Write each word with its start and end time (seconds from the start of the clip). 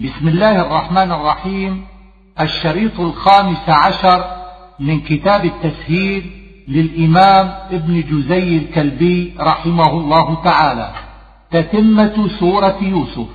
بسم 0.00 0.28
الله 0.28 0.60
الرحمن 0.60 1.12
الرحيم. 1.12 1.86
الشريط 2.40 3.00
الخامس 3.00 3.68
عشر 3.68 4.24
من 4.80 5.00
كتاب 5.00 5.44
التسهيل 5.44 6.30
للإمام 6.68 7.46
ابن 7.70 8.00
جزي 8.00 8.56
الكلبي 8.56 9.34
رحمه 9.40 9.90
الله 9.90 10.42
تعالى. 10.44 10.92
تتمة 11.50 12.28
سورة 12.40 12.78
يوسف. 12.82 13.28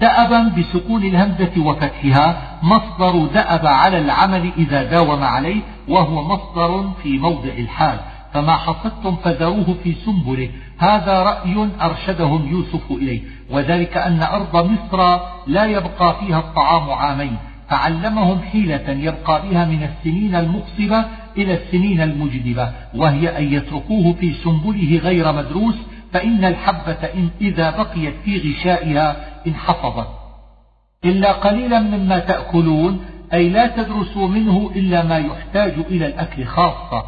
دأبا 0.00 0.48
بسكون 0.58 1.04
الهمزة 1.04 1.66
وفتحها 1.66 2.58
مصدر 2.62 3.26
دأب 3.26 3.66
على 3.66 3.98
العمل 3.98 4.52
إذا 4.58 4.82
داوم 4.82 5.22
عليه 5.22 5.60
وهو 5.88 6.24
مصدر 6.24 6.90
في 7.02 7.18
موضع 7.18 7.52
الحال. 7.52 8.00
فما 8.34 8.56
حصدتم 8.56 9.16
فذروه 9.16 9.76
في 9.84 9.94
سنبله. 9.94 10.50
هذا 10.78 11.22
رأي 11.22 11.68
أرشدهم 11.80 12.48
يوسف 12.48 12.90
إليه 12.90 13.20
وذلك 13.50 13.96
أن 13.96 14.22
أرض 14.22 14.56
مصر 14.56 15.20
لا 15.46 15.64
يبقى 15.64 16.16
فيها 16.20 16.38
الطعام 16.38 16.90
عامين 16.90 17.36
فعلمهم 17.68 18.40
حيلة 18.52 18.90
يبقى 18.90 19.42
بها 19.48 19.64
من 19.64 19.82
السنين 19.82 20.34
المقصبة 20.34 21.04
إلى 21.36 21.54
السنين 21.54 22.00
المجدبة 22.00 22.72
وهي 22.94 23.38
أن 23.38 23.52
يتركوه 23.52 24.12
في 24.12 24.32
سنبله 24.32 24.98
غير 24.98 25.32
مدروس 25.32 25.74
فإن 26.12 26.44
الحبة 26.44 27.08
إن 27.14 27.30
إذا 27.40 27.70
بقيت 27.70 28.14
في 28.24 28.38
غشائها 28.38 29.16
انحفظت 29.46 30.08
إلا 31.04 31.32
قليلا 31.32 31.80
مما 31.80 32.18
تأكلون 32.18 33.00
أي 33.32 33.48
لا 33.48 33.66
تدرسوا 33.66 34.28
منه 34.28 34.70
إلا 34.76 35.02
ما 35.02 35.18
يحتاج 35.18 35.72
إلى 35.90 36.06
الأكل 36.06 36.44
خاصة. 36.44 37.04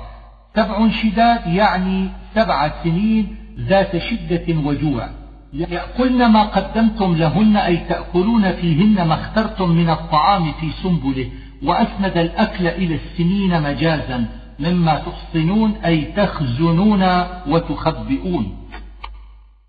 سبع 0.56 0.88
شداد 0.90 1.46
يعني 1.46 2.08
سبع 2.34 2.70
سنين 2.84 3.36
ذات 3.68 3.96
شدة 3.96 4.58
وجوع. 4.64 5.08
يأكلن 5.52 6.26
ما 6.26 6.42
قدمتم 6.42 7.14
لهن 7.16 7.56
أي 7.56 7.76
تأكلون 7.76 8.52
فيهن 8.52 9.02
ما 9.02 9.14
اخترتم 9.14 9.70
من 9.70 9.90
الطعام 9.90 10.52
في 10.52 10.70
سنبله 10.82 11.30
وأسند 11.62 12.18
الأكل 12.18 12.66
إلى 12.66 12.94
السنين 12.94 13.62
مجازا 13.62 14.26
مما 14.58 15.02
تحصنون 15.06 15.74
أي 15.84 16.04
تخزنون 16.04 17.24
وتخبئون. 17.46 18.56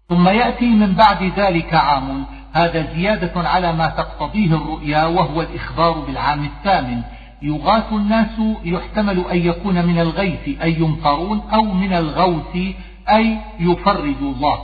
ثم 0.10 0.28
يأتي 0.28 0.66
من 0.66 0.94
بعد 0.94 1.32
ذلك 1.38 1.74
عام. 1.74 2.26
هذا 2.54 2.94
زيادة 2.96 3.50
على 3.50 3.74
ما 3.74 3.88
تقتضيه 3.88 4.56
الرؤيا 4.56 5.06
وهو 5.06 5.42
الإخبار 5.42 6.00
بالعام 6.00 6.46
الثامن. 6.46 7.02
يغاث 7.42 7.94
الناس 7.94 8.40
يحتمل 8.64 9.26
أن 9.32 9.38
يكون 9.38 9.86
من 9.86 10.00
الغيث 10.00 10.62
أي 10.62 10.74
يمطرون 10.80 11.42
أو 11.54 11.64
من 11.64 11.94
الغوث 11.94 12.58
أي 13.10 13.38
يفرج 13.60 14.18
الله 14.22 14.60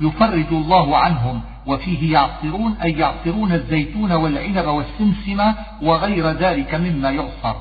يفرج 0.00 0.46
الله 0.52 0.96
عنهم 0.96 1.40
وفيه 1.66 2.12
يعصرون 2.12 2.76
أي 2.82 2.92
يعصرون 2.92 3.52
الزيتون 3.52 4.12
والعنب 4.12 4.66
والسمسم 4.66 5.52
وغير 5.82 6.30
ذلك 6.30 6.74
مما 6.74 7.10
يعصر. 7.10 7.54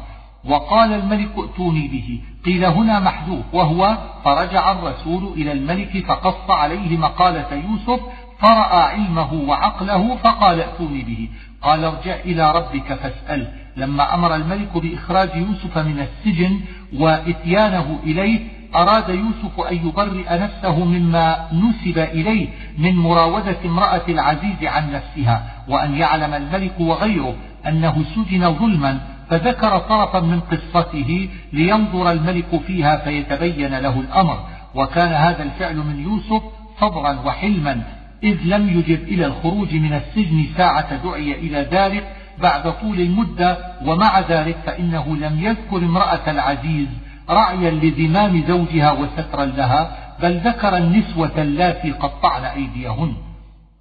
وقال 0.45 0.93
الملك 0.93 1.29
ائتوني 1.37 1.87
به. 1.87 2.21
قيل 2.45 2.65
هنا 2.65 2.99
محذوف 2.99 3.45
وهو 3.53 3.97
فرجع 4.25 4.71
الرسول 4.71 5.33
إلى 5.33 5.51
الملك 5.51 6.05
فقص 6.05 6.49
عليه 6.49 6.97
مقالة 6.97 7.53
يوسف 7.53 8.01
فرأى 8.39 8.81
علمه 8.81 9.33
وعقله 9.33 10.15
فقال 10.15 10.61
ائتوني 10.61 11.01
به. 11.01 11.29
قال 11.61 11.83
ارجع 11.83 12.15
إلى 12.15 12.51
ربك 12.51 12.93
فاسأل. 12.93 13.53
لما 13.77 14.13
أمر 14.13 14.35
الملك 14.35 14.77
بإخراج 14.77 15.29
يوسف 15.35 15.77
من 15.77 15.99
السجن 15.99 16.59
وإتيانه 16.99 17.99
إليه 18.03 18.58
أراد 18.75 19.09
يوسف 19.09 19.59
أن 19.59 19.75
يبرئ 19.87 20.39
نفسه 20.39 20.85
مما 20.85 21.47
نسب 21.53 21.97
إليه 21.97 22.47
من 22.77 22.95
مراودة 22.95 23.57
امرأة 23.65 24.01
العزيز 24.09 24.63
عن 24.63 24.91
نفسها 24.91 25.43
وأن 25.67 25.95
يعلم 25.95 26.33
الملك 26.33 26.79
وغيره 26.79 27.35
أنه 27.67 28.03
سجن 28.15 28.53
ظلما 28.53 28.99
فذكر 29.29 29.77
طرفا 29.77 30.19
من 30.19 30.39
قصته 30.39 31.29
لينظر 31.53 32.11
الملك 32.11 32.61
فيها 32.67 32.97
فيتبين 32.97 33.77
له 33.77 33.99
الأمر. 33.99 34.39
وكان 34.75 35.13
هذا 35.13 35.43
الفعل 35.43 35.75
من 35.75 36.03
يوسف 36.03 36.43
صبرا 36.79 37.19
وحلما 37.25 37.83
إذ 38.23 38.37
لم 38.43 38.69
يجب 38.69 39.03
إلى 39.03 39.25
الخروج 39.25 39.75
من 39.75 39.93
السجن 39.93 40.45
ساعة 40.57 41.03
دعي 41.03 41.31
إلى 41.31 41.67
ذلك 41.71 42.15
بعد 42.41 42.73
طول 42.81 42.99
المدة 43.01 43.57
ومع 43.85 44.19
ذلك 44.19 44.57
فإنه 44.65 45.15
لم 45.15 45.39
يذكر 45.43 45.77
امرأة 45.77 46.31
العزيز 46.31 46.87
رعيا 47.29 47.71
لذمام 47.71 48.43
زوجها 48.47 48.91
وسترا 48.91 49.45
لها 49.45 49.97
بل 50.21 50.37
ذكر 50.39 50.77
النسوة 50.77 51.31
اللاتي 51.37 51.91
قطعن 51.91 52.43
أيديهن. 52.43 53.13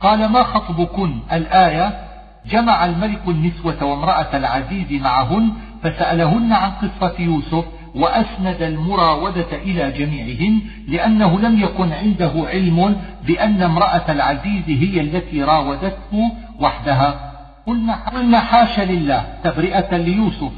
قال 0.00 0.28
ما 0.28 0.42
خطبكن؟ 0.42 1.18
الآية 1.32 2.08
جمع 2.46 2.84
الملك 2.84 3.20
النسوة 3.28 3.84
وامرأة 3.84 4.36
العزيز 4.36 5.02
معهن 5.02 5.50
فسألهن 5.82 6.52
عن 6.52 6.70
قصة 6.70 7.14
يوسف 7.18 7.64
وأسند 7.94 8.62
المراودة 8.62 9.52
إلى 9.52 9.92
جميعهن 9.92 10.60
لأنه 10.88 11.40
لم 11.40 11.60
يكن 11.60 11.92
عنده 11.92 12.32
علم 12.36 12.96
بأن 13.26 13.62
امرأة 13.62 14.04
العزيز 14.08 14.64
هي 14.66 15.00
التي 15.00 15.42
راودته 15.42 16.32
وحدها. 16.60 17.32
قلنا 17.66 18.40
حاش 18.40 18.80
لله 18.80 19.24
تبرئة 19.44 19.96
ليوسف. 19.96 20.52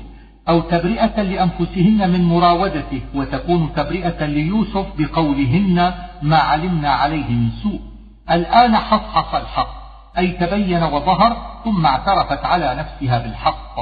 أو 0.50 0.60
تبرئة 0.60 1.22
لأنفسهن 1.22 2.10
من 2.10 2.24
مراودته 2.24 3.00
وتكون 3.14 3.72
تبرئة 3.76 4.26
ليوسف 4.26 4.86
بقولهن 4.98 5.92
ما 6.22 6.36
علمنا 6.36 6.90
عليه 6.90 7.30
من 7.30 7.50
سوء. 7.62 7.80
الآن 8.30 8.76
حصحص 8.76 9.34
الحق 9.34 9.80
أي 10.18 10.28
تبين 10.28 10.82
وظهر 10.82 11.36
ثم 11.64 11.86
اعترفت 11.86 12.44
على 12.44 12.74
نفسها 12.74 13.18
بالحق. 13.18 13.76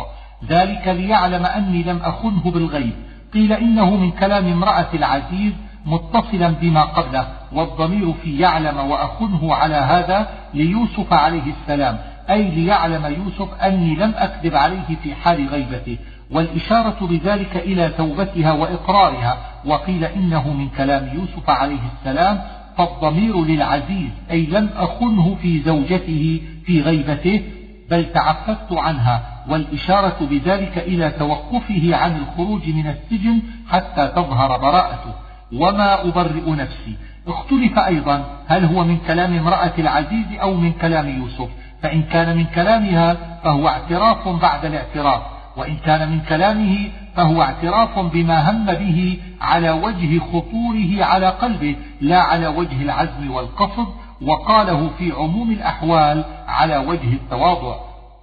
ذلك 0.49 0.89
ليعلم 0.89 1.47
أني 1.47 1.83
لم 1.83 1.99
أخنه 2.03 2.51
بالغيب. 2.51 2.93
قيل 3.35 3.53
إنه 3.53 3.97
من 3.97 4.11
كلام 4.11 4.53
امرأة 4.53 4.89
العزيز 4.95 5.53
متصلا 5.87 6.49
بما 6.49 6.83
قبله 6.83 7.29
والضمير 7.53 8.13
في 8.23 8.39
يعلم 8.39 8.79
وأخنه 8.79 9.55
على 9.55 9.75
هذا 9.75 10.29
ليوسف 10.55 11.13
عليه 11.13 11.53
السلام 11.61 11.99
أي 12.31 12.43
ليعلم 12.51 13.07
يوسف 13.07 13.55
أني 13.63 13.95
لم 13.95 14.13
أكذب 14.17 14.55
عليه 14.55 14.97
في 15.03 15.15
حال 15.15 15.49
غيبته. 15.49 15.99
والإشارة 16.31 17.07
بذلك 17.07 17.57
إلى 17.57 17.89
توبتها 17.89 18.53
وإقرارها 18.53 19.39
وقيل 19.65 20.05
إنه 20.05 20.53
من 20.53 20.69
كلام 20.69 21.11
يوسف 21.15 21.51
عليه 21.51 21.81
السلام 21.99 22.43
فالضمير 22.79 23.45
للعزيز 23.45 24.11
أي 24.31 24.47
لم 24.47 24.71
أخنه 24.77 25.37
في 25.43 25.61
زوجته 25.61 26.41
في 26.67 26.83
غيبته 26.83 27.43
بل 27.91 28.13
تعففت 28.13 28.73
عنها 28.73 29.23
والإشارة 29.49 30.17
بذلك 30.31 30.79
إلى 30.79 31.11
توقفه 31.11 31.97
عن 31.97 32.17
الخروج 32.17 32.69
من 32.69 32.87
السجن 32.87 33.43
حتى 33.69 34.09
تظهر 34.09 34.59
براءته. 34.59 35.15
وما 35.53 36.09
أبرئ 36.09 36.51
نفسي. 36.51 36.97
اختلف 37.27 37.79
أيضا 37.79 38.25
هل 38.47 38.65
هو 38.65 38.85
من 38.85 38.99
كلام 39.07 39.39
امرأة 39.39 39.73
العزيز 39.79 40.27
أو 40.43 40.55
من 40.55 40.73
كلام 40.73 41.09
يوسف. 41.09 41.49
فإن 41.83 42.03
كان 42.03 42.37
من 42.37 42.45
كلامها 42.45 43.17
فهو 43.45 43.69
اعتراف 43.69 44.29
بعد 44.29 44.65
الاعتراف. 44.65 45.23
وإن 45.59 45.77
كان 45.77 46.09
من 46.09 46.21
كلامه 46.21 46.89
فهو 47.17 47.43
اعتراف 47.43 47.99
بما 47.99 48.51
هم 48.51 48.67
به 48.67 49.19
على 49.41 49.71
وجه 49.71 50.19
خطوره 50.19 51.05
على 51.05 51.29
قلبه 51.29 51.77
لا 52.01 52.19
على 52.19 52.47
وجه 52.47 52.83
العزم 52.83 53.31
والقصد 53.31 53.87
وقاله 54.23 54.91
في 54.99 55.13
عموم 55.13 55.51
الأحوال 55.51 56.25
على 56.49 56.77
وجه 56.77 57.13
التواضع. 57.13 57.77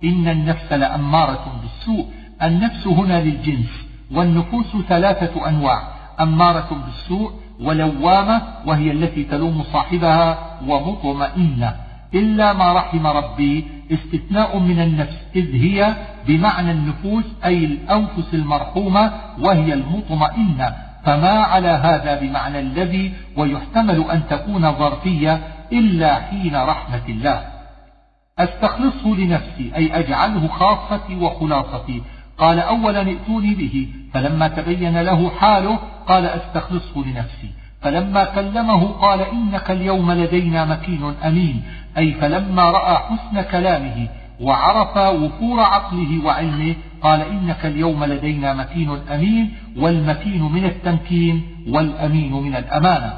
إن 0.03 0.28
النفس 0.28 0.73
لأمارة 0.73 1.62
بالسوء. 1.62 2.06
النفس 2.44 2.88
هنا 2.88 3.22
للجنس 3.22 3.85
والنفوس 4.12 4.78
ثلاثة 4.90 5.50
أنواع 5.50 5.81
أمارة 6.19 6.81
بالسوء 6.85 7.31
ولوامة 7.62 8.41
وهي 8.66 8.91
التي 8.91 9.23
تلوم 9.23 9.63
صاحبها 9.73 10.38
ومطمئنة. 10.67 11.75
إلا 12.16 12.53
ما 12.53 12.74
رحم 12.74 13.08
ربي 13.08 13.66
استثناء 13.91 14.59
من 14.59 14.79
النفس 14.79 15.17
إذ 15.35 15.56
هي 15.56 15.96
بمعنى 16.28 16.72
النفوس 16.72 17.26
أي 17.46 17.66
الأنفس 17.66 18.34
المرحومة 18.34 19.14
وهي 19.40 19.73
المطمئنة. 19.73 20.76
فما 21.06 21.29
على 21.29 21.67
هذا 21.67 22.20
بمعنى 22.20 22.59
الذي 22.59 23.14
ويحتمل 23.38 24.06
أن 24.12 24.22
تكون 24.29 24.72
ظرفية 24.72 25.41
إلا 25.72 26.16
حين 26.16 26.56
رحمة 26.56 27.02
الله. 27.09 27.46
أستخلصه 28.40 29.16
لنفسي 29.16 29.72
أي 29.76 30.00
أجعله 30.00 30.47
خاصتي 30.47 31.16
وخلاصتي. 31.16 32.02
قال 32.38 32.59
أولا 32.59 33.00
ائتوني 33.00 33.53
به 33.56 33.88
فلما 34.14 34.47
تبين 34.47 35.02
له 35.02 35.29
حاله 35.29 35.79
قال 36.08 36.26
أستخلصه 36.26 37.03
لنفسي. 37.06 37.65
فلما 37.85 38.23
كلمه 38.23 38.87
قال 38.87 39.22
إنك 39.22 39.72
اليوم 39.72 40.11
لدينا 40.11 40.66
مكين 40.66 41.14
أمين. 41.26 41.64
أي 41.97 42.14
فلما 42.14 42.72
رأى 42.72 42.97
حسن 42.97 43.41
كلامه 43.41 44.08
وعرف 44.41 44.97
وفور 44.97 45.59
عقله 45.59 46.26
وعلمه 46.26 46.76
قال 47.02 47.22
إنك 47.22 47.66
اليوم 47.66 48.03
لدينا 48.03 48.53
مكين 48.53 48.90
أمين. 49.11 49.53
والمكين 49.78 50.41
من 50.41 50.66
التمكين 50.66 51.43
والأمين 51.70 52.34
من 52.34 52.55
الأمانة. 52.55 53.14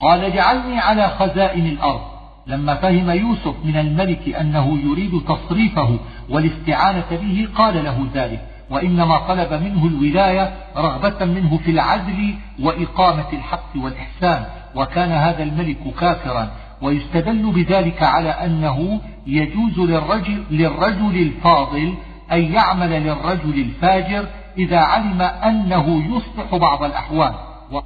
قال 0.00 0.24
اجعلني 0.24 0.78
على 0.78 1.08
خزائن 1.08 1.66
الأرض. 1.66 2.00
لما 2.46 2.74
فهم 2.74 3.10
يوسف 3.10 3.54
من 3.64 3.76
الملك 3.76 4.28
أنه 4.28 4.78
يريد 4.78 5.20
تصريفه 5.28 5.98
والاستعانة 6.28 7.10
به 7.10 7.48
قال 7.54 7.84
له 7.84 8.06
ذلك. 8.14 8.55
وإنما 8.70 9.18
طلب 9.18 9.52
منه 9.52 9.86
الولاية 9.86 10.54
رغبة 10.76 11.24
منه 11.24 11.58
في 11.58 11.70
العدل 11.70 12.34
وإقامة 12.62 13.32
الحق 13.32 13.70
والإحسان 13.76 14.44
وكان 14.74 15.12
هذا 15.12 15.42
الملك 15.42 15.78
كافرا. 16.00 16.50
ويستدل 16.82 17.52
بذلك 17.52 18.02
على 18.02 18.30
أنه 18.30 19.00
يجوز 19.26 19.78
للرجل, 19.78 20.44
للرجل 20.50 21.16
الفاضل 21.16 21.94
أن 22.32 22.52
يعمل 22.52 22.90
للرجل 22.90 23.60
الفاجر 23.60 24.26
إذا 24.58 24.78
علم 24.78 25.22
أنه 25.22 26.16
يصلح 26.16 26.56
بعض 26.56 26.82
الأحوال. 26.82 27.34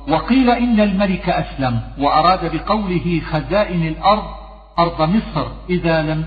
وقيل 0.08 0.50
إن 0.50 0.80
الملك 0.80 1.28
أسلم 1.28 1.80
وأراد 1.98 2.56
بقوله 2.56 3.20
خزائن 3.30 3.86
الأرض 3.86 4.39
أرض 4.80 5.02
مصر 5.02 5.46
إذا 5.70 6.02
لم, 6.02 6.24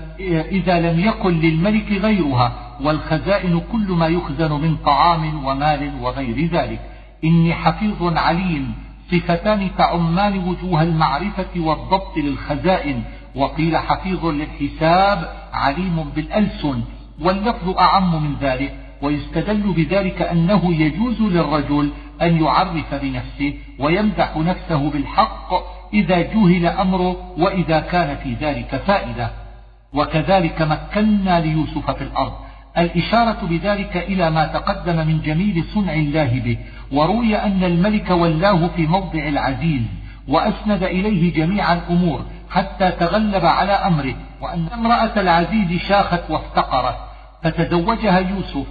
إذا 0.58 0.80
لم 0.80 1.00
يكن 1.00 1.40
للملك 1.40 1.92
غيرها 1.92 2.52
والخزائن 2.80 3.60
كل 3.72 3.86
ما 3.92 4.06
يخزن 4.06 4.52
من 4.52 4.76
طعام 4.76 5.44
ومال 5.44 5.92
وغير 6.00 6.50
ذلك. 6.52 6.80
إني 7.24 7.54
حفيظ 7.54 8.18
عليم. 8.18 8.74
صفتان 9.10 9.70
تعمان 9.78 10.38
وجوه 10.38 10.82
المعرفة 10.82 11.52
والضبط 11.56 12.16
للخزائن. 12.16 13.02
وقيل 13.34 13.76
حفيظ 13.76 14.26
للحساب 14.26 15.32
عليم 15.52 16.04
بالألسن. 16.16 16.82
واللفظ 17.20 17.78
أعم 17.78 18.24
من 18.24 18.34
ذلك. 18.40 18.74
ويستدل 19.02 19.72
بذلك 19.72 20.22
أنه 20.22 20.74
يجوز 20.74 21.22
للرجل 21.22 21.90
أن 22.22 22.42
يعرف 22.44 22.94
بنفسه 22.94 23.54
ويمدح 23.78 24.36
نفسه 24.36 24.90
بالحق 24.90 25.50
إذا 25.94 26.20
جهل 26.20 26.66
أمره 26.66 27.16
وإذا 27.38 27.80
كان 27.80 28.16
في 28.16 28.34
ذلك 28.34 28.76
فائدة. 28.86 29.30
وكذلك 29.92 30.62
مكنا 30.62 31.40
ليوسف 31.40 31.90
في 31.90 32.02
الأرض. 32.02 32.32
الإشارة 32.78 33.38
بذلك 33.42 33.96
إلى 33.96 34.30
ما 34.30 34.46
تقدم 34.46 34.96
من 34.96 35.20
جميل 35.20 35.64
صنع 35.74 35.92
الله 35.92 36.40
به. 36.44 36.58
وروي 36.92 37.36
أن 37.36 37.64
الملك 37.64 38.10
ولاه 38.10 38.68
في 38.76 38.86
موضع 38.86 39.28
العزيز 39.28 39.82
وأسند 40.28 40.82
إليه 40.82 41.34
جميع 41.34 41.72
الأمور 41.72 42.24
حتى 42.50 42.90
تغلب 42.90 43.46
على 43.46 43.72
أمره 43.72 44.14
وأن 44.40 44.66
امرأة 44.74 45.20
العزيز 45.20 45.80
شاخت 45.80 46.30
وافتقرت. 46.30 46.96
فتزوجها 47.42 48.18
يوسف 48.18 48.66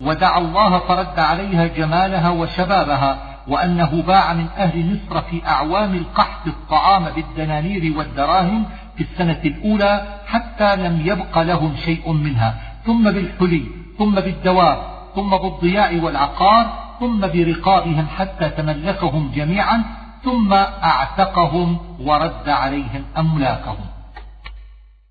ودعا 0.00 0.38
الله 0.38 0.78
فرد 0.78 1.18
عليها 1.18 1.66
جمالها 1.66 2.30
وشبابها 2.30 3.33
وأنه 3.48 4.02
باع 4.02 4.32
من 4.32 4.46
أهل 4.56 4.86
مصر 4.92 5.22
في 5.22 5.46
أعوام 5.46 5.94
القحط 5.94 6.46
الطعام 6.46 7.04
بالدنانير 7.04 7.98
والدراهم 7.98 8.64
في 8.96 9.04
السنة 9.04 9.40
الأولى 9.44 10.20
حتى 10.26 10.76
لم 10.76 11.02
يبق 11.04 11.38
لهم 11.38 11.76
شيء 11.84 12.12
منها. 12.12 12.54
ثم 12.86 13.04
بالحلي 13.10 13.62
ثم 13.98 14.14
بالدواب 14.14 14.78
ثم 15.14 15.30
بالضياء 15.30 16.00
والعقار 16.00 16.66
ثم 17.00 17.20
برقابهم 17.20 18.06
حتى 18.18 18.50
تملكهم 18.50 19.32
جميعا 19.34 19.82
ثم 20.24 20.52
أعتقهم 20.84 21.78
ورد 22.00 22.48
عليهم 22.48 23.04
أملاكهم. 23.18 23.86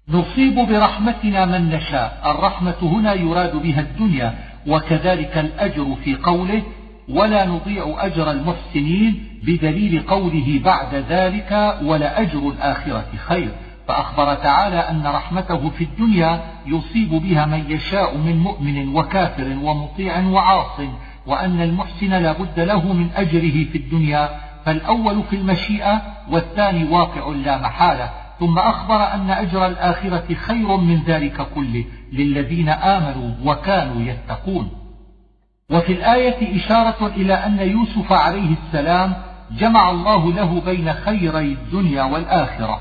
نصيب 0.10 0.56
برحمتنا 0.56 1.46
من 1.46 1.70
نشاء. 1.70 2.22
الرحمة 2.26 2.76
هنا 2.82 3.14
يراد 3.14 3.56
بها 3.56 3.80
الدنيا 3.80 4.34
وكذلك 4.68 5.38
الأجر 5.38 5.96
في 6.04 6.16
قوله 6.16 6.64
ولا 7.10 7.46
نضيع 7.46 7.96
أجر 7.98 8.32
المحسنين 8.32 9.40
بدليل 9.44 10.04
قوله 10.08 10.62
بعد 10.64 10.96
ذلك 10.96 11.78
ولأجر 11.84 12.50
الآخرة 12.50 13.06
خير. 13.28 13.52
فأخبر 13.88 14.34
تعالى 14.34 14.76
أن 14.76 15.08
رحمته 15.08 15.70
في 15.70 15.84
الدنيا 15.84 16.42
يصيب 16.66 17.10
بها 17.10 17.46
من 17.46 17.72
يشاء 17.72 18.18
من 18.18 18.38
مؤمن 18.38 18.96
وكافر 18.96 19.58
ومطيع 19.64 20.20
وعاص 20.20 20.80
وأن 21.28 21.62
المحسن 21.62 22.10
لا 22.10 22.32
بد 22.32 22.60
له 22.60 22.94
من 22.94 23.10
أجره 23.16 23.66
في 23.72 23.78
الدنيا. 23.78 24.30
فالأول 24.66 25.24
في 25.30 25.36
المشيئة 25.36 26.02
والثاني 26.32 26.84
واقع 26.84 27.28
لا 27.28 27.58
محالة. 27.58 28.10
ثم 28.40 28.60
أخبر 28.60 29.14
أن 29.14 29.30
أجر 29.30 29.66
الآخرة 29.66 30.34
خير 30.34 30.78
من 30.78 31.04
ذلك 31.08 31.48
كله 31.56 31.86
للذين 32.14 32.70
آمنوا 32.70 33.32
وكانوا 33.46 34.02
يتقون. 34.02 34.83
وفي 35.74 35.94
الآية 35.94 36.58
إشارة 36.58 37.08
إلى 37.08 37.34
أن 37.34 37.60
يوسف 37.60 38.12
عليه 38.12 38.56
السلام 38.66 39.14
جمع 39.52 39.92
الله 39.92 40.34
له 40.34 40.62
بين 40.66 40.94
خيري 40.94 41.52
الدنيا 41.54 42.04
والآخرة. 42.04 42.80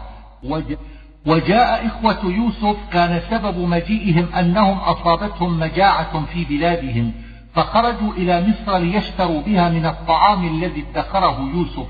وجاء 1.27 1.87
إخوة 1.87 2.19
يوسف 2.25 2.77
كان 2.93 3.21
سبب 3.31 3.59
مجيئهم 3.59 4.33
أنهم 4.35 4.79
أصابتهم 4.79 5.61
مجاعة 5.61 6.25
في 6.25 6.45
بلادهم 6.45 7.13
فخرجوا 7.55 8.13
إلى 8.13 8.47
مصر 8.49 8.79
ليشتروا 8.79 9.43
بها 9.43 9.69
من 9.69 9.87
الطعام 9.87 10.47
الذي 10.47 10.85
ادخره 10.95 11.51
يوسف 11.55 11.87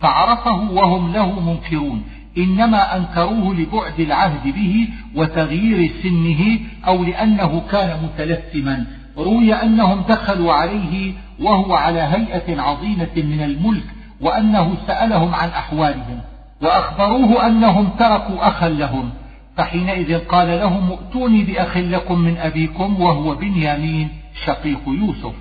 فعرفه 0.00 0.70
وهم 0.70 1.12
له 1.12 1.40
منكرون 1.40 2.02
إنما 2.38 2.96
أنكروه 2.96 3.54
لبعد 3.54 4.00
العهد 4.00 4.54
به 4.54 4.88
وتغيير 5.14 5.90
سنه 6.02 6.58
أو 6.86 7.04
لأنه 7.04 7.62
كان 7.70 8.02
متلثما. 8.04 8.86
روي 9.18 9.54
أنهم 9.54 10.02
دخلوا 10.08 10.52
عليه 10.52 11.12
وهو 11.40 11.74
على 11.74 12.00
هيئة 12.00 12.60
عظيمة 12.60 13.16
من 13.16 13.42
الملك 13.42 13.84
وأنه 14.20 14.74
سألهم 14.86 15.34
عن 15.34 15.48
أحوالهم 15.48 16.20
وأخبروه 16.62 17.46
أنهم 17.46 17.88
تركوا 17.98 18.48
أخا 18.48 18.68
لهم 18.68 19.10
فحينئذ 19.56 20.18
قال 20.18 20.48
لهم 20.48 20.90
ائتوني 20.92 21.44
بأخ 21.44 21.76
لكم 21.76 22.18
من 22.18 22.36
أبيكم 22.36 23.00
وهو 23.00 23.34
بنيامين 23.34 24.08
شقيق 24.44 24.80
يوسف. 24.86 25.32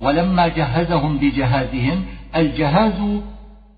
ولما 0.00 0.48
جهزهم 0.48 1.18
بجهازهم 1.18 2.04
الجهاز 2.36 3.20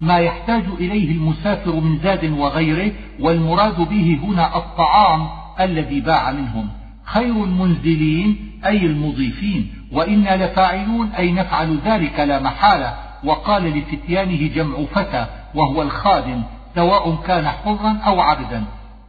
ما 0.00 0.18
يحتاج 0.18 0.64
إليه 0.78 1.10
المسافر 1.12 1.74
من 1.74 1.98
زاد 1.98 2.24
وغيره 2.24 2.92
والمراد 3.20 3.88
به 3.88 4.18
هنا 4.24 4.56
الطعام 4.56 5.28
الذي 5.60 6.00
باع 6.00 6.32
منهم. 6.32 6.68
خير 7.12 7.44
المنزلين 7.44 8.50
أي 8.66 8.86
المضيفين. 8.86 9.72
وإنا 9.92 10.44
لفاعلون 10.44 11.08
أي 11.18 11.32
نفعل 11.32 11.78
ذلك 11.84 12.20
لا 12.20 12.42
محالة. 12.42 12.94
وقال 13.24 13.62
لفتيانه 13.62 14.54
جمع 14.54 14.76
فتى 14.94 15.26
وهو 15.54 15.82
الخادم 15.82 16.42
سواء 16.74 17.16
كان 17.26 17.48
حرا 17.48 17.98
أو 18.06 18.20
عبدا. 18.20 18.64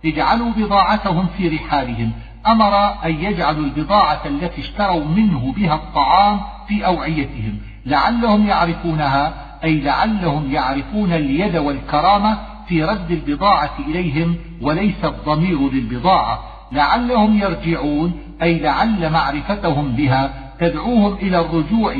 اجعلوا 0.06 0.52
بضاعتهم 0.58 1.28
في 1.38 1.48
رحالهم. 1.48 2.12
أمر 2.48 2.76
أن 3.06 3.12
يجعلوا 3.12 3.66
البضاعة 3.66 4.22
التي 4.26 4.62
اشتروا 4.62 5.06
منه 5.06 5.54
بها 5.58 5.76
الطعام 5.76 6.40
في 6.68 6.86
أوعيتهم. 6.86 7.58
لعلهم 7.86 8.48
يعرفونها 8.48 9.34
أي 9.64 9.82
لعلهم 9.82 10.52
يعرفون 10.52 11.14
اليد 11.14 11.58
والكرامة 11.58 12.38
في 12.68 12.84
رد 12.84 13.12
البضاعة 13.12 13.72
إليهم 13.88 14.36
وليس 14.62 15.06
الضمير 15.06 15.72
للبضاعة. 15.72 16.40
لعلهم 16.72 17.40
يرجعون 17.40 18.14
أي 18.42 18.60
لعل 18.60 19.10
معرفتهم 19.10 19.92
بها 19.92 20.52
تدعوهم 20.60 21.14
إلى 21.14 21.40
الرجوع 21.40 21.96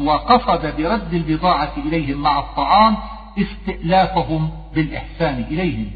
وقصد 0.00 0.74
برد 0.78 1.14
البضاعة 1.14 1.72
إليهم 1.86 2.22
مع 2.22 2.38
الطعام 2.38 2.96
استئلافهم 3.38 4.50
بالإحسان 4.74 5.44
إليهم. 5.50 5.90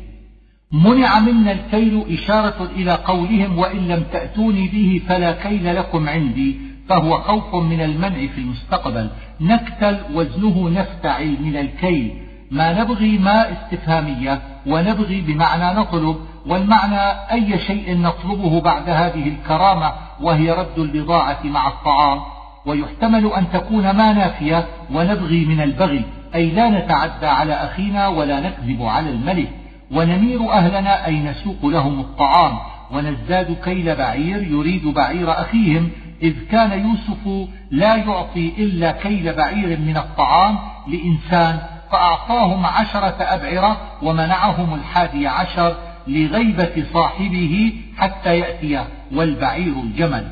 منع 0.73 1.19
منا 1.19 1.52
الكيل 1.52 2.05
إشارة 2.11 2.71
إلى 2.76 2.93
قولهم 2.93 3.59
وإن 3.59 3.88
لم 3.88 4.05
تأتوني 4.12 4.69
به 4.69 5.02
فلا 5.09 5.33
كيل 5.33 5.76
لكم 5.76 6.09
عندي 6.09 6.57
فهو 6.88 7.19
خوف 7.19 7.55
من 7.55 7.81
المنع 7.81 8.26
في 8.26 8.38
المستقبل. 8.38 9.11
نكتل 9.40 9.99
وزنه 10.14 10.69
نفتعل 10.69 11.37
من 11.40 11.57
الكيل. 11.57 12.14
ما 12.50 12.83
نبغي 12.83 13.19
ما 13.19 13.52
استفهامية 13.52 14.43
ونبغي 14.67 15.21
بمعنى 15.21 15.81
نطلب 15.81 16.17
والمعنى 16.49 17.00
أي 17.33 17.59
شيء 17.59 17.99
نطلبه 17.99 18.61
بعد 18.61 18.88
هذه 18.88 19.28
الكرامة 19.28 19.93
وهي 20.21 20.50
رد 20.50 20.78
البضاعة 20.78 21.38
مع 21.45 21.69
الطعام 21.69 22.21
ويحتمل 22.67 23.33
أن 23.33 23.50
تكون 23.52 23.90
ما 23.90 24.12
نافية 24.12 24.64
ونبغي 24.93 25.45
من 25.45 25.61
البغي 25.61 26.05
أي 26.35 26.50
لا 26.50 26.71
نتعدى 26.71 27.26
على 27.26 27.52
أخينا 27.52 28.09
ولا 28.09 28.40
نكذب 28.40 28.83
على 28.83 29.11
الملك. 29.11 29.49
ونمير 29.90 30.52
أهلنا 30.52 31.07
أي 31.07 31.21
نسوق 31.21 31.67
لهم 31.67 32.00
الطعام 32.00 32.59
ونزداد 32.90 33.57
كيل 33.64 33.97
بعير 33.97 34.43
يريد 34.43 34.87
بعير 34.87 35.31
أخيهم 35.31 35.90
إذ 36.23 36.35
كان 36.50 36.81
يوسف 36.81 37.49
لا 37.71 37.97
يعطي 37.97 38.52
إلا 38.59 38.93
كيل 38.93 39.33
بعير 39.33 39.78
من 39.78 39.97
الطعام 39.97 40.59
لإنسان 40.87 41.59
فأعطاهم 41.90 42.67
عشرة 42.67 43.17
أبعرة 43.21 43.76
ومنعهم 44.02 44.75
الحادي 44.75 45.26
عشر 45.26 45.76
لغيبة 46.09 46.85
صاحبه 46.93 47.73
حتى 47.97 48.38
يأتي 48.38 48.85
والبعير 49.12 49.73
الجمل. 49.83 50.27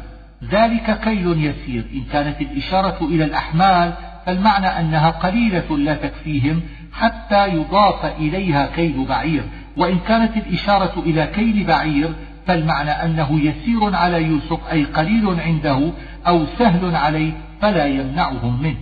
ذلك 0.45 1.00
كيل 1.00 1.45
يسير. 1.45 1.85
إن 1.95 2.02
كانت 2.12 2.40
الإشارة 2.40 2.99
إلى 3.02 3.25
الأحمال 3.25 3.92
فالمعنى 4.26 4.66
أنها 4.66 5.11
قليلة 5.11 5.78
لا 5.78 5.95
تكفيهم 5.95 6.61
حتى 6.92 7.49
يضاف 7.49 8.04
إليها 8.04 8.66
كيل 8.66 9.04
بعير. 9.09 9.42
وإن 9.76 9.99
كانت 9.99 10.37
الإشارة 10.37 11.02
إلى 11.06 11.26
كيل 11.26 11.64
بعير 11.64 12.12
فالمعنى 12.47 12.90
أنه 12.90 13.40
يسير 13.40 13.97
على 13.97 14.23
يوسف 14.23 14.73
أي 14.73 14.85
قليل 14.85 15.40
عنده 15.40 15.92
أو 16.26 16.47
سهل 16.59 16.97
عليه 16.97 17.33
فلا 17.61 17.87
يمنعهم 17.87 18.62
منه. 18.62 18.76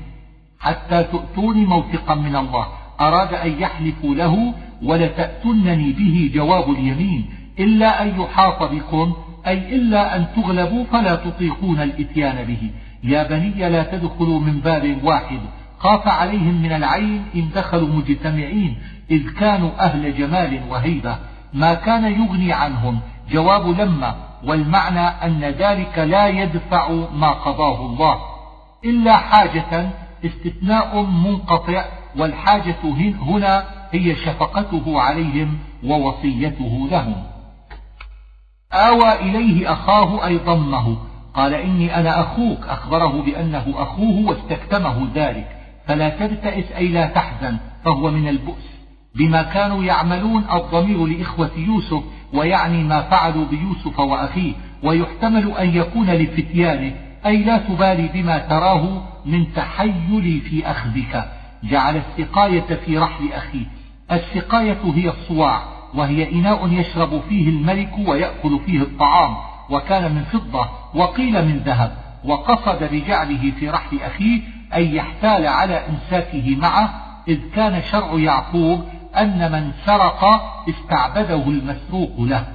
حتى 0.61 1.03
تؤتوني 1.03 1.67
موثقا 1.67 2.15
من 2.15 2.37
الله. 2.37 2.67
أراد 3.01 3.35
أن 3.35 3.51
يحلفوا 3.61 4.15
له 4.15 4.55
ولتأتنني 4.83 5.93
به 5.93 6.31
جواب 6.35 6.71
اليمين 6.71 7.27
إلا 7.59 8.03
أن 8.03 8.21
يحاط 8.21 8.63
بكم 8.63 9.13
أي 9.47 9.77
إلا 9.77 10.17
أن 10.17 10.27
تغلبوا 10.37 10.85
فلا 10.85 11.15
تطيقون 11.15 11.81
الإتيان 11.81 12.45
به. 12.45 12.71
يا 13.05 13.23
بني 13.23 13.69
لا 13.71 13.83
تدخلوا 13.83 14.41
من 14.41 14.61
باب 14.61 14.99
واحد. 15.03 15.41
خاف 15.79 16.09
عليهم 16.09 16.63
من 16.63 16.73
العين 16.73 17.25
إن 17.35 17.49
دخلوا 17.55 17.89
مجتمعين 17.89 18.77
إذ 19.11 19.31
كانوا 19.31 19.71
أهل 19.81 20.19
جمال 20.19 20.61
وهيبة. 20.71 21.19
ما 21.55 21.75
كان 21.75 22.05
يغني 22.05 22.53
عنهم 22.53 23.01
جواب 23.31 23.81
لما 23.81 24.15
والمعنى 24.45 25.01
أن 25.01 25.41
ذلك 25.41 25.99
لا 25.99 26.29
يدفع 26.29 26.89
ما 27.15 27.31
قضاه 27.31 27.87
الله. 27.87 28.19
إلا 28.85 29.17
حاجة 29.17 29.91
استثناء 30.25 31.03
منقطع 31.03 31.85
والحاجة 32.17 32.77
هنا 33.27 33.65
هي 33.95 34.15
شفقته 34.15 35.01
عليهم 35.01 35.59
ووصيته 35.85 36.89
لهم. 36.91 37.15
آوى 38.73 39.13
إليه 39.13 39.73
أخاه 39.73 40.27
أي 40.27 40.37
ضمه 40.37 40.97
قال 41.35 41.55
إني 41.55 41.97
أنا 41.97 42.21
أخوك 42.21 42.67
أخبره 42.67 43.23
بأنه 43.23 43.75
أخوه 43.77 44.27
واستكتمه 44.27 45.09
ذلك 45.15 45.49
فلا 45.87 46.09
تبتئس 46.09 46.73
أي 46.73 46.89
لا 46.89 47.07
تحزن 47.07 47.57
فهو 47.85 48.11
من 48.11 48.29
البؤس. 48.29 48.75
بما 49.15 49.43
كانوا 49.43 49.85
يعملون 49.85 50.45
الضمير 50.53 51.07
لإخوة 51.07 51.51
يوسف 51.57 52.03
ويعني 52.33 52.85
ما 52.85 53.03
فعلوا 53.03 53.45
بيوسف 53.47 54.01
وأخيه 54.01 54.53
ويحتمل 54.83 55.51
أن 55.51 55.77
يكون 55.77 56.11
لفتيانه 56.11 56.95
أي 57.27 57.37
لا 57.37 57.59
تبالي 57.59 58.09
بما 58.15 58.39
تراه 58.39 59.03
من 59.27 59.53
تحيلي 59.53 60.41
في 60.41 60.71
أخذك. 60.71 61.31
جعل 61.65 61.97
السقاية 61.97 62.79
في 62.87 62.99
رحل 62.99 63.33
أخيه 63.33 63.67
السقاية 64.13 64.79
هي 64.95 65.09
الصواع 65.09 65.63
وهي 65.95 66.33
إناء 66.33 66.69
يشرب 66.69 67.23
فيه 67.29 67.49
الملك 67.49 67.93
ويأكل 68.07 68.61
فيه 68.67 68.81
الطعام 68.83 69.37
وكان 69.71 70.15
من 70.15 70.25
فضة 70.25 70.69
وقيل 70.95 71.47
من 71.47 71.59
ذهب 71.59 71.97
وقصد 72.25 72.85
بجعله 72.93 73.53
في 73.61 73.71
رحل 73.71 73.99
أخيه 74.03 74.41
أن 74.75 74.83
يحتال 74.83 75.47
على 75.47 75.75
إمساكه 75.75 76.57
معه 76.57 76.95
إذ 77.29 77.39
كان 77.55 77.83
شرع 77.83 78.15
يعقوب 78.15 78.85
أن 79.17 79.53
من 79.53 79.73
سرق 79.87 80.25
استعبده 80.69 81.43
المسروق 81.49 82.21
له. 82.21 82.47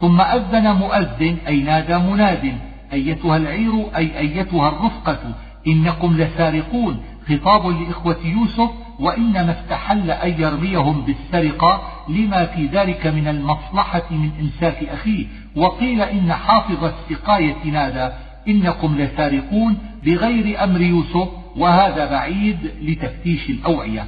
ثم 0.00 0.20
أذن 0.20 0.72
مؤذن 0.72 1.36
أي 1.46 1.60
نادى 1.62 1.98
مناد 1.98 2.58
أيتها 2.92 3.36
العير 3.36 3.96
أي 3.96 4.18
أيتها 4.18 4.68
الرفقة 4.68 5.18
إنكم 5.66 6.16
لسارقون 6.16 7.02
خطاب 7.28 7.66
لإخوة 7.66 8.16
يوسف 8.24 8.70
وإنما 9.00 9.60
استحل 9.60 10.10
أن 10.10 10.40
يرميهم 10.40 11.00
بالسرقة 11.02 11.82
لما 12.08 12.46
في 12.46 12.66
ذلك 12.66 13.06
من 13.06 13.28
المصلحة 13.28 14.02
من 14.10 14.30
إمساك 14.40 14.88
أخيه 14.88 15.26
وقيل 15.56 16.02
إن 16.02 16.32
حافظ 16.32 16.84
السقاية 16.84 17.64
نادى 17.64 18.14
إنكم 18.48 18.98
لسارقون 18.98 19.78
بغير 20.04 20.64
أمر 20.64 20.80
يوسف 20.80 21.28
وهذا 21.56 22.10
بعيد 22.10 22.58
لتفتيش 22.82 23.50
الأوعية. 23.50 24.04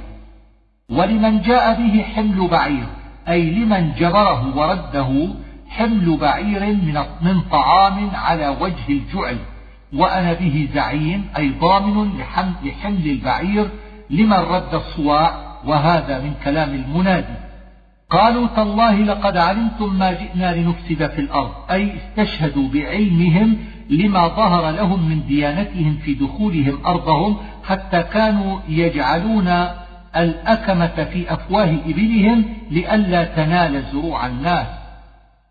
ولمن 0.89 1.41
جاء 1.41 1.73
به 1.73 2.03
حمل 2.15 2.47
بعير 2.47 2.85
أي 3.27 3.49
لمن 3.49 3.93
جبره 3.97 4.57
ورده 4.57 5.27
حمل 5.69 6.17
بعير 6.17 6.65
من 7.21 7.41
طعام 7.51 8.09
على 8.13 8.47
وجه 8.61 8.89
الجعل 8.89 9.37
وأنا 9.93 10.33
به 10.33 10.69
زعيم 10.73 11.25
أي 11.37 11.49
ضامن 11.49 12.11
لحمل 12.63 13.05
البعير 13.05 13.69
لمن 14.13 14.37
رد 14.37 14.73
الصواع 14.73 15.33
وهذا 15.65 16.19
من 16.19 16.33
كلام 16.43 16.69
المنادي؟ 16.69 17.43
قالوا 18.09 18.47
تالله 18.47 18.95
لقد 18.95 19.37
علمتم 19.37 19.99
ما 19.99 20.11
جئنا 20.11 20.55
لنفسد 20.55 21.07
في 21.07 21.21
الأرض 21.21 21.51
أي 21.71 21.93
استشهدوا 21.97 22.67
بعلمهم 22.73 23.57
لما 23.89 24.27
ظهر 24.27 24.71
لهم 24.71 25.09
من 25.09 25.25
ديانتهم 25.27 25.97
في 26.05 26.13
دخولهم 26.13 26.85
أرضهم 26.85 27.37
حتى 27.63 28.03
كانوا 28.03 28.59
يجعلون 28.67 29.47
الأكمة 30.15 31.07
في 31.13 31.33
أفواه 31.33 31.75
إبلهم 31.85 32.45
لئلا 32.71 33.23
تنال 33.23 33.83
زروع 33.91 34.27
الناس. 34.27 34.67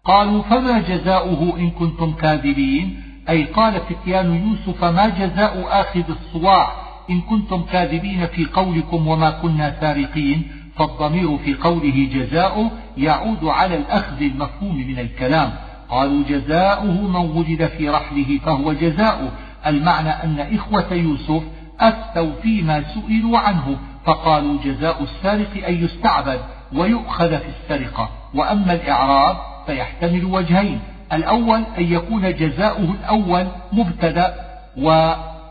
قالوا 0.04 0.42
فما 0.42 0.80
جزاؤه 0.80 1.58
إن 1.58 1.70
كنتم 1.70 2.12
كاذبين؟ 2.12 3.02
أي 3.28 3.44
قال 3.44 3.80
فتيان 3.80 4.34
يوسف 4.34 4.84
ما 4.84 5.08
جزاء 5.08 5.66
آخذ 5.80 6.04
الصواع؟ 6.08 6.81
إن 7.10 7.20
كنتم 7.20 7.62
كاذبين 7.62 8.26
في 8.26 8.44
قولكم 8.44 9.08
وما 9.08 9.30
كنا 9.30 9.76
سارقين 9.80 10.48
فالضمير 10.76 11.38
في 11.38 11.54
قوله 11.54 12.08
جزاؤه 12.14 12.70
يعود 12.96 13.44
على 13.44 13.76
الأخذ 13.76 14.22
المفهوم 14.22 14.76
من 14.76 14.98
الكلام. 14.98 15.52
قالوا 15.88 16.22
جزاؤه 16.28 17.02
من 17.02 17.36
وجد 17.36 17.66
في 17.66 17.88
رحله 17.88 18.38
فهو 18.44 18.72
جزاؤه 18.72 19.30
المعنى 19.66 20.08
أن 20.08 20.40
إخوة 20.54 20.92
يوسف 20.92 21.42
أفتوا 21.80 22.32
فيما 22.42 22.84
سئلوا 22.94 23.38
عنه 23.38 23.76
فقالوا 24.06 24.58
جزاء 24.64 25.02
السارق 25.02 25.66
أن 25.68 25.84
يستعبد 25.84 26.40
ويؤخذ 26.72 27.38
في 27.38 27.48
السرقة. 27.48 28.08
وأما 28.34 28.72
الإعراب 28.72 29.36
فيحتمل 29.66 30.24
وجهين 30.24 30.80
الأول 31.12 31.62
أن 31.78 31.92
يكون 31.92 32.34
جزاؤه 32.34 32.94
الأول 33.00 33.46
مبتدأ 33.72 34.34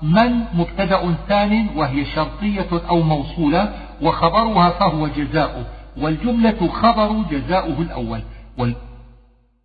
ومن 0.04 0.44
مبتدأ 0.54 1.16
ثان 1.28 1.68
وهي 1.76 2.06
شرطية 2.06 2.70
أو 2.90 3.02
موصولة 3.02 3.74
وخبرها 4.02 4.70
فهو 4.70 5.08
جزاؤه 5.08 5.66
والجملة 5.98 6.68
خبر 6.68 7.24
جزاؤه 7.32 7.82
الأول. 7.82 8.22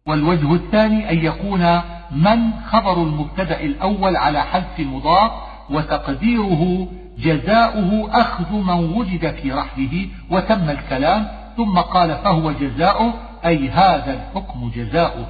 والوجه 0.06 0.54
الثاني 0.54 1.10
أن 1.10 1.18
يكون 1.18 1.80
من 2.10 2.52
خبر 2.66 3.02
المبتدأ 3.02 3.60
الأول 3.60 4.16
على 4.16 4.42
حذف 4.42 4.80
مضاف 4.80 5.30
وتقديره 5.70 6.88
جزاؤه 7.18 8.20
أخذ 8.20 8.52
من 8.52 8.96
وجد 8.96 9.34
في 9.34 9.52
رحله 9.52 10.08
وتم 10.30 10.70
الكلام 10.70 11.26
ثم 11.56 11.78
قال 11.78 12.14
فهو 12.24 12.52
جزاؤه 12.52 13.14
أي 13.46 13.68
هذا 13.68 14.14
الحكم 14.14 14.70
جزاؤه. 14.74 15.26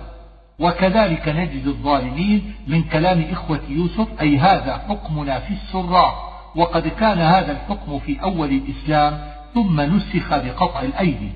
وكذلك 0.58 1.28
نجد 1.28 1.66
الظالمين 1.66 2.54
من 2.66 2.82
كلام 2.82 3.24
إخوة 3.32 3.60
يوسف 3.68 4.08
أي 4.20 4.38
هذا 4.38 4.82
حكمنا 4.88 5.38
في 5.38 5.54
السراء 5.54 6.26
وقد 6.56 6.88
كان 6.88 7.18
هذا 7.18 7.52
الحكم 7.52 7.98
في 7.98 8.22
أول 8.22 8.48
الإسلام 8.50 9.18
ثم 9.54 9.80
نسخ 9.80 10.36
بقطع 10.36 10.80
الأيدي. 10.80 11.32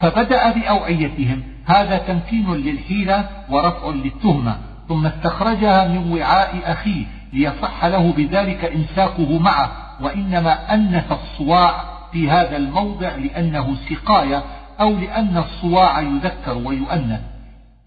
فبدأ 0.00 0.50
بأوعيتهم. 0.50 1.42
هذا 1.66 1.98
تمكين 1.98 2.54
للحيلة 2.54 3.28
ورفع 3.50 3.88
للتهمة. 3.88 4.56
ثم 4.88 5.06
استخرجها 5.06 5.88
من 5.88 6.12
وعاء 6.12 6.60
أخيه 6.64 7.04
ليصح 7.32 7.84
له 7.84 8.12
بذلك 8.12 8.64
إمساكه 8.64 9.38
معه. 9.38 9.72
وإنما 10.00 10.74
أنث 10.74 11.12
الصواع 11.12 11.84
في 12.12 12.30
هذا 12.30 12.56
الموضع 12.56 13.14
لأنه 13.14 13.76
سقاية 13.90 14.42
أو 14.80 14.90
لأن 14.90 15.36
الصواع 15.36 16.00
يذكر 16.00 16.58
ويؤنث. 16.58 17.31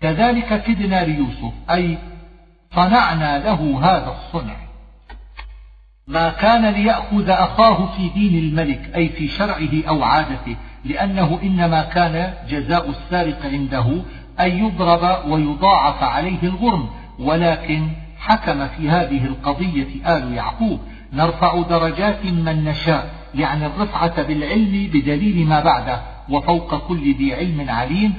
كذلك 0.06 0.64
كدنا 0.64 1.04
ليوسف 1.06 1.54
أي 1.70 1.98
صنعنا 2.76 3.40
له 3.40 3.80
هذا 3.84 4.16
الصنع. 4.18 4.56
ما 6.08 6.30
كان 6.30 6.66
ليأخذ 6.66 7.30
أخاه 7.30 7.86
في 7.86 8.10
دين 8.10 8.44
الملك 8.44 8.96
أي 8.96 9.10
في 9.10 9.28
شرعه 9.28 9.70
أو 9.88 10.04
عادته 10.04 10.56
لأنه 10.86 11.40
إنما 11.44 11.82
كان 11.82 12.34
جزاء 12.50 12.90
السارق 12.90 13.46
عنده 13.46 14.02
أن 14.40 14.66
يضرب 14.66 15.32
ويضاعف 15.32 16.04
عليه 16.04 16.44
الغرم. 16.44 16.90
ولكن 17.20 17.88
حكم 18.20 18.68
في 18.68 18.90
هذه 18.90 19.26
القضية 19.26 20.18
آل 20.18 20.34
يعقوب 20.34 20.80
نرفع 21.14 21.62
درجات 21.62 22.26
من 22.26 22.64
نشاء. 22.64 23.15
يعني 23.36 23.66
الرفعة 23.66 24.24
بالعلم 24.24 24.90
بدليل 24.94 25.48
ما 25.48 25.60
بعده 25.60 26.02
وفوق 26.30 26.88
كل 26.88 27.16
ذي 27.16 27.34
علم 27.34 27.70
عليم 27.70 28.14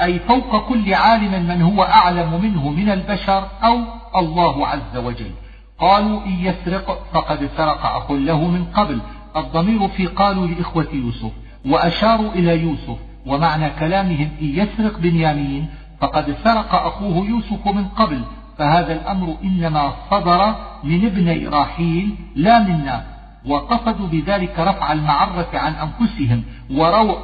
أي 0.00 0.18
فوق 0.18 0.68
كل 0.68 0.94
عالم 0.94 1.46
من 1.48 1.62
هو 1.62 1.82
أعلم 1.82 2.40
منه 2.42 2.68
من 2.70 2.90
البشر 2.90 3.48
أو 3.64 3.78
الله 4.16 4.66
عز 4.66 4.96
وجل. 4.96 5.30
قالوا 5.78 6.26
إن 6.26 6.32
يسرق 6.32 7.06
فقد 7.12 7.50
سرق 7.56 7.86
أخ 7.86 8.10
له 8.10 8.48
من 8.48 8.64
قبل. 8.64 9.00
الضمير 9.36 9.88
في 9.88 10.06
قالوا 10.06 10.46
لإخوة 10.46 10.86
يوسف 10.92 11.30
وأشاروا 11.66 12.32
إلى 12.32 12.62
يوسف 12.62 12.98
ومعنى 13.26 13.70
كلامهم 13.70 14.28
إن 14.42 14.46
يسرق 14.46 14.98
بنيامين 14.98 15.66
فقد 16.00 16.36
سرق 16.44 16.74
أخوه 16.74 17.26
يوسف 17.26 17.68
من 17.68 17.84
قبل. 17.84 18.22
فهذا 18.58 18.92
الأمر 18.92 19.36
إنما 19.44 19.92
صدر 20.10 20.54
من 20.84 21.06
ابن 21.06 21.48
راحيل 21.48 22.14
لا 22.34 22.58
منا. 22.58 23.13
وقصدوا 23.46 24.06
بذلك 24.06 24.58
رفع 24.58 24.92
المعرة 24.92 25.48
عن 25.54 25.74
أنفسهم 25.74 26.42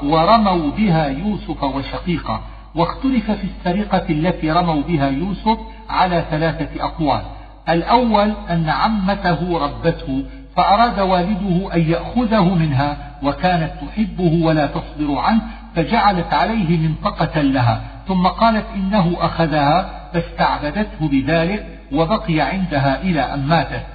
ورموا 0.03 0.71
بها 0.71 1.07
يوسف 1.07 1.63
وشقيقة. 1.63 2.41
واختلف 2.75 3.31
في 3.31 3.45
السرقة 3.45 4.05
التي 4.11 4.51
رموا 4.51 4.83
بها 4.83 5.09
يوسف 5.09 5.59
على 5.91 6.25
ثلاثة 6.31 6.85
أقوال. 6.85 7.23
الأول 7.69 8.33
أن 8.51 8.69
عمته 8.69 9.59
ربته 9.59 10.25
فأراد 10.57 11.01
والده 11.01 11.75
أن 11.75 11.81
يأخذه 11.81 12.55
منها 12.55 12.97
وكانت 13.23 13.73
تحبه 13.81 14.45
ولا 14.45 14.67
تصبر 14.67 15.19
عنه 15.19 15.41
فجعلت 15.77 16.35
عليه 16.35 16.89
منطقة 16.89 17.41
لها. 17.41 17.81
ثم 18.09 18.27
قالت 18.27 18.67
إنه 18.75 19.17
أخذها 19.21 19.91
فاستعبدته 20.13 21.09
بذلك 21.09 21.67
وبقي 21.93 22.41
عندها 22.41 23.03
إلى 23.03 23.35
أن 23.35 23.47
ماتت. 23.47 23.87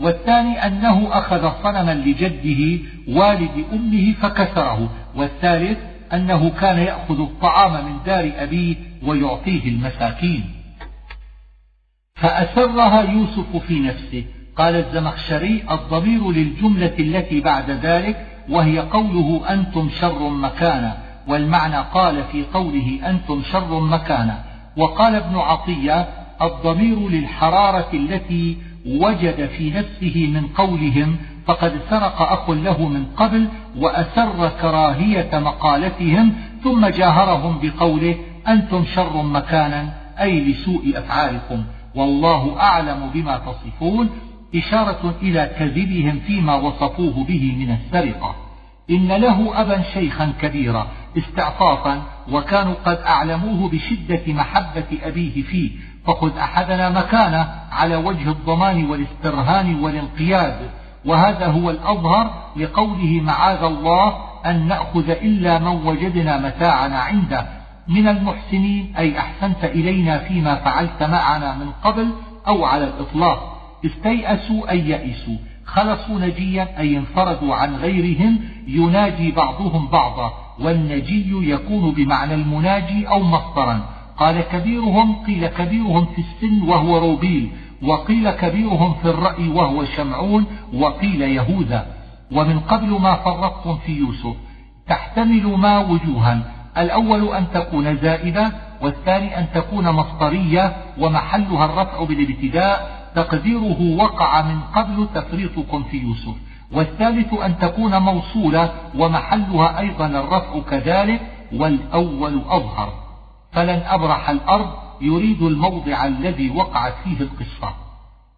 والثاني 0.00 0.66
أنه 0.66 1.08
أخذ 1.12 1.62
صنما 1.62 1.94
لجده 1.94 2.82
والد 3.08 3.64
أمه 3.72 4.12
فكسره 4.12 4.90
والثالث 5.14 5.78
أنه 6.12 6.50
كان 6.50 6.78
يأخذ 6.78 7.20
الطعام 7.20 7.84
من 7.84 7.98
دار 8.06 8.32
أبيه 8.36 8.76
ويعطيه 9.06 9.68
المساكين. 9.68 10.44
فأسرها 12.14 13.02
يوسف 13.02 13.56
في 13.56 13.80
نفسه. 13.80 14.24
قال 14.56 14.74
الزمخشري 14.74 15.64
الضمير 15.70 16.30
للجملة 16.30 16.94
التي 16.98 17.40
بعد 17.40 17.70
ذلك 17.70 18.26
وهي 18.48 18.78
قوله 18.78 19.42
أنتم 19.50 19.88
شر 20.00 20.28
مكانا. 20.28 20.96
والمعنى 21.28 21.76
قال 21.76 22.24
في 22.32 22.44
قوله 22.54 22.98
أنتم 23.06 23.42
شر 23.52 23.80
مكانا. 23.80 24.44
وقال 24.76 25.14
ابن 25.14 25.36
عطية 25.36 26.08
الضمير 26.42 27.08
للحرارة 27.08 27.88
التي 27.94 28.56
وجد 28.86 29.46
في 29.46 29.70
نفسه 29.70 30.30
من 30.34 30.46
قولهم 30.46 31.16
فقد 31.46 31.80
سرق 31.90 32.22
أخ 32.22 32.50
له 32.50 32.88
من 32.88 33.04
قبل 33.16 33.48
وأسر 33.76 34.48
كراهية 34.62 35.38
مقالتهم 35.38 36.32
ثم 36.64 36.86
جاهرهم 36.86 37.58
بقوله 37.62 38.16
أنتم 38.48 38.84
شر 38.94 39.22
مكانا 39.22 39.92
أي 40.20 40.40
لسوء 40.40 40.92
أفعالكم 40.94 41.64
والله 41.94 42.60
أعلم 42.60 43.10
بما 43.14 43.38
تصفون 43.38 44.10
إشارة 44.54 45.14
إلى 45.22 45.50
كذبهم 45.58 46.20
فيما 46.26 46.54
وصفوه 46.54 47.24
به 47.24 47.54
من 47.58 47.70
السرقة. 47.70 48.34
إن 48.90 49.08
له 49.08 49.60
أبا 49.60 49.82
شيخا 49.82 50.32
كبيرا 50.40 50.86
استعطافا 51.18 52.02
وكانوا 52.32 52.74
قد 52.84 52.96
أعلموه 52.96 53.68
بشدة 53.68 54.32
محبة 54.32 54.86
أبيه 55.02 55.42
فيه 55.42 55.70
فخذ 56.06 56.38
أحدنا 56.38 56.90
مكانه 56.90 57.48
على 57.72 57.96
وجه 57.96 58.30
الضمان 58.30 58.90
والاسترهان 58.90 59.80
والانقياد 59.80 60.70
وهذا 61.04 61.46
هو 61.46 61.70
الأظهر 61.70 62.30
لقوله 62.56 63.20
معاذ 63.22 63.62
الله 63.62 64.16
أن 64.46 64.68
نأخذ 64.68 65.10
إلا 65.10 65.58
من 65.58 65.86
وجدنا 65.86 66.38
متاعنا 66.38 66.98
عنده. 66.98 67.46
من 67.88 68.08
المحسنين 68.08 68.94
أي 68.98 69.18
أحسنت 69.18 69.64
إلينا 69.64 70.18
فيما 70.18 70.54
فعلت 70.54 71.02
معنا 71.02 71.54
من 71.54 71.70
قبل 71.84 72.10
أو 72.48 72.64
على 72.64 72.84
الإطلاق. 72.84 73.60
استيأسوا 73.86 74.70
أي 74.70 74.90
يئسوا. 74.90 75.36
خلصوا 75.64 76.18
نجيا 76.20 76.68
أي 76.78 76.96
انفردوا 76.96 77.54
عن 77.54 77.76
غيرهم 77.76 78.38
يناجي 78.66 79.32
بعضهم 79.32 79.88
بعضا 79.88 80.32
والنجي 80.60 81.50
يكون 81.50 81.90
بمعنى 81.90 82.34
المناجي 82.34 83.08
أو 83.08 83.22
مصدرا. 83.22 83.80
قال 84.20 84.40
كبيرهم 84.40 85.24
قيل 85.26 85.46
كبيرهم 85.46 86.06
في 86.06 86.20
السن 86.20 86.68
وهو 86.68 86.98
روبيل 86.98 87.50
وقيل 87.82 88.30
كبيرهم 88.30 88.94
في 89.02 89.10
الرأي 89.10 89.48
وهو 89.48 89.84
شمعون 89.84 90.46
وقيل 90.74 91.22
يهوذا. 91.22 91.86
ومن 92.32 92.60
قبل 92.60 92.88
ما 92.88 93.14
فرطتم 93.14 93.76
في 93.76 93.92
يوسف 93.92 94.36
تحتمل 94.88 95.46
ما 95.46 95.78
وجوها. 95.78 96.38
الأول 96.78 97.34
أن 97.34 97.46
تكون 97.54 97.96
زائدة 97.96 98.52
والثاني 98.82 99.38
أن 99.38 99.46
تكون 99.54 99.90
مصدرية 99.90 100.76
ومحلها 100.98 101.64
الرفع 101.64 102.04
بالابتداء. 102.04 103.00
تقديره 103.14 103.96
وقع 103.98 104.42
من 104.42 104.60
قبل 104.60 105.06
تفريطكم 105.14 105.82
في 105.82 105.96
يوسف. 105.96 106.34
والثالث 106.72 107.34
أن 107.34 107.58
تكون 107.58 107.98
موصولة 107.98 108.72
ومحلها 108.98 109.78
أيضا 109.78 110.06
الرفع 110.06 110.60
كذلك 110.70 111.20
والأول 111.52 112.40
أظهر. 112.48 113.09
فلن 113.52 113.82
أبرح 113.86 114.30
الأرض 114.30 114.70
يريد 115.00 115.42
الموضع 115.42 116.06
الذي 116.06 116.50
وقعت 116.50 116.94
فيه 117.04 117.20
القصة 117.20 117.74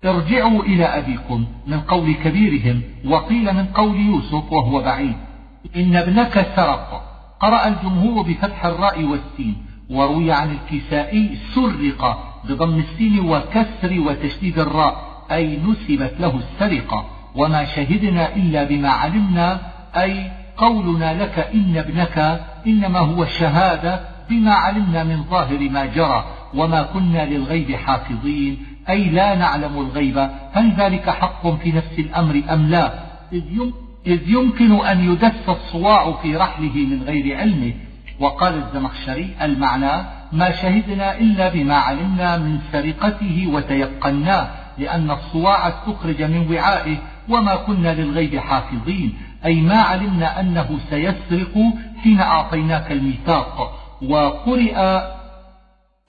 ارجعوا 0.05 0.63
إلى 0.63 0.85
أبيكم 0.85 1.47
من 1.67 1.81
قول 1.81 2.15
كبيرهم 2.15 2.83
وقيل 3.07 3.55
من 3.55 3.67
قول 3.67 3.97
يوسف 3.97 4.53
وهو 4.53 4.83
بعيد. 4.83 5.17
إن 5.77 5.97
ابنك 5.97 6.47
سرق. 6.57 7.03
قرأ 7.41 7.69
الجمهور 7.69 8.23
بفتح 8.23 8.65
الراء 8.65 9.05
والسين 9.05 9.57
وروي 9.91 10.33
عن 10.33 10.51
الكسائي 10.51 11.39
سرق 11.55 12.19
بضم 12.45 12.79
السين 12.79 13.21
وكسر 13.21 14.01
وتشديد 14.01 14.59
الراء 14.59 15.25
أي 15.33 15.57
نسبت 15.57 16.15
له 16.21 16.37
السرقة. 16.37 17.05
وما 17.35 17.65
شهدنا 17.65 18.37
إلا 18.37 18.65
بما 18.65 18.89
علمنا 18.89 19.61
أي 19.97 20.31
قولنا 20.57 21.23
لك 21.23 21.39
إن 21.39 21.77
ابنك 21.77 22.41
إنما 22.67 22.99
هو 22.99 23.25
شهادة 23.25 24.12
بما 24.33 24.55
علمنا 24.55 25.05
من 25.05 25.25
ظاهر 25.31 25.69
ما 25.71 25.87
جرى 25.87 26.25
وما 26.55 26.83
كنا 26.83 27.25
للغيب 27.25 27.77
حافظين 27.77 28.67
أي 28.91 29.05
لا 29.05 29.35
نعلم 29.35 29.79
الغيب 29.79 30.19
هل 30.53 30.73
ذلك 30.79 31.11
حق 31.11 31.47
في 31.47 31.73
نفس 31.73 31.99
الأمر 31.99 32.43
أم 32.51 32.67
لا؟ 32.67 32.93
إذ 34.07 34.29
يمكن 34.29 34.87
أن 34.87 35.13
يدس 35.13 35.49
الصواع 35.49 36.13
في 36.13 36.37
رحله 36.37 36.77
من 36.77 37.03
غير 37.03 37.39
علمه. 37.39 37.73
وقال 38.21 38.55
الزمخشري 38.55 39.35
المعنى 39.43 40.05
ما 40.33 40.51
شهدنا 40.51 41.19
إلا 41.19 41.49
بما 41.49 41.75
علمنا 41.75 42.39
من 42.39 42.59
سرقته 42.73 43.49
وتيقناه 43.53 44.49
لأن 44.79 45.11
الصواع 45.11 45.69
استخرج 45.69 46.23
من 46.23 46.55
وعائه 46.55 46.97
وما 47.29 47.57
كنا 47.57 47.95
للغيب 47.95 48.39
حافظين. 48.39 49.15
أي 49.45 49.61
ما 49.61 49.81
علمنا 49.81 50.41
أنه 50.41 50.79
سيسرق 50.91 51.55
حين 52.03 52.21
أعطيناك 52.21 52.93
الميثاق. 52.93 53.82
وقرئ 54.09 55.01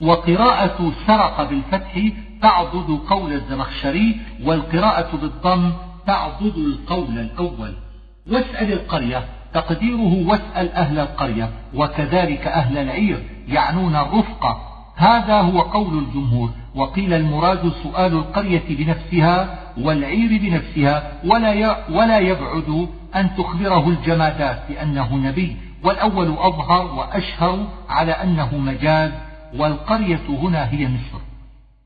وقراءة 0.02 0.92
سرق 1.06 1.42
بالفتح 1.50 2.08
تعضد 2.42 3.00
قول 3.08 3.32
الزمخشري 3.32 4.16
والقراءة 4.44 5.16
بالضم 5.16 5.72
تعضد 6.06 6.56
القول 6.56 7.18
الأول. 7.18 7.74
واسأل 8.32 8.72
القرية 8.72 9.24
تقديره 9.54 10.28
واسأل 10.28 10.72
أهل 10.72 10.98
القرية 10.98 11.50
وكذلك 11.74 12.46
أهل 12.46 12.78
العير 12.78 13.22
يعنون 13.48 13.96
الرفقة 13.96 14.58
هذا 14.96 15.40
هو 15.40 15.60
قول 15.60 15.98
الجمهور. 15.98 16.50
وقيل 16.74 17.12
المراد 17.12 17.72
سؤال 17.82 18.12
القرية 18.12 18.62
بنفسها 18.68 19.58
والعير 19.78 20.40
بنفسها 20.42 21.12
ولا 21.24 21.76
ولا 21.90 22.18
يبعد 22.18 22.88
أن 23.16 23.30
تخبره 23.36 23.88
الجمادات 23.88 24.58
بأنه 24.68 25.16
نبي. 25.16 25.56
والأول 25.84 26.36
أظهر 26.38 26.94
وأشهر 26.94 27.66
على 27.88 28.12
أنه 28.12 28.58
مجاز 28.58 29.12
والقرية 29.58 30.26
هنا 30.28 30.70
هي 30.70 30.88
مصر. 30.88 31.18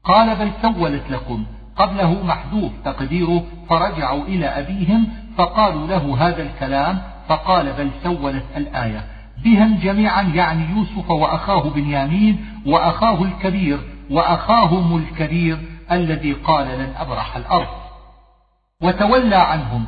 قال 0.05 0.37
بل 0.37 0.51
سولت 0.63 1.11
لكم 1.11 1.45
قبله 1.77 2.23
محذوف 2.25 2.73
تقديره 2.85 3.45
فرجعوا 3.69 4.25
إلى 4.25 4.47
أبيهم 4.47 5.07
فقالوا 5.37 5.87
له 5.87 6.29
هذا 6.29 6.43
الكلام 6.43 7.03
فقال 7.29 7.73
بل 7.73 7.91
سولت 8.03 8.45
الآية. 8.57 9.05
بهم 9.45 9.79
جميعا 9.79 10.23
يعني 10.23 10.71
يوسف 10.71 11.11
وأخاه 11.11 11.71
بنيامين 11.71 12.45
وأخاه 12.67 13.23
الكبير 13.23 13.79
وأخاهم 14.11 14.97
الكبير 14.97 15.59
الذي 15.93 16.33
قال 16.33 16.67
لن 16.67 16.93
أبرح 16.99 17.37
الأرض. 17.37 17.69
وتولى 18.83 19.37
عنهم 19.37 19.85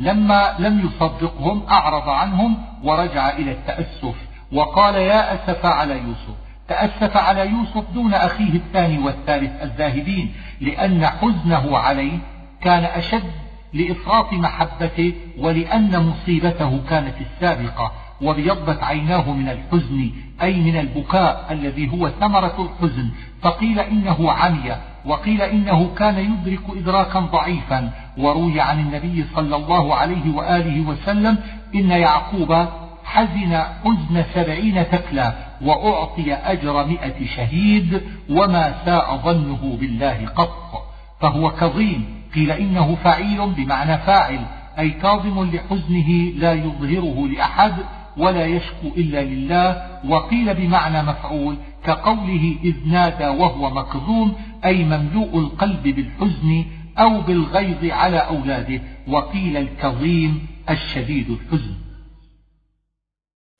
لما 0.00 0.54
لم 0.58 0.80
يصدقهم 0.86 1.62
أعرض 1.68 2.08
عنهم 2.08 2.56
ورجع 2.84 3.30
إلى 3.30 3.52
التأسف 3.52 4.14
وقال 4.52 4.94
يا 4.94 5.34
أسف 5.34 5.66
على 5.66 5.94
يوسف. 5.98 6.34
تأسف 6.68 7.16
على 7.16 7.50
يوسف 7.50 7.90
دون 7.94 8.14
أخيه 8.14 8.54
الثاني 8.54 8.98
والثالث 8.98 9.62
الذاهبين 9.62 10.34
لأن 10.60 11.06
حزنه 11.06 11.78
عليه 11.78 12.18
كان 12.60 12.84
أشد 12.84 13.30
لإفراط 13.72 14.32
محبته 14.32 15.12
ولأن 15.38 16.06
مصيبته 16.06 16.80
كانت 16.88 17.14
السابقة 17.20 17.92
وابيضت 18.22 18.82
عيناه 18.82 19.32
من 19.32 19.48
الحزن 19.48 20.10
أي 20.42 20.60
من 20.60 20.76
البكاء 20.76 21.46
الذي 21.50 21.92
هو 21.92 22.08
ثمرة 22.08 22.70
الحزن 22.70 23.10
فقيل 23.42 23.80
إنه 23.80 24.32
عمي. 24.32 24.76
وقيل 25.06 25.42
إنه 25.42 25.94
كان 25.96 26.18
يدرك 26.18 26.60
إدراكا 26.76 27.20
ضعيفا 27.20 27.90
وروي 28.18 28.60
عن 28.60 28.80
النبي 28.80 29.24
صلى 29.34 29.56
الله 29.56 29.94
عليه 29.94 30.34
وآله 30.34 30.80
وسلم 30.88 31.38
إن 31.74 31.90
يعقوب 31.90 32.66
حزن 33.04 33.62
حزن 33.84 34.24
سبعين 34.34 34.90
تكلا 34.90 35.34
وأعطي 35.62 36.34
أجر 36.34 36.86
مئة 36.86 37.26
شهيد 37.36 38.02
وما 38.30 38.74
ساء 38.84 39.16
ظنه 39.16 39.76
بالله 39.80 40.26
قط. 40.36 40.82
فهو 41.20 41.50
كظيم 41.50 42.22
قيل 42.34 42.50
إنه 42.50 42.96
فعيل 43.04 43.50
بمعنى 43.50 43.98
فاعل 43.98 44.40
أي 44.78 44.90
كاظم 44.90 45.50
لحزنه 45.50 46.32
لا 46.36 46.52
يظهره 46.52 47.28
لأحد 47.28 47.72
ولا 48.16 48.46
يشكو 48.46 48.86
إلا 48.96 49.24
لله 49.24 49.82
وقيل 50.08 50.54
بمعنى 50.54 51.02
مفعول 51.02 51.56
كقوله 51.84 52.56
إذ 52.64 52.74
نادى 52.86 53.28
وهو 53.28 53.70
مكظوم 53.70 54.34
أي 54.64 54.84
مملوء 54.84 55.38
القلب 55.38 55.82
بالحزن 55.82 56.64
أو 56.98 57.20
بالغيظ 57.20 57.84
على 57.84 58.16
أولاده 58.16 58.80
وقيل 59.08 59.56
الكظيم 59.56 60.46
الشديد 60.70 61.30
الحزن. 61.30 61.74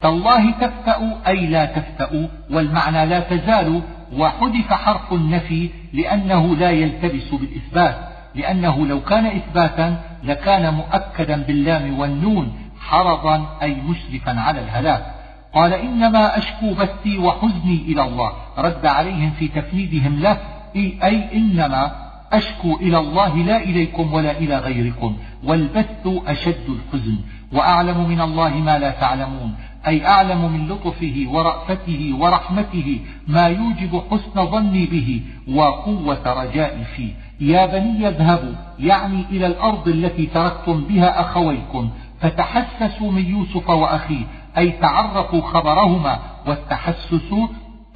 تالله 0.00 0.50
تفتأ 0.50 1.20
أي 1.26 1.46
لا 1.46 1.64
تفتأ 1.64 2.28
والمعنى 2.50 3.06
لا 3.06 3.20
تزال 3.20 3.82
وحذف 4.12 4.72
حرف 4.72 5.12
النفي 5.12 5.70
لأنه 5.92 6.56
لا 6.56 6.70
يلتبس 6.70 7.34
بالإثبات 7.34 7.96
لأنه 8.34 8.86
لو 8.86 9.00
كان 9.00 9.26
إثباتا 9.26 10.02
لكان 10.24 10.74
مؤكدا 10.74 11.42
باللام 11.42 11.98
والنون 11.98 12.52
حرضا 12.80 13.58
أي 13.62 13.74
مشرفا 13.74 14.40
على 14.40 14.60
الهلاك. 14.60 15.14
قال 15.54 15.72
إنما 15.72 16.38
أشكو 16.38 16.74
بثي 16.74 17.18
وحزني 17.18 17.76
إلى 17.76 18.02
الله 18.04 18.32
رد 18.58 18.86
عليهم 18.86 19.30
في 19.30 19.48
تفنيدهم 19.48 20.20
له 20.20 20.38
أي 20.76 21.36
إنما 21.36 21.92
أشكو 22.32 22.76
إلى 22.76 22.98
الله 22.98 23.36
لا 23.36 23.56
إليكم 23.56 24.12
ولا 24.12 24.38
إلى 24.38 24.58
غيركم 24.58 25.16
والبث 25.44 26.06
أشد 26.26 26.68
الحزن 26.68 27.16
وأعلم 27.52 28.08
من 28.08 28.20
الله 28.20 28.54
ما 28.54 28.78
لا 28.78 28.90
تعلمون 28.90 29.54
أي 29.86 30.06
أعلم 30.06 30.52
من 30.52 30.68
لطفه 30.68 31.24
ورأفته 31.28 32.16
ورحمته 32.18 33.00
ما 33.28 33.46
يوجب 33.46 34.02
حسن 34.10 34.46
ظني 34.46 34.86
به 34.86 35.22
وقوة 35.48 36.42
رجائي 36.42 36.84
فيه. 36.84 37.12
يا 37.40 37.66
بني 37.66 38.08
اذهبوا 38.08 38.54
يعني 38.78 39.24
إلى 39.30 39.46
الأرض 39.46 39.88
التي 39.88 40.26
تركتم 40.26 40.84
بها 40.84 41.20
أخويكم 41.20 41.90
فتحسسوا 42.20 43.12
من 43.12 43.26
يوسف 43.26 43.70
وأخيه 43.70 44.24
أي 44.58 44.70
تعرفوا 44.70 45.40
خبرهما 45.40 46.18
والتحسس 46.46 47.34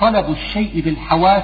طلب 0.01 0.31
الشيء 0.31 0.83
بالحواس 0.85 1.43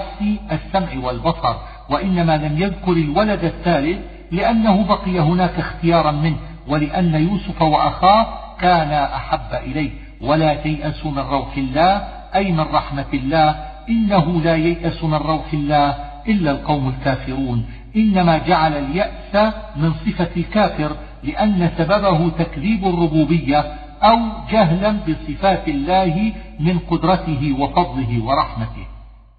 السمع 0.53 1.05
والبصر 1.05 1.57
وإنما 1.91 2.37
لم 2.37 2.63
يذكر 2.63 2.93
الولد 2.93 3.45
الثالث 3.45 3.99
لأنه 4.31 4.85
بقي 4.85 5.21
هناك 5.21 5.59
اختيارا 5.59 6.11
منه 6.11 6.37
ولأن 6.69 7.15
يوسف 7.15 7.63
وأخاه 7.63 8.27
كانا 8.61 9.17
أحب 9.17 9.55
إليه 9.71 9.91
ولا 10.21 10.55
تيأسوا 10.55 11.11
من 11.11 11.19
روح 11.19 11.57
الله 11.57 12.09
أي 12.35 12.53
من 12.53 12.61
رحمة 12.61 13.07
الله 13.15 13.57
إنه 13.89 14.41
لا 14.45 14.57
ييأس 14.57 15.05
من 15.05 15.15
روح 15.15 15.53
الله 15.53 15.95
إلا 16.29 16.51
القوم 16.51 16.89
الكافرون. 16.89 17.65
إنما 17.97 18.39
جعل 18.39 18.73
اليأس 18.73 19.53
من 19.77 19.93
صفة 19.93 20.29
الكافر 20.37 20.97
لأن 21.25 21.71
سببه 21.79 22.29
تكذيب 22.39 22.87
الربوبية 22.87 23.73
أو 24.03 24.19
جهلا 24.51 24.93
بصفات 25.09 25.69
الله 25.69 26.33
من 26.61 26.79
قدرته 26.79 27.57
وفضله 27.59 28.25
ورحمته. 28.25 28.87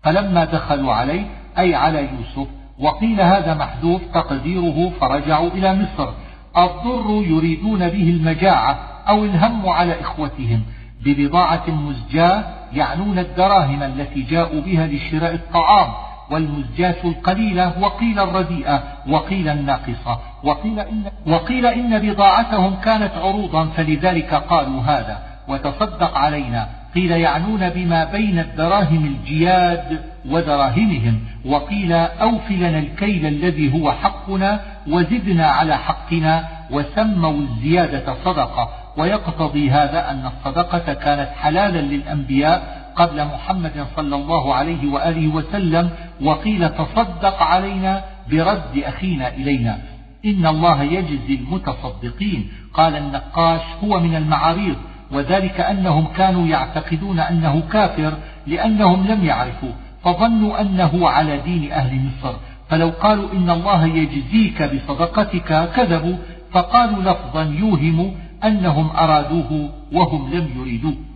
فلما 0.04 0.45
دخلوا 0.45 0.93
عليه 0.93 1.26
أي 1.60 1.76
على 1.76 2.00
يوسف 2.00 2.47
وقيل 2.80 3.21
هذا 3.21 3.54
محذوف 3.54 4.02
تقديره 4.13 4.91
فرجعوا 5.02 5.50
إلى 5.50 5.74
مصر. 5.74 6.10
الضر 6.58 7.24
يريدون 7.28 7.80
به 7.80 8.10
المجاعة 8.10 8.80
أو 9.08 9.26
الهم 9.26 9.69
على 9.69 10.02
إخوتهم. 10.02 10.62
ببضاعة 11.06 11.69
مزجاة 11.69 12.43
يعنون 12.74 13.19
الدراهم 13.19 13.84
التي 13.84 14.21
جاءوا 14.21 14.62
بها 14.62 14.88
لشراء 14.88 15.34
الطعام. 15.34 16.11
والمزجاة 16.32 16.96
القليلة 17.04 17.80
وقيل 17.80 18.20
الرديئة 18.20 18.84
وقيل 19.10 19.50
الناقصة 19.50 20.20
وقيل 20.44 20.80
إن, 20.80 21.04
وقيل 21.28 21.65
إن 21.65 22.00
بضاعتهم 22.00 22.76
كانت 22.76 23.12
عروضا 23.17 23.65
فلذلك 23.65 24.34
قالوا 24.34 24.82
هذا. 24.82 25.17
وتصدق 25.48 26.17
علينا 26.17 26.67
قيل 26.96 27.12
يعنون 27.12 27.70
بما 27.70 28.04
بين 28.04 28.39
الدراهم 28.39 29.06
الجياد 29.06 30.00
ودراهمهم 30.30 31.20
وقيل 31.46 31.94
أوف 31.94 32.52
لنا 32.52 32.80
الكيل 32.80 33.26
الذي 33.26 33.74
هو 33.74 33.91
حقنا 33.91 34.62
وزدنا 34.88 35.48
على 35.48 35.78
حقنا 35.78 36.48
وسموا 36.72 37.34
الزيادة 37.34 38.15
صدقة. 38.26 38.70
ويقتضي 38.98 39.72
هذا 39.72 40.12
أن 40.12 40.26
الصدقة 40.26 40.94
كانت 40.94 41.30
حلالا 41.41 41.82
للأنبياء 41.82 42.81
قبل 42.95 43.25
محمد 43.25 43.86
صلى 43.95 44.15
الله 44.15 44.56
عليه 44.56 44.91
وآله 44.91 45.27
وسلم 45.27 45.89
وقيل 46.21 46.69
تصدق 46.69 47.43
علينا 47.43 48.04
برد 48.32 48.84
أخينا 48.84 49.27
إلينا. 49.27 49.77
إن 50.25 50.45
الله 50.45 50.84
يجزي 50.84 51.36
المتصدقين. 51.36 52.51
قال 52.73 52.95
النقاش 52.95 53.62
هو 53.84 53.99
من 53.99 54.15
المعاريض 54.15 54.75
وذلك 55.12 55.60
أنهم 55.60 56.08
كانوا 56.08 56.47
يعتقدون 56.47 57.19
أنه 57.19 57.63
كافر 57.71 58.13
لأنهم 58.47 59.08
لم 59.08 59.25
يعرفوا 59.25 59.71
فظنوا 60.04 60.62
أنه 60.62 61.10
على 61.10 61.38
دين 61.38 61.71
أهل 61.71 61.99
مصر. 62.06 62.34
فلو 62.69 62.89
قالوا 62.89 63.34
إن 63.34 63.49
الله 63.49 63.86
يجزيك 63.86 64.62
بصدقتك 64.63 65.69
كذبوا 65.75 66.17
فقالوا 66.51 67.04
لفظا 67.04 67.43
يوهم 67.43 68.15
أنهم 68.43 68.89
أرادوه 68.89 69.69
وهم 69.93 70.34
لم 70.34 70.49
يريدوه. 70.56 71.11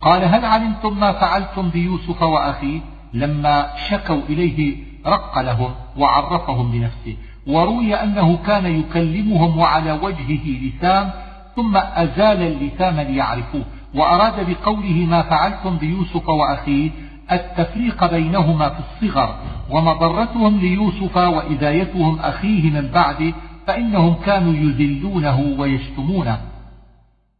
قال 0.00 0.24
هل 0.24 0.44
علمتم 0.44 1.00
ما 1.00 1.12
فعلتم 1.12 1.68
بيوسف 1.68 2.22
وأخيه؟ 2.22 2.80
لما 3.14 3.66
شكوا 3.90 4.20
إليه 4.28 4.76
رق 5.06 5.38
لهم 5.38 5.70
وعرفهم 5.96 6.70
بنفسه 6.70 7.16
وروي 7.46 7.94
أنه 7.94 8.36
كان 8.46 8.66
يكلمهم 8.66 9.58
وعلى 9.58 9.92
وجهه 9.92 10.44
لثام 10.46 11.10
ثم 11.56 11.76
أزال 11.76 12.42
اللثام 12.42 13.00
ليعرفوه. 13.00 13.64
وأراد 13.94 14.50
بقوله 14.50 15.06
ما 15.10 15.22
فعلتم 15.22 15.76
بيوسف 15.76 16.28
وأخيه؟ 16.28 16.90
التفريق 17.32 18.10
بينهما 18.10 18.68
في 18.68 18.80
الصغر 18.80 19.34
ومضرتهم 19.70 20.58
ليوسف 20.58 21.16
وإذايتهم 21.16 22.18
أخيه 22.18 22.70
من 22.70 22.88
بعده 22.88 23.32
فإنهم 23.66 24.14
كانوا 24.14 24.52
يذلونه 24.52 25.54
ويشتمونه. 25.58 26.38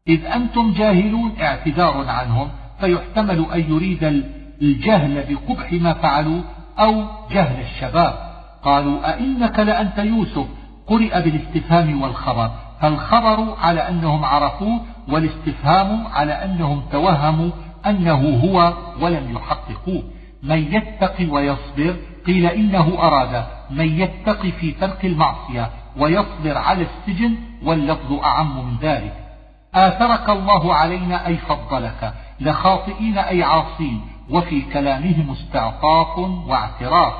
إذ 0.08 0.26
أنتم 0.26 0.72
جاهلون 0.72 1.32
اعتذار 1.40 2.04
عنهم 2.08 2.48
فيحتمل 2.80 3.46
أن 3.54 3.60
يريد 3.60 4.24
الجهل 4.62 5.24
بقبح 5.28 5.72
ما 5.72 5.92
فعلوا 5.92 6.42
أو 6.78 7.04
جهل 7.30 7.60
الشباب. 7.60 8.14
قالوا 8.62 9.14
أئنك 9.14 9.58
لأنت 9.58 9.98
يوسف؟ 9.98 10.46
قرئ 10.86 11.22
بالاستفهام 11.22 12.02
والخبر. 12.02 12.50
فالخبر 12.80 13.54
على 13.60 13.88
أنهم 13.88 14.24
عرفوه 14.24 14.80
والاستفهام 15.08 16.06
على 16.06 16.32
أنهم 16.32 16.82
توهموا 16.92 17.50
أنه 17.86 18.40
هو 18.44 18.74
ولم 19.00 19.36
يحققوه. 19.36 20.02
من 20.42 20.74
يتق 20.74 21.32
ويصبر 21.32 21.96
قيل 22.26 22.46
إنه 22.46 22.98
أراد. 22.98 23.44
من 23.70 24.00
يتق 24.00 24.46
في 24.46 24.70
ترك 24.70 25.04
المعصية 25.04 25.70
ويصبر 25.96 26.58
على 26.58 26.86
السجن 26.86 27.34
واللفظ 27.64 28.12
أعم 28.12 28.66
من 28.66 28.76
ذلك. 28.82 29.27
آثرك 29.74 30.30
الله 30.30 30.74
علينا 30.74 31.26
أي 31.26 31.36
فضلك. 31.36 32.14
لخاطئين 32.40 33.18
أي 33.18 33.42
عاصين. 33.42 34.00
وفي 34.30 34.60
كلامهم 34.60 35.30
استعطاف 35.30 36.18
واعتراف. 36.18 37.12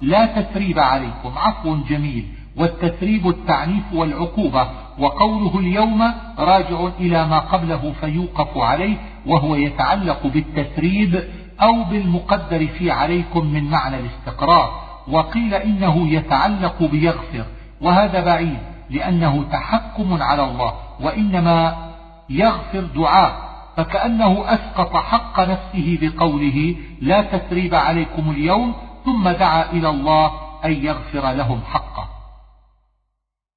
لا 0.00 0.26
تثريب 0.26 0.78
عليكم. 0.78 1.32
عفو 1.36 1.76
جميل. 1.76 2.26
والتثريب 2.56 3.28
التعنيف 3.28 3.84
والعقوبة. 3.94 4.68
وقوله 4.98 5.58
اليوم 5.58 6.02
راجع 6.38 6.88
إلى 7.00 7.26
ما 7.26 7.38
قبله 7.38 7.92
فيوقف 8.00 8.58
عليه. 8.58 8.96
وهو 9.26 9.54
يتعلق 9.54 10.26
بالتثريب 10.26 11.24
أو 11.62 11.82
بالمقدر 11.82 12.66
في 12.66 12.90
عليكم 12.90 13.46
من 13.46 13.70
معنى 13.70 13.96
الاستقرار. 13.96 14.70
وقيل 15.08 15.54
إنه 15.54 16.08
يتعلق 16.08 16.82
بيغفر. 16.82 17.44
وهذا 17.80 18.24
بعيد 18.24 18.58
لأنه 18.90 19.44
تحكم 19.52 20.22
على 20.22 20.44
الله. 20.44 20.72
وإنما 21.00 21.86
يغفر 22.30 22.80
دعاء 22.80 23.46
فكأنه 23.76 24.44
أسقط 24.54 24.96
حق 24.96 25.40
نفسه 25.40 25.98
بقوله 26.02 26.76
لا 27.00 27.22
تثريب 27.22 27.74
عليكم 27.74 28.30
اليوم 28.30 28.74
ثم 29.04 29.28
دعا 29.28 29.72
إلى 29.72 29.88
الله 29.88 30.32
أن 30.64 30.72
يغفر 30.72 31.32
لهم 31.32 31.60
حقه. 31.72 32.08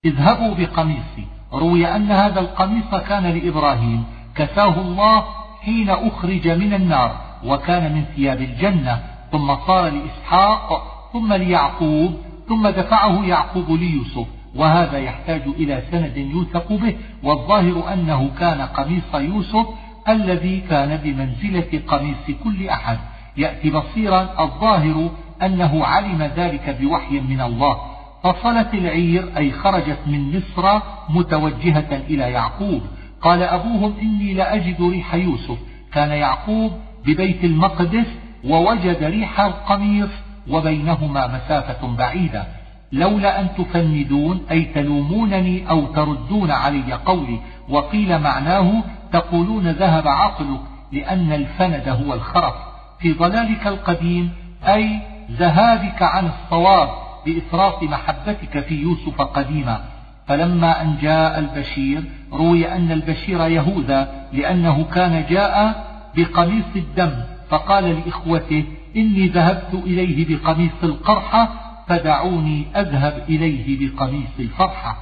اذهبوا 0.06 0.56
بقميصي 0.56 1.28
روي 1.54 1.96
أن 1.96 2.12
هذا 2.12 2.40
القميص 2.40 2.96
كان 2.96 3.24
لإبراهيم 3.24 4.04
كساه 4.36 4.82
الله 4.82 5.26
حين 5.62 5.90
أخرج 5.90 6.48
من 6.48 6.74
النار 6.74 7.16
وكان 7.46 7.94
من 7.96 8.06
ثياب 8.16 8.42
الجنة 8.42 9.04
ثم 9.32 9.56
صار 9.68 9.90
لإسحاق 9.90 10.84
ثم 11.14 11.34
ليعقوب 11.34 12.14
ثم 12.50 12.68
دفعه 12.68 13.26
يعقوب 13.26 13.72
ليوسف. 13.72 14.28
وهذا 14.56 14.98
يحتاج 14.98 15.42
إلى 15.48 15.84
سند 15.92 16.18
يوثق 16.18 16.74
به 16.74 16.96
والظاهر 17.24 17.94
أنه 17.94 18.30
كان 18.40 18.62
قميص 18.62 19.16
يوسف 19.16 19.66
الذي 20.10 20.62
كان 20.70 20.98
بمنزلة 21.04 21.82
قميص 21.88 22.38
كل 22.44 22.70
أحد. 22.70 22.98
يأتي 23.38 23.70
بصيرا 23.70 24.30
الظاهر 24.40 25.12
أنه 25.42 25.86
علم 25.86 26.32
ذلك 26.36 26.78
بوحي 26.82 27.20
من 27.20 27.42
الله. 27.42 27.78
فصلت 28.24 28.74
العير 28.74 29.38
أي 29.38 29.52
خرجت 29.52 30.00
من 30.08 30.38
مصر 30.38 30.80
متوجهة 31.10 32.02
إلى 32.10 32.32
يعقوب. 32.32 32.82
قال 33.22 33.44
أبوهم 33.44 33.94
إني 34.02 34.34
لأجد 34.34 34.82
ريح 34.82 35.14
يوسف. 35.14 35.58
كان 35.94 36.10
يعقوب 36.10 36.72
ببيت 37.06 37.44
المقدس 37.44 38.08
ووجد 38.46 39.04
ريح 39.04 39.42
القميص 39.42 40.10
وبينهما 40.50 41.28
مسافة 41.28 41.88
بعيدة. 41.96 42.59
لولا 42.92 43.40
أن 43.42 43.48
تفندون 43.58 44.42
أي 44.52 44.66
تلومونني 44.66 45.70
أو 45.70 45.86
تردون 45.86 46.52
علي 46.52 46.94
قولي 46.94 47.40
وقيل 47.70 48.20
معناه 48.20 48.84
تقولون 49.12 49.68
ذهب 49.68 50.08
عقلك 50.08 50.62
لأن 50.92 51.34
الفند 51.34 51.88
هو 51.88 52.14
الخرف. 52.14 52.54
في 53.00 53.14
ضلالك 53.14 53.68
القديم 53.68 54.30
أي 54.68 55.00
ذهابك 55.32 56.02
عن 56.02 56.28
الصواب 56.28 56.90
بإفراط 57.26 57.84
محبتك 57.84 58.60
في 58.60 58.76
يوسف 58.82 59.22
قديما. 59.22 59.82
فلما 60.28 60.82
أن 60.82 60.98
جاء 61.02 61.40
البشير 61.40 62.04
روي 62.34 62.72
أن 62.72 62.92
البشير 62.92 63.48
يهوذا 63.48 64.28
لأنه 64.34 64.84
كان 64.84 65.26
جاء 65.30 65.86
بقميص 66.18 66.66
الدم 66.76 67.12
فقال 67.50 68.00
لإخوته 68.00 68.64
إني 68.96 69.28
ذهبت 69.28 69.74
إليه 69.74 70.38
بقميص 70.38 70.84
القرحة 70.84 71.69
فدعوني 71.90 72.66
أذهب 72.76 73.24
إليه 73.30 73.90
بقميص 73.90 74.40
الفرحة. 74.40 74.98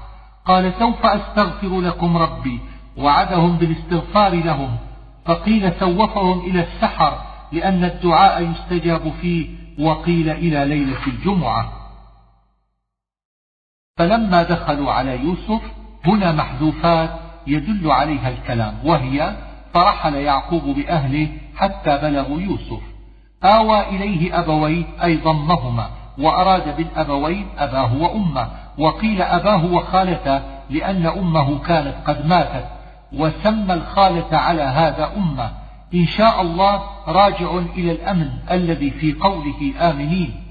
قال 0.45 0.73
سوف 0.79 1.05
أستغفر 1.05 1.81
لكم 1.81 2.17
ربي. 2.17 2.59
وعدهم 2.97 3.57
بالاستغفار 3.57 4.33
لهم. 4.35 4.77
فقيل 5.25 5.73
سوفهم 5.79 6.39
إلى 6.39 6.63
السحر 6.63 7.19
لأن 7.51 7.83
الدعاء 7.83 8.51
يستجاب 8.51 9.13
فيه. 9.21 9.47
وقيل 9.79 10.29
إلى 10.29 10.65
ليلة 10.65 11.07
الجمعة. 11.07 11.71
فلما 13.97 14.43
دخلوا 14.43 14.91
على 14.91 15.23
يوسف 15.23 15.61
هنا 16.05 16.31
محذوفات 16.31 17.09
يدل 17.47 17.91
عليها 17.91 18.29
الكلام 18.29 18.79
وهي 18.83 19.37
فرحل 19.73 20.15
يعقوب 20.15 20.63
بأهله 20.63 21.29
حتى 21.55 21.97
بلغوا 21.97 22.41
يوسف. 22.41 22.81
آوى 23.43 23.89
إليه 23.89 24.39
أبويه 24.39 24.85
أي 25.03 25.17
ضمهما 25.17 25.96
وأراد 26.19 26.77
بالأبوين 26.77 27.47
أباه 27.57 27.93
وأمه 27.93 28.47
وقيل 28.77 29.21
أباه 29.21 29.65
وخالته 29.65 30.41
لأن 30.69 31.05
أمه 31.05 31.59
كانت 31.59 31.95
قد 32.05 32.25
ماتت 32.25 32.65
وسمى 33.13 33.73
الخالة 33.73 34.37
على 34.37 34.61
هذا 34.61 35.11
أمه. 35.17 35.51
إن 35.93 36.07
شاء 36.07 36.41
الله 36.41 36.83
راجع 37.07 37.51
إلى 37.75 37.91
الأمن 37.91 38.29
الذي 38.51 38.91
في 38.91 39.13
قوله 39.13 39.73
آمنين. 39.79 40.43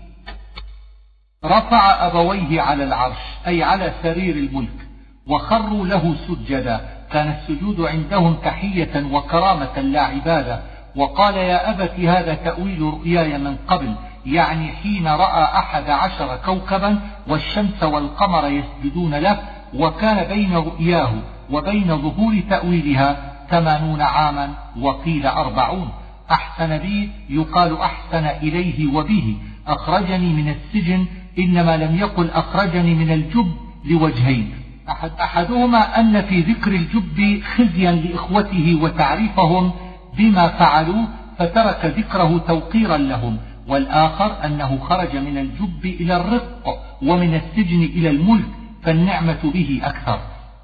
رفع 1.44 2.06
أبويه 2.06 2.60
على 2.60 2.84
العرش 2.84 3.16
أي 3.46 3.62
على 3.62 3.92
سرير 4.02 4.36
الملك 4.36 4.86
وخروا 5.26 5.86
له 5.86 6.14
سجدا. 6.28 6.80
كان 7.12 7.28
السجود 7.28 7.80
عندهم 7.80 8.34
تحية 8.34 9.06
وكرامة 9.12 9.80
لا 9.80 10.02
عبادة. 10.02 10.62
وقال 10.96 11.36
يا 11.36 11.70
أبت 11.70 12.00
هذا 12.00 12.34
تأويل 12.34 12.82
رؤياي 12.82 13.38
من 13.38 13.56
قبل 13.68 13.94
يعني 14.26 14.68
حين 14.68 15.06
رأى 15.08 15.44
أحد 15.44 15.90
عشر 15.90 16.36
كوكبا 16.36 17.00
والشمس 17.28 17.82
والقمر 17.82 18.48
يسجدون 18.48 19.14
له 19.14 19.38
وكان 19.74 20.28
بين 20.28 20.54
رؤياه 20.54 21.12
وبين 21.50 21.86
ظهور 21.86 22.40
تأويلها 22.50 23.16
ثمانون 23.50 24.00
عاما 24.00 24.54
وقيل 24.80 25.26
أربعون. 25.26 25.88
أحسن 26.30 26.78
بي 26.78 27.10
يقال 27.28 27.78
أحسن 27.80 28.26
إليه 28.26 28.94
وبه. 28.94 29.36
أخرجني 29.66 30.32
من 30.32 30.48
السجن 30.48 31.06
إنما 31.38 31.76
لم 31.76 31.96
يقل 31.96 32.30
أخرجني 32.30 32.94
من 32.94 33.10
الجب 33.10 33.52
لوجهين. 33.84 34.50
أحد 34.88 35.10
أحدهما 35.20 36.00
أن 36.00 36.22
في 36.22 36.40
ذكر 36.40 36.70
الجب 36.70 37.42
خزيا 37.56 37.92
لإخوته 37.92 38.78
وتعريفهم 38.82 39.72
بما 40.18 40.48
فعلوا 40.48 41.04
فترك 41.38 41.84
ذكره 41.84 42.38
توقيرا 42.38 42.96
لهم. 42.96 43.38
والآخر 43.68 44.44
أنه 44.44 44.78
خرج 44.78 45.16
من 45.16 45.38
الجب 45.38 45.84
إلى 45.84 46.16
الرق 46.16 46.78
ومن 47.02 47.34
السجن 47.34 47.82
إلى 47.82 48.10
الملك 48.10 48.48
فالنعمة 48.82 49.38
به 49.54 49.80
أكثر. 49.82 50.18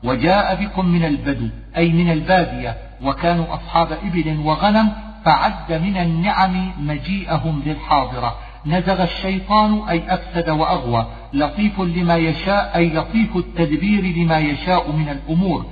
وجاء 0.04 0.64
بكم 0.64 0.86
من 0.86 1.04
البدو 1.04 1.48
أي 1.76 1.92
من 1.92 2.10
البادية 2.10 2.76
وكانوا 3.02 3.54
أصحاب 3.54 3.92
إبل 3.92 4.38
وغنم 4.44 4.92
فعد 5.24 5.72
من 5.72 5.96
النعم 5.96 6.72
مجيئهم 6.80 7.62
للحاضرة. 7.66 8.36
نزغ 8.66 9.02
الشيطان 9.02 9.88
أي 9.88 10.02
أفسد 10.08 10.50
وأغوى. 10.50 11.06
لطيف 11.32 11.80
لما 11.80 12.16
يشاء 12.16 12.76
أي 12.76 12.88
لطيف 12.88 13.36
التدبير 13.36 14.16
لما 14.16 14.38
يشاء 14.38 14.92
من 14.92 15.08
الأمور. 15.08 15.66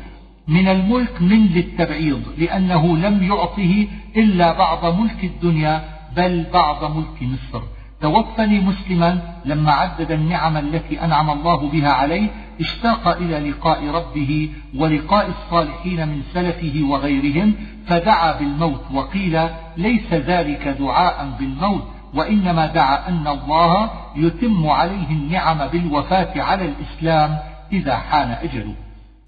من 0.48 0.68
الملك 0.68 1.22
من 1.22 1.46
للتبعيض 1.46 2.22
لأنه 2.38 2.96
لم 2.96 3.22
يعطه 3.22 3.86
إلا 4.16 4.52
بعض 4.52 5.00
ملك 5.00 5.24
الدنيا 5.24 5.99
بل 6.16 6.46
بعض 6.52 6.96
ملك 6.96 7.22
مصر. 7.22 7.62
توفني 8.00 8.60
مسلما 8.60 9.18
لما 9.44 9.72
عدد 9.72 10.10
النعم 10.10 10.56
التي 10.56 11.04
أنعم 11.04 11.30
الله 11.30 11.68
بها 11.68 11.90
عليه 11.90 12.28
اشتاق 12.60 13.08
إلى 13.08 13.50
لقاء 13.50 13.90
ربه 13.90 14.50
ولقاء 14.76 15.28
الصالحين 15.28 16.08
من 16.08 16.22
سلفه 16.34 16.82
وغيرهم 16.82 17.54
فدعا 17.86 18.32
بالموت 18.32 18.80
وقيل 18.92 19.48
ليس 19.76 20.12
ذلك 20.12 20.68
دعاء 20.68 21.36
بالموت 21.38 21.84
وإنما 22.14 22.66
دعا 22.66 23.08
أن 23.08 23.26
الله 23.26 23.90
يتم 24.16 24.66
عليه 24.66 25.10
النعم 25.10 25.66
بالوفاة 25.66 26.42
على 26.42 26.64
الإسلام 26.64 27.38
إذا 27.72 27.96
حان 27.96 28.30
أجله. 28.30 28.74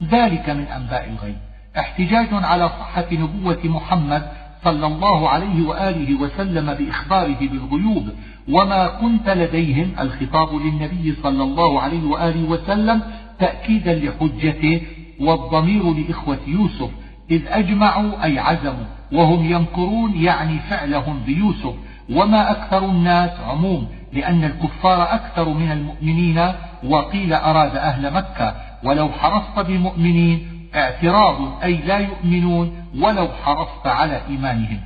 ذلك 0.02 0.50
من 0.50 0.64
أنباء 0.64 1.08
الغيب. 1.10 1.36
احتجاج 1.78 2.28
على 2.32 2.68
صحة 2.68 3.06
نبوة 3.12 3.60
محمد 3.64 4.28
صلى 4.64 4.86
الله 4.86 5.28
عليه 5.28 5.66
وآله 5.66 6.20
وسلم 6.20 6.74
بإخباره 6.74 7.38
بالغيوب 7.40 8.08
وما 8.48 8.86
كنت 8.86 9.28
لديهم 9.28 9.90
الخطاب 10.00 10.54
للنبي 10.54 11.14
صلى 11.22 11.42
الله 11.42 11.80
عليه 11.80 12.04
وآله 12.04 12.50
وسلم 12.50 13.02
تأكيدا 13.38 13.94
لحجته 13.94 14.82
والضمير 15.20 15.94
لإخوة 15.94 16.38
يوسف 16.46 16.90
إذ 17.30 17.42
أجمعوا 17.46 18.24
أي 18.24 18.38
عزموا 18.38 18.86
وهم 19.12 19.44
ينكرون 19.44 20.16
يعني 20.16 20.58
فعلهم 20.58 21.20
بيوسف 21.26 21.74
وما 22.10 22.50
أكثر 22.50 22.84
الناس 22.84 23.30
عموم 23.40 23.88
لأن 24.12 24.44
الكفار 24.44 25.02
أكثر 25.02 25.48
من 25.48 25.72
المؤمنين 25.72 26.52
وقيل 26.84 27.32
أراد 27.32 27.76
أهل 27.76 28.14
مكة 28.14 28.54
ولو 28.84 29.08
حرصت 29.08 29.66
بمؤمنين 29.66 30.51
اعتراض 30.74 31.62
أي 31.62 31.76
لا 31.76 31.98
يؤمنون 31.98 32.84
ولو 33.00 33.28
حرصت 33.28 33.86
على 33.86 34.20
إيمانهم. 34.28 34.80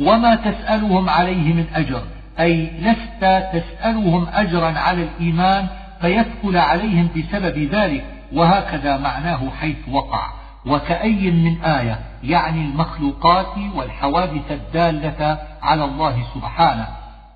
وما 0.00 0.34
تسألهم 0.34 1.08
عليه 1.08 1.52
من 1.52 1.66
أجر 1.74 2.02
أي 2.40 2.70
لست 2.80 3.42
تسألهم 3.52 4.26
أجرا 4.32 4.78
على 4.78 5.02
الإيمان 5.02 5.66
فيثقل 6.00 6.56
عليهم 6.56 7.08
بسبب 7.16 7.58
ذلك 7.58 8.04
وهكذا 8.32 8.96
معناه 8.96 9.50
حيث 9.60 9.76
وقع. 9.90 10.30
وكأي 10.66 11.30
من 11.30 11.62
آية 11.62 11.98
يعني 12.22 12.60
المخلوقات 12.60 13.58
والحوادث 13.74 14.52
الدالة 14.52 15.38
على 15.62 15.84
الله 15.84 16.22
سبحانه. 16.34 16.86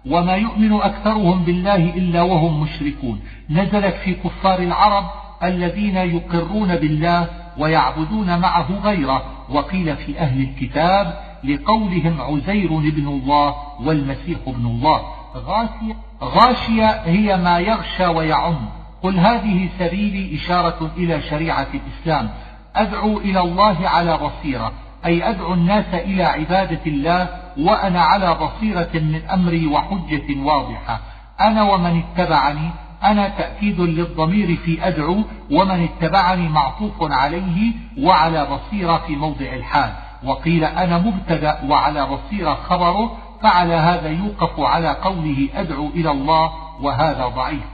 وما 0.06 0.36
يؤمن 0.36 0.72
أكثرهم 0.72 1.44
بالله 1.44 1.74
إلا 1.74 2.22
وهم 2.22 2.60
مشركون. 2.60 3.20
نزلت 3.50 3.94
في 3.94 4.14
كفار 4.14 4.58
العرب 4.58 5.04
الذين 5.42 5.96
يقرون 5.96 6.76
بالله 6.76 7.28
ويعبدون 7.58 8.38
معه 8.38 8.66
غيره. 8.82 9.22
وقيل 9.50 9.96
في 9.96 10.18
أهل 10.18 10.40
الكتاب 10.40 11.14
لقولهم 11.44 12.20
عزير 12.20 12.78
ابن 12.78 13.08
الله 13.08 13.54
والمسيح 13.80 14.38
ابن 14.46 14.66
الله. 14.66 15.02
غاشية, 15.36 15.96
غاشية 16.22 17.02
هي 17.04 17.36
ما 17.36 17.58
يغشى 17.58 18.06
ويعم. 18.06 18.68
قل 19.02 19.18
هذه 19.18 19.68
سبيلي 19.78 20.36
إشارة 20.36 20.90
إلى 20.96 21.22
شريعة 21.22 21.66
الإسلام. 21.74 22.30
أدعو 22.76 23.18
إلى 23.18 23.40
الله 23.40 23.88
على 23.88 24.18
بصيرة. 24.18 24.72
أي 25.06 25.28
أدعو 25.30 25.54
الناس 25.54 25.94
إلى 25.94 26.24
عبادة 26.24 26.80
الله 26.86 27.28
وأنا 27.58 28.00
على 28.00 28.34
بصيرة 28.34 28.90
من 28.94 29.22
أمري 29.32 29.66
وحجة 29.66 30.40
واضحة. 30.40 31.00
أنا 31.40 31.62
ومن 31.62 32.02
اتبعني 32.02 32.70
أنا 33.04 33.28
تأكيد 33.28 33.80
للضمير 33.80 34.56
في 34.56 34.88
أدعو 34.88 35.16
ومن 35.50 35.88
اتبعني 35.88 36.48
معطوف 36.48 37.12
عليه 37.12 37.72
وعلى 37.98 38.46
بصيرة 38.46 39.02
في 39.06 39.16
موضع 39.16 39.52
الحال. 39.52 39.90
وقيل 40.24 40.64
أنا 40.64 40.98
مبتدأ 40.98 41.58
وعلى 41.68 42.06
بصيرة 42.06 42.54
خبره 42.54 43.16
فعلى 43.42 43.74
هذا 43.74 44.08
يوقف 44.08 44.60
على 44.60 44.88
قوله 44.88 45.48
أدعو 45.54 45.88
إلى 45.88 46.10
الله 46.10 46.52
وهذا 46.80 47.26
ضعيف. 47.26 47.64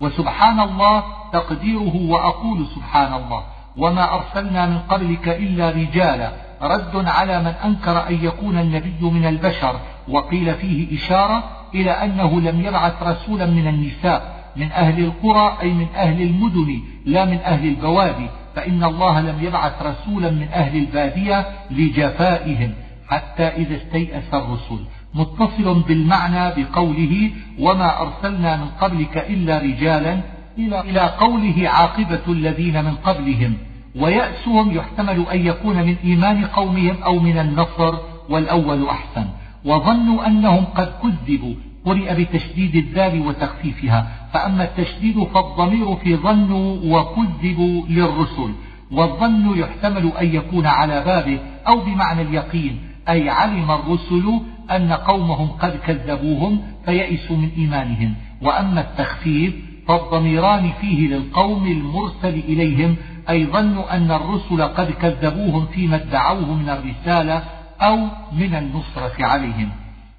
وسبحان 0.00 0.60
الله 0.60 1.02
تقديره 1.32 1.96
وأقول 1.96 2.66
سبحان 2.74 3.14
الله. 3.14 3.42
وما 3.76 4.14
أرسلنا 4.14 4.66
من 4.66 4.78
قبلك 4.78 5.28
إلا 5.28 5.70
رجالا. 5.70 6.32
رد 6.62 7.06
على 7.06 7.40
من 7.40 7.54
أنكر 7.64 8.08
أن 8.08 8.24
يكون 8.24 8.58
النبي 8.58 9.10
من 9.10 9.26
البشر. 9.26 9.80
وقيل 10.08 10.54
فيه 10.54 10.98
إشارة 10.98 11.44
إلى 11.74 11.90
أنه 11.90 12.40
لم 12.40 12.60
يبعث 12.60 13.02
رسولا 13.02 13.46
من 13.46 13.68
النساء. 13.68 14.39
من 14.60 14.68
أهل 14.72 15.04
القرى 15.04 15.46
أي 15.62 15.70
من 15.80 15.86
أهل 15.96 16.22
المدن 16.22 16.80
لا 17.06 17.24
من 17.24 17.38
أهل 17.52 17.68
البوادي. 17.68 18.28
فإن 18.56 18.84
الله 18.84 19.20
لم 19.20 19.44
يبعث 19.44 19.82
رسولا 19.82 20.30
من 20.30 20.48
أهل 20.62 20.76
البادية 20.76 21.46
لجفائهم 21.70 22.70
حتى 23.08 23.42
إذا 23.42 23.76
استيأس 23.76 24.34
الرسل. 24.34 24.80
متصل 25.14 25.82
بالمعنى 25.88 26.44
بقوله 26.56 27.30
وما 27.58 28.02
أرسلنا 28.02 28.56
من 28.56 28.68
قبلك 28.80 29.14
إلا 29.16 29.58
رجالا 29.58 30.20
إلى 30.58 31.00
قوله 31.00 31.68
عاقبة 31.68 32.26
الذين 32.28 32.84
من 32.84 32.94
قبلهم 32.94 33.54
ويأسهم 33.96 34.70
يحتمل 34.70 35.26
أن 35.32 35.46
يكون 35.46 35.76
من 35.76 35.96
إيمان 36.04 36.44
قومهم 36.44 36.96
أو 37.02 37.18
من 37.18 37.38
النصر 37.38 37.94
والأول 38.28 38.86
أحسن. 38.86 39.26
وظنوا 39.64 40.26
أنهم 40.26 40.64
قد 40.64 40.92
كذبوا 41.02 41.54
قرئ 41.84 42.08
بتشديد 42.24 42.74
الذال 42.76 43.26
وتخفيفها. 43.26 44.19
فأما 44.32 44.64
التشديد 44.64 45.24
فالضمير 45.24 45.96
في 45.96 46.16
ظنوا 46.16 46.76
وكذبوا 46.84 47.86
للرسل 47.88 48.54
والظن 48.92 49.58
يحتمل 49.58 50.12
أن 50.20 50.34
يكون 50.34 50.66
على 50.66 51.04
بابه 51.04 51.38
أو 51.68 51.80
بمعنى 51.80 52.22
اليقين 52.22 52.78
أي 53.08 53.30
علم 53.30 53.70
الرسل 53.70 54.40
أن 54.70 54.92
قومهم 54.92 55.48
قد 55.48 55.78
كذبوهم 55.86 56.62
فيئسوا 56.84 57.36
من 57.36 57.50
إيمانهم. 57.58 58.14
وأما 58.42 58.80
التخفيف 58.80 59.54
فالضميران 59.88 60.70
فيه 60.80 61.08
للقوم 61.08 61.66
المرسل 61.66 62.38
إليهم 62.48 62.96
أي 63.30 63.46
ظنوا 63.46 63.96
أن 63.96 64.10
الرسل 64.10 64.62
قد 64.62 64.90
كذبوهم 64.90 65.66
فيما 65.66 65.96
ادعوه 65.96 66.54
من 66.54 66.68
الرسالة 66.68 67.42
أو 67.80 67.96
من 68.32 68.54
النصرة 68.54 69.24
عليهم. 69.24 69.70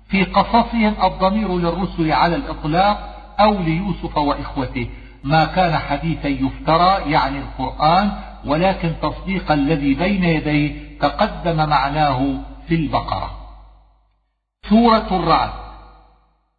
في 0.10 0.24
قصصهم 0.24 0.94
الضمير 1.04 1.58
للرسل 1.58 2.12
على 2.12 2.36
الإطلاق 2.36 3.11
أو 3.42 3.60
ليوسف 3.60 4.18
وإخوته. 4.18 4.88
ما 5.24 5.46
كان 5.46 5.78
حديثا 5.78 6.28
يفترى 6.28 7.12
يعني 7.12 7.40
القرآن 7.40 8.12
ولكن 8.46 8.94
تصديق 9.02 9.52
الذي 9.52 9.94
بين 9.94 10.24
يديه 10.24 11.00
تقدم 11.00 11.70
معناه 11.70 12.38
في 12.68 12.76
البقرة. 12.76 13.32
سورة 14.70 15.08
الرعد. 15.12 15.50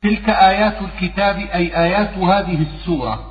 تلك 0.02 0.28
آيات 0.28 0.76
الكتاب 0.82 1.36
أي 1.36 1.76
آيات 1.84 2.18
هذه 2.18 2.62
السورة. 2.62 3.24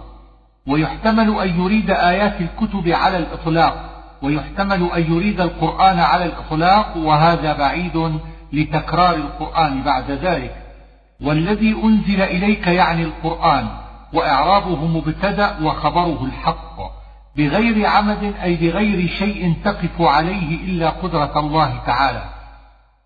ويحتمل 0.68 1.40
أن 1.40 1.62
يريد 1.62 1.92
آيات 1.92 2.42
الكتب 2.42 2.88
على 2.90 3.18
الإطلاق. 3.18 4.04
ويحتمل 4.22 4.90
أن 4.96 5.14
يريد 5.14 5.42
القرآن 5.42 6.00
على 6.00 6.26
الإطلاق 6.26 6.98
وهذا 6.98 7.54
بعيد 7.54 8.20
لتكرار 8.54 9.16
القرآن 9.16 9.82
بعد 9.82 10.12
ذلك. 10.12 10.61
والذي 11.22 11.76
أنزل 11.84 12.22
إليك 12.22 12.68
يعني 12.68 13.04
القرآن 13.04 13.68
وإعرابه 14.14 14.86
مبتدأ 14.86 15.56
وخبره 15.64 16.26
الحق 16.26 16.78
بغير 17.38 17.88
عمد 17.88 18.34
أي 18.44 18.56
بغير 18.56 19.10
شيء 19.10 19.54
تقف 19.66 20.02
عليه 20.02 20.56
إلا 20.66 20.90
قدرة 20.90 21.40
الله 21.40 21.78
تعالى. 21.86 22.24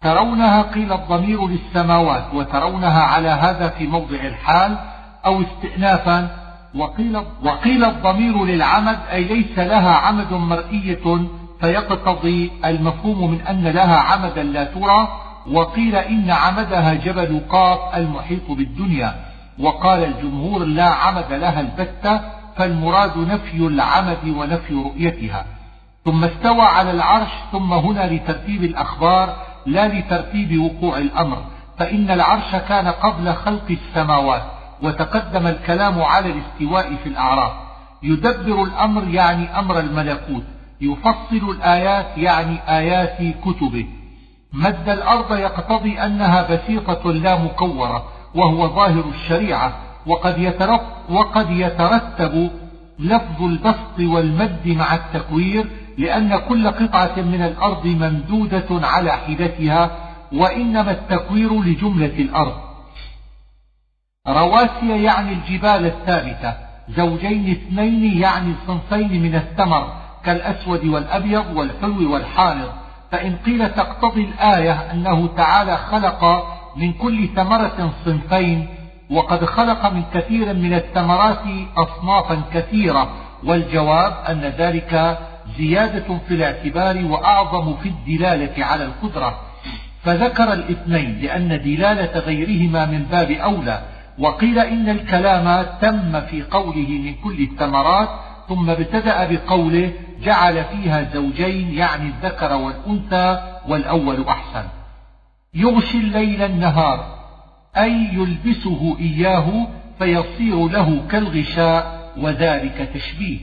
ترونها 0.02 0.62
قيل 0.62 0.94
الضمير 0.94 1.48
للسماوات 1.48 2.24
وترونها 2.34 3.02
على 3.02 3.30
هذا 3.30 3.70
في 3.70 3.88
موضع 3.88 4.20
الحال 4.20 4.78
أو 5.26 5.42
استئنافا 5.42 6.46
وقيل, 6.76 7.22
وقيل 7.44 7.86
الضمير 7.86 8.46
للعمد 8.46 9.00
أي 9.12 9.24
ليس 9.24 9.60
لها 9.60 9.92
عمد 9.92 10.34
مرئية 10.34 11.28
فيقتضي 11.62 12.52
المفهوم 12.66 13.32
من 13.32 13.42
أن 13.42 13.64
لها 13.64 13.98
عمدا 13.98 14.44
لا 14.44 14.64
ترى 14.64 15.25
وقيل 15.52 15.96
إن 15.96 16.32
عمدها 16.32 16.94
جبل 16.94 17.42
قاف 17.50 17.96
المحيط 17.96 18.52
بالدنيا 18.52 19.16
وقال 19.60 20.04
الجمهور 20.04 20.66
لا 20.66 20.90
عمد 20.90 21.34
لها 21.34 21.62
البتة 21.62 22.22
فالمراد 22.58 23.18
نفي 23.18 23.58
العمد 23.58 24.28
ونفي 24.28 24.74
رؤيتها. 24.74 25.46
ثم 26.06 26.24
استوى 26.24 26.62
على 26.62 26.92
العرش 26.92 27.32
ثم 27.52 27.74
هنا 27.74 28.14
لترتيب 28.14 28.64
الأخبار 28.64 29.36
لا 29.66 29.88
لترتيب 29.88 30.62
وقوع 30.62 30.98
الأمر. 30.98 31.38
فإن 31.78 32.12
العرش 32.12 32.56
كان 32.56 32.88
قبل 32.88 33.34
خلق 33.34 33.66
السماوات 33.70 34.44
وتقدم 34.82 35.48
الكلام 35.48 36.02
على 36.02 36.30
الاستواء 36.32 36.96
في 37.04 37.10
الأعراف. 37.10 37.54
يدبر 38.04 38.64
الأمر 38.64 39.08
يعني 39.08 39.60
أمر 39.60 39.80
الملكوت 39.80 40.44
يفصل 40.82 41.50
الآيات 41.50 42.18
يعني 42.18 42.58
آيات 42.70 43.36
كتبه. 43.46 43.86
مد 44.56 44.90
الأرض 44.90 45.38
يقتضي 45.38 46.00
أنها 46.00 46.56
بسيطة 46.56 47.12
لا 47.12 47.44
مكورة 47.44 48.06
وهو 48.36 48.68
ظاهر 48.68 49.04
الشريعة 49.14 49.74
وقد 50.06 50.38
يترتب, 50.38 50.82
وقد 51.10 51.50
يترتب 51.50 52.52
لفظ 53.00 53.42
البسط 53.44 54.00
والمد 54.00 54.68
مع 54.68 54.96
التكوير 54.96 55.66
لأن 55.98 56.38
كل 56.38 56.68
قطعة 56.68 57.16
من 57.18 57.42
الأرض 57.42 57.86
ممدودة 57.86 58.88
على 58.88 59.12
حدتها 59.12 59.92
وإنما 60.34 60.92
التكوير 60.92 61.62
لجملة 61.62 62.20
الأرض. 62.20 62.54
رواسي 64.28 65.04
يعني 65.04 65.34
الجبال 65.34 65.86
الثابتة 65.86 66.54
زوجين 66.90 67.52
اثنين 67.52 68.22
يعني 68.22 68.54
صنفين 68.68 69.22
من 69.22 69.36
الثمر 69.36 69.94
كالأسود 70.24 70.86
والأبيض 70.86 71.46
والحلو 71.56 72.14
والحامض. 72.14 72.85
فإن 73.16 73.36
قيل 73.46 73.70
تقتضي 73.70 74.24
الآية 74.24 74.92
أنه 74.92 75.28
تعالى 75.38 75.78
خلق 75.78 76.46
من 76.76 76.94
كل 76.94 77.28
ثمرة 77.36 77.94
صنفين 78.06 78.68
وقد 79.12 79.46
خلق 79.46 79.94
من 79.94 80.04
كثير 80.14 80.54
من 80.54 80.74
الثمرات 80.74 81.44
أصنافا 81.78 82.42
كثيرة 82.54 83.10
والجواب 83.44 84.14
أن 84.30 84.42
ذلك 84.42 85.18
زيادة 85.58 86.18
في 86.28 86.34
الاعتبار 86.34 87.06
وأعظم 87.06 87.76
في 87.76 87.90
الدلالة 87.90 88.66
على 88.66 88.86
القدرة. 88.86 89.40
فذكر 90.04 90.54
الاثنين 90.54 91.20
لأن 91.22 91.48
دلالة 91.48 92.20
غيرهما 92.20 92.86
من 92.86 93.04
باب 93.04 93.32
أولى 93.32 93.82
وقيل 94.20 94.60
إن 94.60 94.90
الكلام 94.90 95.66
تم 95.82 96.22
في 96.22 96.44
قوله 96.44 96.90
من 96.90 97.14
كل 97.24 97.42
الثمرات 97.42 98.10
ثم 98.50 98.70
ابتدأ 98.70 99.28
بقوله 99.32 99.92
جعل 100.22 100.64
فيها 100.64 101.04
زوجين 101.14 101.74
يعني 101.74 102.10
الذكر 102.10 102.54
والأنثى 102.54 103.60
والأول 103.68 104.28
أحسن. 104.28 104.68
يغشي 105.54 105.98
الليل 105.98 106.42
النهار 106.42 107.16
أي 107.78 108.10
يلبسه 108.14 108.98
إياه 109.00 109.68
فيصير 110.00 110.68
له 110.68 111.08
كالغشاء 111.10 112.14
وذلك 112.18 112.90
تشبيه. 112.94 113.40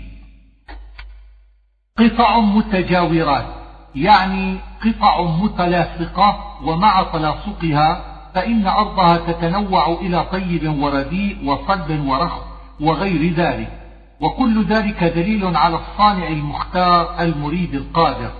قطع 1.98 2.40
متجاورات 2.40 3.46
يعني 3.94 4.58
قطع 4.84 5.22
متلاصقة 5.22 6.58
ومع 6.64 7.02
تلاصقها 7.02 8.04
فإن 8.34 8.66
أرضها 8.66 9.16
تتنوع 9.16 9.88
إلى 10.00 10.26
طيب 10.32 10.82
ورديء 10.82 11.48
وصلب 11.48 12.06
ورخ 12.06 12.32
وغير 12.80 13.32
ذلك. 13.34 13.81
وكل 14.22 14.64
ذلك 14.64 15.04
دليل 15.04 15.56
على 15.56 15.76
الصانع 15.76 16.28
المختار 16.28 17.20
المريد 17.20 17.74
القادر. 17.74 18.30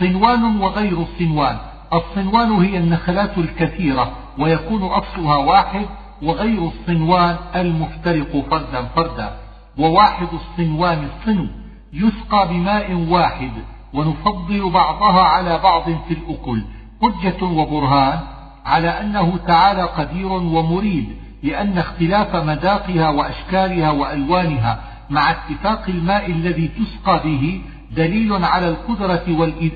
صنوان 0.00 0.60
وغير 0.60 1.06
صنوان. 1.18 1.56
الصنوان 1.92 2.52
هي 2.52 2.78
النخلات 2.78 3.38
الكثيرة 3.38 4.12
ويكون 4.38 4.82
أصلها 4.82 5.36
واحد 5.36 5.86
وغير 6.22 6.68
الصنوان 6.68 7.36
المفترق 7.56 8.44
فردا 8.50 8.82
فردا. 8.82 9.36
وواحد 9.78 10.28
الصنوان 10.32 11.08
الصنو 11.10 11.46
يسقى 11.92 12.48
بماء 12.48 12.94
واحد 12.94 13.52
ونفضل 13.94 14.70
بعضها 14.70 15.22
على 15.22 15.58
بعض 15.58 15.82
في 15.82 16.14
الأكل. 16.14 16.62
حجة 17.02 17.44
وبرهان 17.44 18.20
على 18.66 18.88
أنه 18.88 19.38
تعالى 19.46 19.82
قدير 19.82 20.32
ومريد 20.32 21.16
لأن 21.42 21.78
اختلاف 21.78 22.36
مذاقها 22.36 23.08
وأشكالها 23.08 23.90
وألوانها 23.90 24.91
مع 25.12 25.30
اتفاق 25.30 25.82
الماء 25.88 26.26
الذي 26.30 26.68
تسقى 26.68 27.20
به 27.24 27.62
دليل 27.90 28.44
على 28.44 28.68
القدرة 28.68 29.24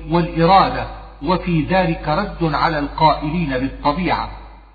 والإرادة 0.09 0.87
وفي 1.23 1.63
ذلك 1.63 2.07
رد 2.07 2.53
على 2.55 2.79
القائلين 2.79 3.49
بالطبيعة. 3.49 4.29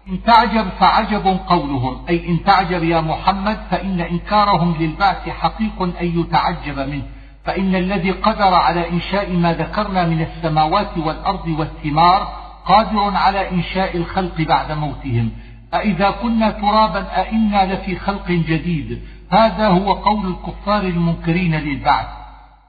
إن 0.08 0.22
تعجب 0.22 0.66
فعجب 0.80 1.38
قولهم 1.46 2.06
أي 2.08 2.28
إن 2.28 2.44
تعجب 2.44 2.82
يا 2.84 3.00
محمد 3.00 3.58
فإن 3.70 4.00
إنكارهم 4.00 4.76
للبعث 4.80 5.28
حقيق 5.28 5.82
أن 5.82 6.20
يتعجب 6.20 6.78
منه. 6.78 7.02
فإن 7.44 7.74
الذي 7.74 8.10
قدر 8.10 8.54
على 8.54 8.90
إنشاء 8.90 9.32
ما 9.32 9.52
ذكرنا 9.52 10.06
من 10.06 10.20
السماوات 10.22 10.98
والأرض 10.98 11.48
والثمار 11.58 12.32
قادر 12.66 13.16
على 13.16 13.50
إنشاء 13.50 13.96
الخلق 13.96 14.40
بعد 14.40 14.72
موتهم. 14.72 15.30
أإذا 15.74 16.10
كنا 16.10 16.50
ترابا 16.50 17.20
أئنا 17.20 17.74
لفي 17.74 17.98
خلق 17.98 18.28
جديد. 18.28 19.02
هذا 19.32 19.68
هو 19.68 19.92
قول 19.92 20.26
الكفار 20.26 20.82
المنكرين 20.82 21.54
للبعث 21.54 22.06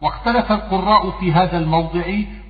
واختلف 0.02 0.52
القراء 0.52 1.10
في 1.10 1.34
هذا 1.34 1.58
الموضع 1.58 2.04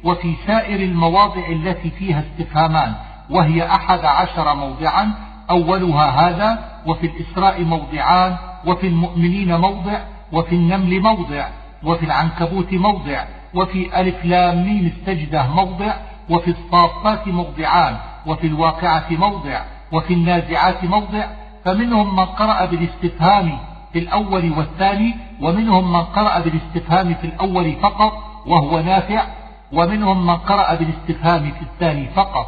وفي 0.04 0.36
سائر 0.48 0.80
المواضع 0.80 1.48
التي 1.50 1.90
فيها 1.90 2.20
استفهامان 2.20 2.94
وهي 3.30 3.66
أحد 3.66 4.06
عشر 4.06 4.56
موضعا 4.56 5.12
أولها 5.50 6.06
هذا 6.06 6.70
وفي 6.88 7.08
الإسراء 7.08 7.64
موضعان 7.64 8.36
وفي 8.66 8.88
المؤمنين 8.88 9.56
موضع 9.58 10.00
وفي 10.32 10.56
النمل 10.56 11.02
موضع 11.02 11.48
وفي 11.84 12.06
العنكبوت 12.06 12.74
موضع 12.74 13.26
وفي 13.54 14.02
ألف 14.02 14.26
لام 14.26 14.66
ميم 14.66 14.92
السجدة 14.98 15.48
موضع 15.48 15.94
وفي 16.30 16.52
الصافات 16.52 17.28
موضعان 17.28 17.98
وفي 18.26 18.48
الواقعة 18.48 19.06
موضع 19.10 19.62
وفي 19.92 20.14
النازعات 20.14 20.84
موضع 20.84 21.28
فمنهم 21.66 22.16
من 22.16 22.26
قرأ 22.26 22.66
بالاستفهام 22.66 23.73
في 23.94 24.00
الأول 24.00 24.52
والثاني 24.58 25.16
ومنهم 25.42 25.94
من 25.94 26.02
قرأ 26.02 26.40
بالاستفهام 26.40 27.14
في 27.14 27.28
الأول 27.28 27.76
فقط 27.82 28.14
وهو 28.46 28.80
نافع 28.80 29.24
ومنهم 29.72 30.26
من 30.26 30.36
قرأ 30.36 30.76
بالاستفهام 30.76 31.52
في 31.52 31.62
الثاني 31.62 32.10
فقط. 32.16 32.48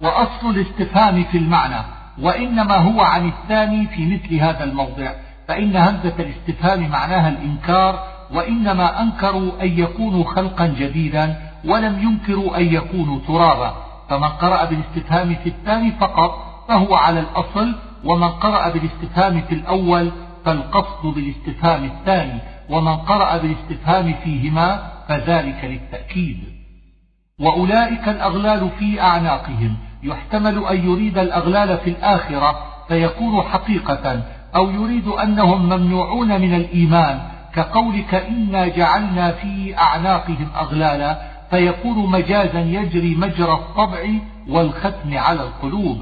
وأصل 0.00 0.50
الاستفهام 0.50 1.24
في 1.24 1.38
المعنى 1.38 1.84
وإنما 2.22 2.76
هو 2.76 3.00
عن 3.00 3.28
الثاني 3.28 3.86
في 3.86 4.06
مثل 4.06 4.34
هذا 4.34 4.64
الموضع. 4.64 5.12
فإن 5.48 5.76
همزة 5.76 6.14
الاستفهام 6.18 6.88
معناها 6.88 7.28
الإنكار 7.28 8.04
وإنما 8.34 9.02
أنكروا 9.02 9.62
أن 9.62 9.78
يكونوا 9.78 10.24
خلقا 10.24 10.66
جديدا 10.66 11.36
ولم 11.64 12.02
ينكروا 12.02 12.56
أن 12.56 12.74
يكونوا 12.74 13.18
ترابا. 13.26 13.74
فمن 14.08 14.28
قرأ 14.28 14.64
بالاستفهام 14.64 15.34
في 15.34 15.48
الثاني 15.48 15.90
فقط 15.90 16.52
فهو 16.68 16.94
على 16.94 17.20
الأصل 17.20 17.74
ومن 18.04 18.28
قرأ 18.28 18.68
بالاستفهام 18.68 19.40
في 19.40 19.54
الأول 19.54 20.12
فالقصد 20.44 21.06
بالاستفهام 21.14 21.84
الثاني 21.84 22.40
ومن 22.70 22.96
قرأ 22.96 23.36
بالاستفهام 23.36 24.14
فيهما 24.24 24.92
فذلك 25.08 25.64
للتأكيد. 25.64 26.38
وأولئك 27.40 28.08
الأغلال 28.08 28.70
في 28.78 29.00
أعناقهم. 29.00 29.76
يحتمل 30.02 30.64
أن 30.64 30.88
يريد 30.88 31.18
الأغلال 31.18 31.78
في 31.78 31.90
الآخرة 31.90 32.58
فيكون 32.88 33.42
حقيقة 33.42 34.22
أو 34.56 34.70
يريد 34.70 35.08
أنهم 35.08 35.66
ممنوعون 35.66 36.40
من 36.40 36.54
الإيمان 36.54 37.20
كقولك 37.54 38.14
إنا 38.14 38.68
جعلنا 38.68 39.32
في 39.32 39.78
أعناقهم 39.78 40.48
أغلالا 40.56 41.18
فيكون 41.50 42.10
مجازا 42.10 42.60
يجري 42.60 43.14
مجرى 43.14 43.52
الطبع 43.52 44.08
والختم 44.48 45.18
على 45.18 45.40
القلوب. 45.40 45.98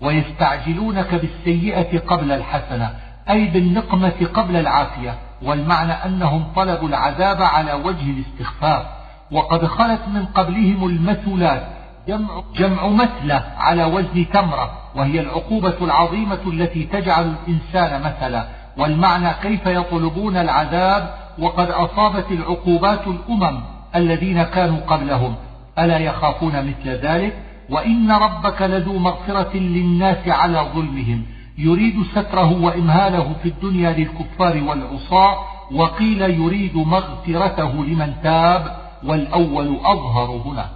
ويستعجلونك 0.00 1.14
بالسيئة 1.14 1.98
قبل 1.98 2.32
الحسنة 2.32 2.90
أي 3.30 3.46
بالنقمة 3.46 4.28
قبل 4.34 4.56
العافية 4.56 5.14
والمعنى 5.42 5.92
أنهم 5.92 6.44
طلبوا 6.56 6.88
العذاب 6.88 7.42
على 7.42 7.72
وجه 7.72 8.10
الاستخفاف 8.10 8.86
وقد 9.32 9.66
خلت 9.66 10.00
من 10.14 10.24
قبلهم 10.26 10.84
المثلات 10.86 11.66
جمع, 12.08 12.42
جمع 12.56 12.88
مثلة 12.88 13.44
على 13.58 13.84
وزن 13.84 14.26
تمرة 14.32 14.70
وهي 14.96 15.20
العقوبة 15.20 15.74
العظيمة 15.80 16.38
التي 16.46 16.84
تجعل 16.84 17.34
الإنسان 17.34 18.02
مثلا. 18.02 18.46
والمعنى 18.78 19.30
كيف 19.42 19.66
يطلبون 19.66 20.36
العذاب؟ 20.36 21.14
وقد 21.38 21.70
أصابت 21.70 22.30
العقوبات 22.30 23.06
الأمم 23.06 23.60
الذين 23.96 24.42
كانوا 24.42 24.80
قبلهم. 24.86 25.34
ألا 25.78 25.98
يخافون 25.98 26.52
مثل 26.52 26.90
ذلك؟ 26.90 27.36
وإن 27.70 28.12
ربك 28.12 28.62
لذو 28.62 28.98
مغفرة 28.98 29.56
للناس 29.56 30.28
على 30.28 30.58
ظلمهم. 30.74 31.26
يريد 31.58 32.02
ستره 32.14 32.62
وإمهاله 32.62 33.32
في 33.42 33.48
الدنيا 33.48 33.92
للكفار 33.92 34.62
والعصاة 34.62 35.38
وقيل 35.72 36.22
يريد 36.22 36.76
مغفرته 36.76 37.84
لمن 37.84 38.14
تاب 38.22 38.76
والأول 39.04 39.78
أظهر 39.84 40.30
هنا. 40.46 40.66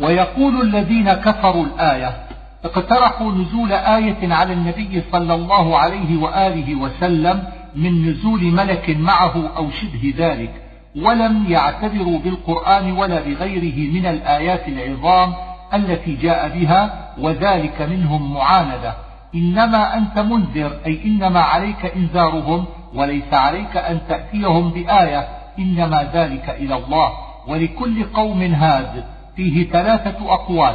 ويقول 0.00 0.60
الذين 0.60 1.12
كفروا 1.12 1.64
الآية 1.64 2.26
اقترحوا 2.64 3.32
نزول 3.32 3.72
آية 3.72 4.34
على 4.34 4.52
النبي 4.52 5.02
صلى 5.12 5.34
الله 5.34 5.78
عليه 5.78 6.22
وآله 6.22 6.74
وسلم 6.74 7.44
من 7.76 8.10
نزول 8.10 8.42
ملك 8.44 8.90
معه 8.90 9.50
أو 9.56 9.70
شبه 9.70 10.14
ذلك 10.16 10.62
ولم 10.96 11.44
يعتبروا 11.48 12.18
بالقرآن 12.18 12.92
ولا 12.92 13.20
بغيره 13.20 13.92
من 13.92 14.06
الآيات 14.06 14.68
العظام 14.68 15.34
التي 15.74 16.14
جاء 16.14 16.48
بها 16.48 17.10
وذلك 17.18 17.82
منهم 17.82 18.34
معاندة. 18.34 19.03
إنما 19.34 19.96
أنت 19.96 20.18
منذر 20.18 20.72
أي 20.86 21.04
إنما 21.04 21.40
عليك 21.40 21.86
إنذارهم 21.96 22.64
وليس 22.94 23.34
عليك 23.34 23.76
أن 23.76 24.00
تأتيهم 24.08 24.70
بآية. 24.70 25.28
إنما 25.58 26.08
ذلك 26.14 26.50
إلى 26.50 26.76
الله. 26.76 27.12
ولكل 27.48 28.04
قوم 28.04 28.42
هاد. 28.42 29.04
فيه 29.36 29.68
ثلاثة 29.68 30.34
أقوال. 30.34 30.74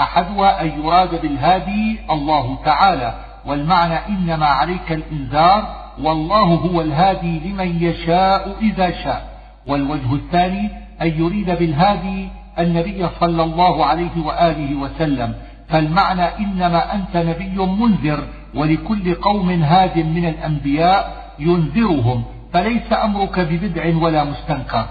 أحدها 0.00 0.62
أن 0.62 0.84
يراد 0.84 1.22
بالهادي 1.22 1.98
الله 2.10 2.58
تعالى. 2.64 3.14
والمعنى 3.46 3.94
إنما 4.08 4.46
عليك 4.46 4.92
الإنذار. 4.92 5.76
والله 6.02 6.42
هو 6.42 6.80
الهادي 6.80 7.40
لمن 7.40 7.82
يشاء 7.82 8.56
إذا 8.60 8.90
شاء. 8.90 9.38
والوجه 9.66 10.14
الثاني 10.14 10.70
أن 11.02 11.06
يريد 11.06 11.50
بالهادي 11.50 12.28
النبي 12.58 13.08
صلى 13.20 13.42
الله 13.42 13.84
عليه 13.86 14.24
وآله 14.24 14.74
وسلم. 14.74 15.34
فالمعنى 15.68 16.22
إنما 16.22 16.94
أنت 16.94 17.16
نبي 17.16 17.56
منذر 17.56 18.24
ولكل 18.54 19.14
قوم 19.14 19.50
هاد 19.62 19.98
من 19.98 20.24
الأنبياء 20.24 21.32
ينذرهم 21.38 22.24
فليس 22.52 22.92
أمرك 22.92 23.40
ببدع 23.40 23.96
ولا 24.02 24.24
مستنكر. 24.24 24.86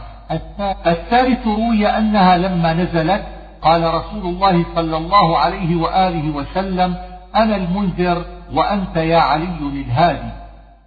الثالث 0.88 1.48
روي 1.48 1.88
أنها 1.88 2.38
لما 2.38 2.74
نزلت 2.74 3.24
قال 3.62 3.94
رسول 3.94 4.26
الله 4.26 4.66
صلى 4.76 4.98
الله 4.98 5.38
عليه 5.38 5.76
وآله 5.76 6.36
وسلم 6.36 6.96
أنا 7.36 7.56
المنذر 7.56 8.26
وأنت 8.54 8.98
يا 8.98 9.18
علي 9.18 9.60
الهادي. 9.74 10.32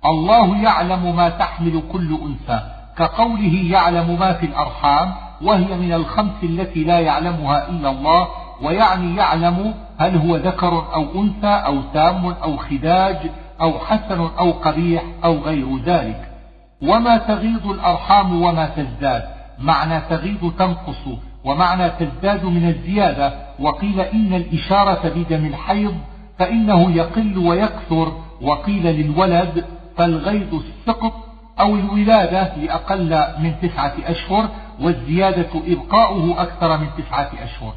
الله 0.04 0.56
يعلم 0.56 1.16
ما 1.16 1.28
تحمل 1.28 1.82
كل 1.92 2.18
أنثى 2.22 2.60
كقوله 2.96 3.68
يعلم 3.70 4.18
ما 4.20 4.32
في 4.32 4.46
الأرحام 4.46 5.12
وهي 5.42 5.76
من 5.76 5.92
الخمس 5.92 6.42
التي 6.42 6.84
لا 6.84 7.00
يعلمها 7.00 7.68
إلا 7.68 7.90
الله 7.90 8.28
ويعني 8.62 9.16
يعلم 9.16 9.74
هل 9.98 10.16
هو 10.16 10.36
ذكر 10.36 10.86
أو 10.94 11.22
أنثى 11.22 11.46
أو 11.66 11.80
تام 11.94 12.26
أو 12.26 12.56
خداج 12.56 13.16
أو 13.60 13.78
حسن 13.78 14.28
أو 14.38 14.50
قبيح 14.50 15.02
أو 15.24 15.38
غير 15.38 15.78
ذلك. 15.84 16.28
وما 16.82 17.16
تغيض 17.16 17.66
الأرحام 17.66 18.42
وما 18.42 18.66
تزداد. 18.66 19.22
معنى 19.58 20.00
تغيض 20.10 20.52
تنقص 20.58 21.08
ومعنى 21.44 21.90
تزداد 21.90 22.44
من 22.44 22.68
الزيادة. 22.68 23.32
وقيل 23.58 24.00
إن 24.00 24.34
الإشارة 24.34 25.12
بدم 25.16 25.46
الحيض 25.46 25.94
فإنه 26.38 26.90
يقل 26.90 27.38
ويكثر. 27.38 28.12
وقيل 28.42 28.86
للولد 28.86 29.64
فالغيض 29.96 30.54
السقط 30.54 31.12
أو 31.60 31.74
الولادة 31.74 32.56
لأقل 32.56 33.24
من 33.38 33.54
تسعة 33.62 33.92
أشهر 34.06 34.48
والزيادة 34.80 35.48
إبقاؤه 35.66 36.42
أكثر 36.42 36.78
من 36.78 36.86
تسعة 36.98 37.30
أشهر. 37.44 37.74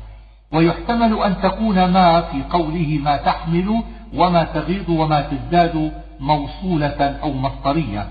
ويحتمل 0.54 1.24
أن 1.24 1.42
تكون 1.42 1.86
ما 1.86 2.22
في 2.22 2.44
قوله 2.50 3.00
ما 3.04 3.18
تحمل 3.18 3.84
وما 4.16 4.44
تغيض 4.44 4.90
وما 4.90 5.22
تزداد 5.22 5.92
موصولة 6.20 7.20
أو 7.24 7.34
مصدرية. 7.34 8.08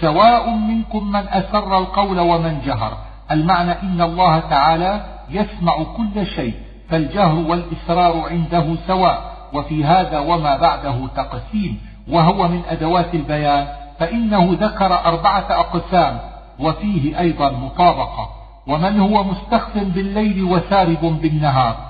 سواء 0.00 0.50
منكم 0.50 1.10
من 1.10 1.28
أسر 1.28 1.78
القول 1.78 2.20
ومن 2.20 2.60
جهر. 2.66 2.98
المعنى 3.30 3.72
إن 3.82 4.00
الله 4.00 4.38
تعالى 4.38 5.04
يسمع 5.30 5.82
كل 5.82 6.26
شيء 6.26 6.54
فالجهر 6.90 7.34
والإسرار 7.34 8.28
عنده 8.30 8.76
سواء 8.86 9.32
وفي 9.52 9.84
هذا 9.84 10.18
وما 10.18 10.56
بعده 10.56 11.06
تقسيم 11.16 11.80
وهو 12.08 12.48
من 12.48 12.62
أدوات 12.68 13.14
البيان 13.14 13.66
فإنه 13.98 14.56
ذكر 14.60 14.94
أربعة 15.04 15.46
أقسام 15.50 16.18
وفيه 16.60 17.18
أيضا 17.20 17.50
مطابقة. 17.50 18.37
ومن 18.68 19.00
هو 19.00 19.24
مستخف 19.24 19.78
بالليل 19.78 20.42
وسارب 20.42 21.20
بالنهار؟ 21.22 21.88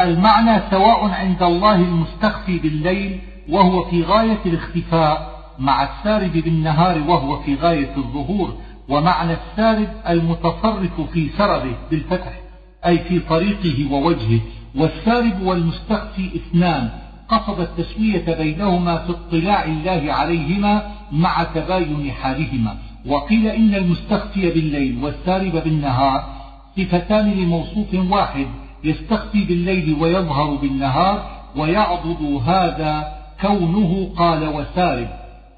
المعنى 0.00 0.62
سواء 0.70 1.10
عند 1.10 1.42
الله 1.42 1.74
المستخفي 1.74 2.58
بالليل 2.58 3.20
وهو 3.48 3.84
في 3.84 4.02
غاية 4.02 4.38
الاختفاء 4.46 5.32
مع 5.58 5.82
السارب 5.82 6.32
بالنهار 6.32 6.98
وهو 7.08 7.40
في 7.42 7.54
غاية 7.54 7.96
الظهور 7.96 8.54
ومعنى 8.88 9.32
السارب 9.32 9.88
المتصرف 10.08 11.00
في 11.12 11.28
سربه 11.38 11.74
بالفتح 11.90 12.32
أي 12.86 12.98
في 12.98 13.20
طريقه 13.20 13.92
ووجهه. 13.92 14.40
والسارب 14.74 15.42
والمستخفي 15.42 16.30
اثنان 16.36 16.90
قصد 17.28 17.60
التسوية 17.60 18.34
بينهما 18.34 18.96
في 18.98 19.10
اطلاع 19.10 19.64
الله 19.64 20.12
عليهما 20.12 20.92
مع 21.12 21.42
تباين 21.42 22.12
حالهما. 22.12 22.76
وقيل 23.06 23.46
إن 23.46 23.74
المستخفي 23.74 24.50
بالليل 24.50 25.04
والسارب 25.04 25.52
بالنهار 25.64 26.24
صفتان 26.76 27.30
لموصوف 27.30 27.94
واحد 28.10 28.46
يستخفي 28.84 29.44
بالليل 29.44 29.96
ويظهر 30.00 30.54
بالنهار 30.54 31.30
ويعضد 31.56 32.40
هذا 32.46 33.12
كونه 33.40 34.10
قال 34.16 34.48
وسارب 34.48 35.08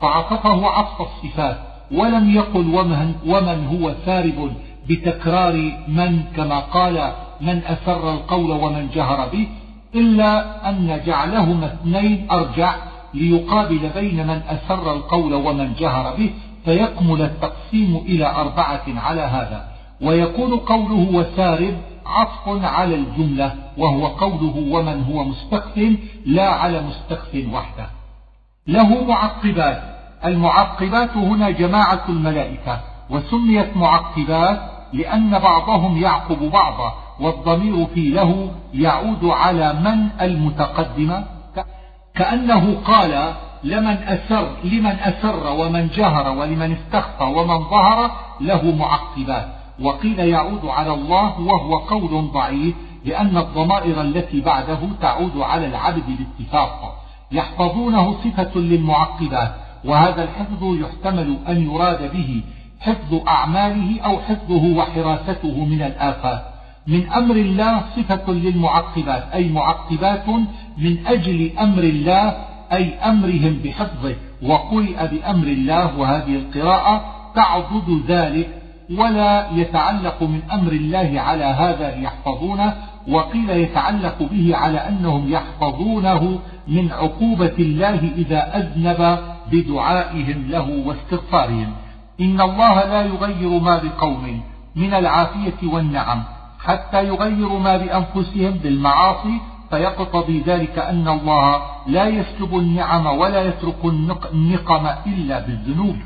فعطفه 0.00 0.66
عطف 0.66 1.00
الصفات 1.00 1.56
ولم 1.92 2.30
يقل 2.30 2.74
ومن, 2.74 3.14
ومن 3.26 3.66
هو 3.66 3.94
سارب 4.06 4.52
بتكرار 4.88 5.72
من 5.88 6.22
كما 6.36 6.58
قال 6.60 7.12
من 7.40 7.62
أسر 7.66 8.14
القول 8.14 8.50
ومن 8.50 8.88
جهر 8.94 9.28
به 9.28 9.46
إلا 9.94 10.68
أن 10.70 11.00
جعلهما 11.06 11.66
اثنين 11.66 12.26
أرجع 12.30 12.74
ليقابل 13.14 13.90
بين 13.94 14.26
من 14.26 14.40
أسر 14.48 14.92
القول 14.92 15.34
ومن 15.34 15.72
جهر 15.78 16.16
به 16.16 16.30
فيكمل 16.64 17.22
التقسيم 17.22 17.96
إلى 17.96 18.26
أربعة 18.26 18.82
على 18.86 19.20
هذا 19.20 19.68
ويكون 20.02 20.56
قوله 20.56 21.16
وسارب 21.16 21.76
عطف 22.06 22.64
على 22.64 22.94
الجملة 22.94 23.54
وهو 23.78 24.06
قوله 24.06 24.64
ومن 24.70 25.04
هو 25.04 25.24
مستخف 25.24 25.96
لا 26.26 26.48
على 26.48 26.82
مستخف 26.82 27.44
وحده. 27.52 27.86
له 28.66 29.04
معقبات 29.04 29.82
المعقبات 30.24 31.16
هنا 31.16 31.50
جماعة 31.50 32.04
الملائكة 32.08 32.80
وسميت 33.10 33.76
معقبات 33.76 34.60
لأن 34.92 35.38
بعضهم 35.38 36.02
يعقب 36.02 36.50
بعضا 36.50 36.94
والضمير 37.20 37.86
في 37.86 38.08
له 38.10 38.50
يعود 38.74 39.24
على 39.24 39.72
من 39.72 40.08
المتقدمة 40.20 41.24
كأنه 42.14 42.80
قال 42.84 43.34
لمن 43.64 43.96
أسر 44.06 44.48
لمن 44.64 44.96
أسر 45.00 45.52
ومن 45.52 45.88
جهر 45.88 46.38
ولمن 46.38 46.72
استخفى 46.72 47.24
ومن 47.24 47.58
ظهر 47.58 48.10
له 48.40 48.76
معقبات. 48.76 49.48
وقيل 49.80 50.18
يعود 50.18 50.66
على 50.66 50.94
الله 50.94 51.40
وهو 51.40 51.76
قول 51.76 52.30
ضعيف 52.32 52.74
لأن 53.04 53.36
الضمائر 53.36 54.00
التي 54.00 54.40
بعده 54.40 54.78
تعود 55.00 55.36
على 55.36 55.66
العبد 55.66 56.02
باتفاق 56.18 57.04
يحفظونه 57.32 58.14
صفة 58.24 58.60
للمعقبات 58.60 59.54
وهذا 59.84 60.22
الحفظ 60.24 60.62
يحتمل 60.64 61.36
أن 61.48 61.62
يراد 61.70 62.12
به 62.12 62.42
حفظ 62.80 63.28
أعماله 63.28 64.00
أو 64.00 64.18
حفظه 64.18 64.76
وحراسته 64.76 65.64
من 65.64 65.82
الآفات. 65.82 66.42
من 66.86 67.12
أمر 67.12 67.36
الله 67.36 67.82
صفة 67.96 68.32
للمعقبات 68.32 69.24
أي 69.34 69.48
معقبات 69.48 70.28
من 70.78 71.06
أجل 71.06 71.58
أمر 71.58 71.82
الله 71.82 72.53
أي 72.72 72.94
أمرهم 72.94 73.60
بحفظه 73.64 74.14
وقرئ 74.42 75.06
بأمر 75.06 75.46
الله 75.46 75.98
وهذه 75.98 76.36
القراءة 76.36 77.04
تعضد 77.34 78.02
ذلك 78.08 78.48
ولا 78.90 79.50
يتعلق 79.50 80.22
من 80.22 80.42
أمر 80.52 80.72
الله 80.72 81.20
على 81.20 81.44
هذا 81.44 81.96
يحفظونه 81.96 82.74
وقيل 83.08 83.50
يتعلق 83.50 84.22
به 84.22 84.56
على 84.56 84.78
أنهم 84.78 85.32
يحفظونه 85.32 86.38
من 86.68 86.92
عقوبة 86.92 87.54
الله 87.58 88.12
إذا 88.16 88.56
أذنب 88.56 89.18
بدعائهم 89.52 90.44
له 90.48 90.82
واستغفارهم. 90.86 91.72
إن 92.20 92.40
الله 92.40 92.84
لا 92.84 93.02
يغير 93.02 93.48
ما 93.48 93.82
بقوم 93.82 94.40
من 94.76 94.94
العافية 94.94 95.68
والنعم 95.72 96.22
حتى 96.64 97.08
يغيروا 97.08 97.60
ما 97.60 97.76
بأنفسهم 97.76 98.50
بالمعاصي 98.50 99.40
فيقتضي 99.74 100.40
ذلك 100.40 100.78
أن 100.78 101.08
الله 101.08 101.62
لا 101.86 102.08
يسلب 102.08 102.54
النعم 102.58 103.06
ولا 103.06 103.42
يترك 103.42 103.84
النقم 104.32 104.86
إلا 105.06 105.40
بالذنوب. 105.40 105.96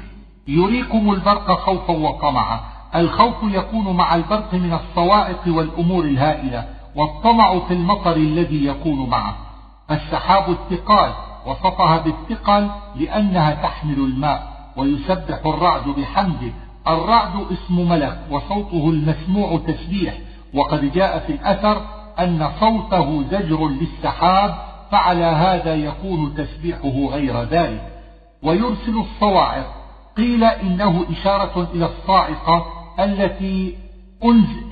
يريكم 0.49 1.13
البرق 1.13 1.53
خوفا 1.53 1.93
وطمعا. 1.93 2.61
الخوف 2.95 3.35
يكون 3.43 3.97
مع 3.97 4.15
البرق 4.15 4.55
من 4.55 4.73
الصواعق 4.73 5.43
والأمور 5.47 6.05
الهائلة 6.05 6.65
والطمع 6.97 7.59
في 7.59 7.75
المطر 7.75 8.17
الذي 8.17 8.67
يكون 8.67 9.11
معه. 9.11 9.37
السحاب 9.91 10.51
الثقال 10.51 11.13
وصفها 11.47 11.99
بالثقل 11.99 12.69
لأنها 12.97 13.55
تحمل 13.55 13.99
الماء 13.99 14.73
ويسبح 14.77 15.41
الرعد 15.47 15.89
بحمده. 15.89 16.53
الرعد 16.89 17.47
اسم 17.53 17.89
ملك 17.89 18.19
وصوته 18.31 18.91
المسموع 18.91 19.59
تسبيح. 19.67 20.15
وقد 20.55 20.93
جاء 20.93 21.19
في 21.27 21.33
الأثر 21.33 21.98
أن 22.21 22.51
صوته 22.61 23.23
زجر 23.31 23.69
للسحاب 23.69 24.55
فعلى 24.91 25.25
هذا 25.25 25.75
يكون 25.75 26.35
تسبيحه 26.35 27.09
غير 27.11 27.43
ذلك. 27.43 27.93
ويرسل 28.43 28.99
الصواعق. 28.99 29.75
قيل 30.17 30.45
إنه 30.45 31.05
إشارة 31.11 31.69
إلى 31.75 31.85
الصاعقة 31.85 32.67
التي 33.01 33.75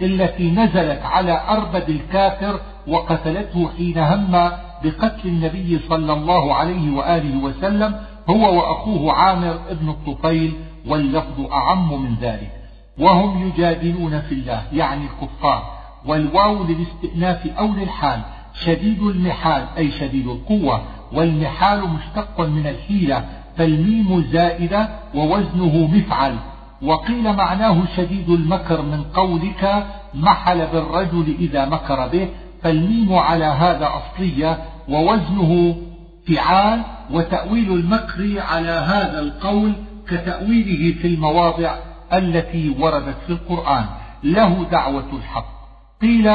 التي 0.03 0.51
نزلت 0.51 1.03
على 1.03 1.41
أربد 1.49 1.89
الكافر 1.89 2.61
وقتلته 2.89 3.71
حين 3.77 3.99
هم 3.99 4.33
بقتل 4.85 5.29
النبي 5.29 5.79
صلى 5.89 6.13
الله 6.13 6.55
عليه 6.55 6.97
وآله 6.97 7.45
وسلم 7.45 8.01
هو 8.31 8.59
وأخوه 8.59 9.13
عامر 9.13 9.59
ابن 9.71 9.89
الطفيل 9.89 10.53
واللفظ 10.89 11.53
أعم 11.53 12.03
من 12.03 12.15
ذلك. 12.21 12.53
وهم 12.99 13.49
يجادلون 13.49 14.21
في 14.21 14.35
الله 14.35 14.63
يعني 14.73 15.05
الكفار. 15.05 15.76
والواو 16.07 16.65
للاستئناف 16.65 17.47
أو 17.47 17.67
للحال 17.67 18.21
شديد 18.65 19.03
المحال 19.03 19.65
أي 19.79 19.91
شديد 19.91 20.27
القوة 20.27 20.83
والمحال 21.13 21.89
مشتق 21.89 22.41
من 22.41 22.67
الحيلة 22.67 23.25
فالميم 23.57 24.25
زائدة 24.33 24.89
ووزنه 25.15 25.91
مفعل. 25.95 26.37
وقيل 26.83 27.33
معناه 27.33 27.83
شديد 27.97 28.31
المكر 28.31 28.83
من 28.83 29.03
قولك 29.03 29.87
محل 30.15 30.67
بالرجل 30.67 31.37
إذا 31.41 31.65
مكر 31.65 32.09
به 32.09 32.29
فالميم 32.63 33.13
على 33.15 33.45
هذا 33.45 33.91
أصلية 33.95 34.59
ووزنه 34.89 35.77
فعال 36.29 36.83
وتأويل 37.11 37.73
المكر 37.73 38.41
على 38.41 38.71
هذا 38.71 39.21
القول 39.21 39.73
كتأويله 40.09 40.99
في 41.01 41.07
المواضع 41.07 41.75
التي 42.13 42.77
وردت 42.81 43.17
في 43.27 43.33
القرآن. 43.33 43.85
له 44.25 44.67
دعوة 44.71 45.13
الحق. 45.13 45.56
قيل 46.03 46.29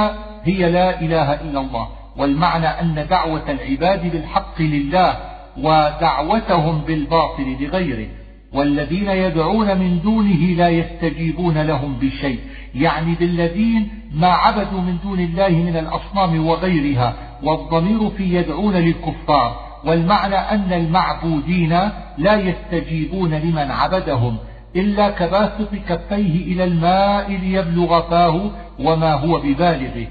هي 0.43 0.71
لا 0.71 1.01
إله 1.01 1.33
إلا 1.33 1.59
الله 1.59 1.87
والمعنى 2.17 2.67
أن 2.67 3.07
دعوة 3.09 3.51
العباد 3.51 4.11
بالحق 4.11 4.61
لله 4.61 5.17
ودعوتهم 5.57 6.81
بالباطل 6.81 7.57
لغيره 7.59 8.07
والذين 8.53 9.07
يدعون 9.07 9.77
من 9.77 9.99
دونه 9.99 10.45
لا 10.57 10.69
يستجيبون 10.69 11.57
لهم 11.57 11.93
بشيء 12.01 12.39
يعني 12.75 13.15
بالذين 13.15 13.89
ما 14.13 14.27
عبدوا 14.27 14.81
من 14.81 14.97
دون 15.03 15.19
الله 15.19 15.49
من 15.49 15.77
الأصنام 15.77 16.47
وغيرها 16.47 17.13
والضمير 17.43 18.09
في 18.09 18.35
يدعون 18.35 18.73
للكفار 18.73 19.71
والمعنى 19.85 20.35
أن 20.35 20.73
المعبودين 20.73 21.79
لا 22.17 22.35
يستجيبون 22.35 23.33
لمن 23.33 23.71
عبدهم 23.71 24.37
إلا 24.75 25.09
كباسط 25.09 25.75
كفيه 25.89 26.53
إلى 26.53 26.63
الماء 26.63 27.31
ليبلغ 27.31 28.01
فاه 28.09 28.51
وما 28.79 29.13
هو 29.13 29.39
ببالغه. 29.39 30.07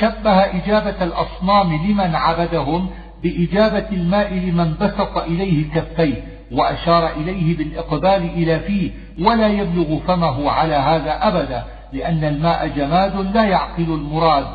شبه 0.00 0.40
إجابة 0.40 1.04
الأصنام 1.04 1.86
لمن 1.86 2.14
عبدهم 2.14 2.88
بإجابة 3.22 3.86
الماء 3.92 4.34
لمن 4.34 4.74
بسط 4.80 5.18
إليه 5.18 5.70
كفيه 5.74 6.24
وأشار 6.52 7.10
إليه 7.16 7.56
بالإقبال 7.56 8.30
إلى 8.36 8.60
فيه 8.60 8.90
ولا 9.20 9.48
يبلغ 9.48 9.98
فمه 9.98 10.50
على 10.50 10.74
هذا 10.74 11.28
أبدا 11.28 11.64
لأن 11.92 12.24
الماء 12.24 12.68
جماد 12.68 13.16
لا 13.34 13.44
يعقل 13.44 13.82
المراد 13.82 14.46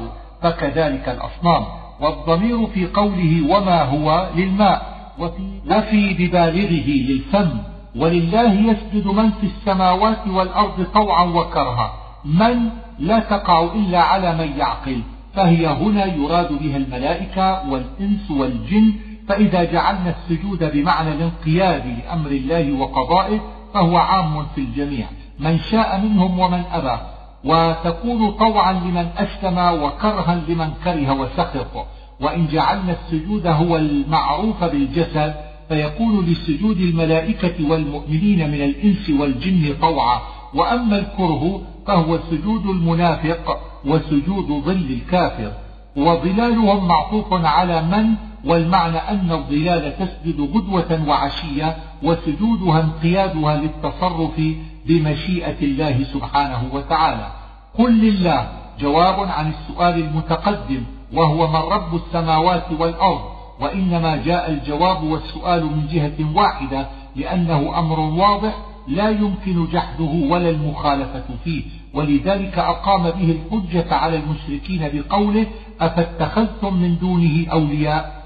فكذلك 0.42 1.10
الأصنام. 1.10 1.66
والضمير 2.02 2.68
في 2.68 2.88
قوله 2.88 3.56
وما 3.56 3.84
هو 3.84 4.30
للماء 4.36 4.82
وفي, 5.20 5.60
وفي 5.70 6.14
ببالغه 6.14 6.90
للفم. 6.90 7.69
ولله 7.96 8.54
يسجد 8.54 9.08
من 9.08 9.32
في 9.32 9.48
السماوات 9.48 10.28
والأرض 10.28 10.88
طوعا 10.94 11.24
وكرها. 11.24 11.94
من 12.26 12.70
لا 13.00 13.20
تقع 13.20 13.64
إلا 13.64 14.02
على 14.02 14.36
من 14.36 14.58
يعقل. 14.58 15.02
فهي 15.34 15.68
هنا 15.68 16.06
يراد 16.06 16.54
بها 16.54 16.78
الملائكة 16.78 17.70
والإنس 17.70 18.32
والجن. 18.32 18.94
فإذا 19.28 19.64
جعلنا 19.64 20.16
السجود 20.18 20.72
بمعنى 20.74 21.12
الانقياد 21.12 21.86
لأمر 21.86 22.32
الله 22.32 22.72
وقضائه 22.72 23.40
فهو 23.74 23.98
عام 23.98 24.46
في 24.56 24.62
الجميع. 24.62 25.06
من 25.40 25.60
شاء 25.60 26.00
منهم 26.00 26.40
ومن 26.40 26.64
أبى. 26.72 27.02
وتكون 27.44 28.32
طوعا 28.32 28.74
لمن 28.74 29.08
أسلم 29.18 29.84
وكرها 29.84 30.42
لمن 30.48 30.72
كره 30.84 31.14
وسخط. 31.14 31.86
وإن 32.22 32.48
جعلنا 32.48 32.92
السجود 32.92 33.48
هو 33.48 33.78
المعروف 33.78 34.64
بالجسد 34.64 35.49
فيكون 35.70 36.26
لسجود 36.26 36.78
الملائكة 36.78 37.70
والمؤمنين 37.70 38.50
من 38.52 38.62
الإنس 38.62 39.10
والجن 39.10 39.76
طوعا 39.82 40.22
وأما 40.54 41.00
الكره 41.00 41.62
فهو 41.88 42.20
سجود 42.32 42.66
المنافق 42.66 43.60
وسجود 43.86 44.64
ظل 44.66 45.00
الكافر. 45.02 45.52
وظلالهم 45.98 46.88
معطوف 46.88 47.34
على 47.34 47.82
من؟ 47.82 48.06
والمعنى 48.46 48.98
أن 48.98 49.32
الظلال 49.32 49.96
تسجد 50.00 50.42
غدوة 50.42 51.04
وعشية 51.08 51.78
وسجودها 52.04 52.80
انقيادها 52.82 53.56
للتصرف 53.58 54.42
بمشيئة 54.86 55.62
الله 55.62 56.04
سبحانه 56.04 56.70
وتعالى. 56.74 57.32
قل 57.78 58.00
لله 58.00 58.50
جواب 58.80 59.30
عن 59.30 59.50
السؤال 59.52 60.00
المتقدم 60.00 60.84
وهو 61.14 61.48
من 61.48 61.56
رب 61.56 61.96
السماوات 61.96 62.72
والأرض؟ 62.80 63.39
وإنما 63.60 64.16
جاء 64.26 64.52
الجواب 64.52 65.04
والسؤال 65.04 65.66
من 65.66 65.88
جهة 65.92 66.36
واحدة 66.36 66.88
لأنه 67.16 67.80
أمر 67.80 68.00
واضح 68.00 68.54
لا 68.88 69.10
يمكن 69.10 69.66
جحده 69.66 70.28
ولا 70.30 70.50
المخالفة 70.50 71.24
فيه. 71.44 71.64
ولذلك 71.94 72.60
أقام 72.60 73.04
به 73.04 73.38
الحجة 73.38 73.96
على 73.96 74.16
المشركين 74.18 74.90
بقوله 74.94 75.46
أفاتخذتم 75.82 76.74
من 76.74 76.98
دونه 76.98 77.48
أولياء؟ 77.52 78.24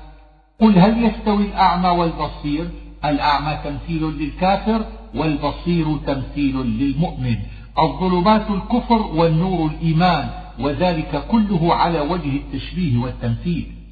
قل 0.62 0.80
هل 0.80 1.06
يستوي 1.06 1.46
الأعمى 1.46 1.90
والبصير؟ 1.90 2.70
الأعمى 3.06 3.58
تمثيل 3.64 4.04
للكافر 4.04 4.86
والبصير 5.16 5.98
تمثيل 6.08 6.58
للمؤمن. 6.58 7.36
الظلمات 7.80 8.46
الكفر 8.50 9.02
والنور 9.02 9.72
الإيمان 9.72 10.30
وذلك 10.60 11.24
كله 11.32 11.74
على 11.74 12.00
وجه 12.00 12.36
التشبيه 12.36 12.98
والتمثيل. 12.98 13.83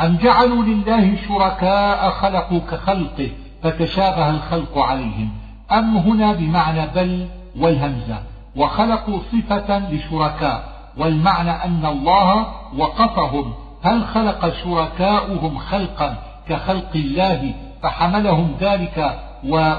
أم 0.00 0.16
جعلوا 0.16 0.62
لله 0.64 1.16
شركاء 1.28 2.10
خلقوا 2.10 2.60
كخلقه 2.70 3.30
فتشابه 3.62 4.30
الخلق 4.30 4.78
عليهم؟ 4.78 5.30
أم 5.72 5.96
هنا 5.96 6.32
بمعنى 6.32 6.86
بل 6.94 7.28
والهمزة 7.60 8.18
وخلقوا 8.56 9.18
صفة 9.32 9.78
لشركاء 9.78 10.64
والمعنى 10.96 11.50
أن 11.50 11.86
الله 11.86 12.46
وقفهم. 12.76 13.52
هل 13.82 14.04
خلق 14.04 14.54
شركاؤهم 14.64 15.58
خلقا 15.58 16.14
كخلق 16.48 16.90
الله 16.94 17.54
فحملهم 17.82 18.54
ذلك 18.60 19.18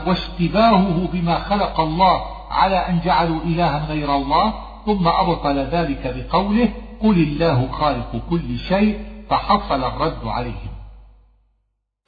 واشتباهه 0.08 1.08
بما 1.14 1.40
خلق 1.40 1.80
الله 1.80 2.22
على 2.52 2.76
أن 2.76 3.00
جعلوا 3.06 3.40
إلها 3.44 3.86
غير 3.86 4.16
الله؟ 4.16 4.54
ثم 4.86 5.08
أبطل 5.08 5.58
ذلك 5.58 6.16
بقوله 6.16 6.70
قل 7.02 7.18
الله 7.18 7.68
خالق 7.72 8.22
كل 8.30 8.58
شيء 8.58 9.00
فحصل 9.30 9.84
الرد 9.84 10.28
عليهم. 10.28 10.70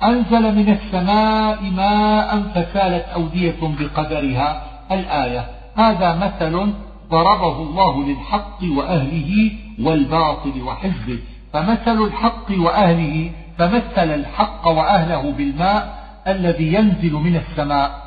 أنزل 0.03 0.55
من 0.55 0.69
السماء 0.69 1.61
ماء 1.61 2.41
فسالت 2.41 3.05
أودية 3.05 3.59
بقدرها. 3.61 4.63
الآية 4.91 5.45
هذا 5.75 6.15
مثل 6.15 6.73
ضربه 7.09 7.61
الله 7.61 8.03
للحق 8.03 8.57
وأهله 8.77 9.51
والباطل 9.79 10.61
وحزبه. 10.61 11.19
فمثل 11.53 12.03
الحق 12.03 12.51
وأهله 12.51 13.31
فمثل 13.57 14.09
الحق 14.13 14.67
وأهله 14.67 15.31
بالماء 15.31 16.01
الذي 16.27 16.73
ينزل 16.73 17.13
من 17.13 17.35
السماء. 17.35 18.01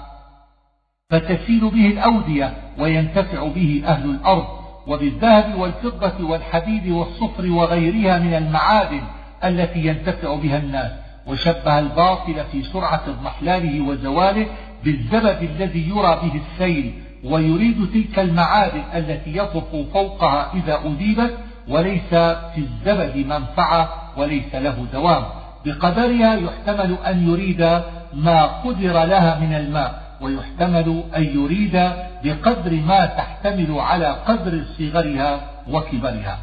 فتسيل 1.10 1.70
به 1.70 1.86
الأودية 1.86 2.54
وينتفع 2.78 3.48
به 3.48 3.82
أهل 3.86 4.10
الأرض. 4.10 4.63
وبالذهب 4.86 5.54
والفضة 5.54 6.24
والحديد 6.24 6.88
والصفر 6.88 7.50
وغيرها 7.50 8.18
من 8.18 8.34
المعادن 8.34 9.00
التي 9.44 9.86
ينتفع 9.86 10.34
بها 10.34 10.58
الناس 10.58 10.90
وشبه 11.26 11.78
الباطل 11.78 12.44
في 12.52 12.62
سرعة 12.62 13.02
اضمحلاله 13.08 13.80
وزواله 13.80 14.46
بالزبد 14.84 15.38
الذي 15.42 15.88
يرى 15.88 16.20
به 16.22 16.40
السيل 16.46 16.94
ويريد 17.24 17.88
تلك 17.94 18.18
المعادن 18.18 18.82
التي 18.94 19.36
يطف 19.36 19.76
فوقها 19.92 20.52
إذا 20.54 20.80
أذيبت 20.86 21.34
وليس 21.68 22.10
في 22.54 22.58
الزبد 22.58 23.16
منفعة 23.16 23.88
وليس 24.16 24.54
له 24.54 24.86
دوام. 24.92 25.24
بقدرها 25.64 26.34
يحتمل 26.34 26.96
أن 27.06 27.28
يريد 27.28 27.80
ما 28.14 28.42
قدر 28.44 29.04
لها 29.04 29.38
من 29.38 29.54
الماء 29.54 30.02
ويحتمل 30.20 31.02
أن 31.16 31.22
يريد 31.22 31.90
بقدر 32.24 32.72
ما 32.72 33.06
تحتمل 33.06 33.80
على 33.80 34.06
قدر 34.06 34.64
صغرها 34.78 35.40
وكبرها. 35.70 36.38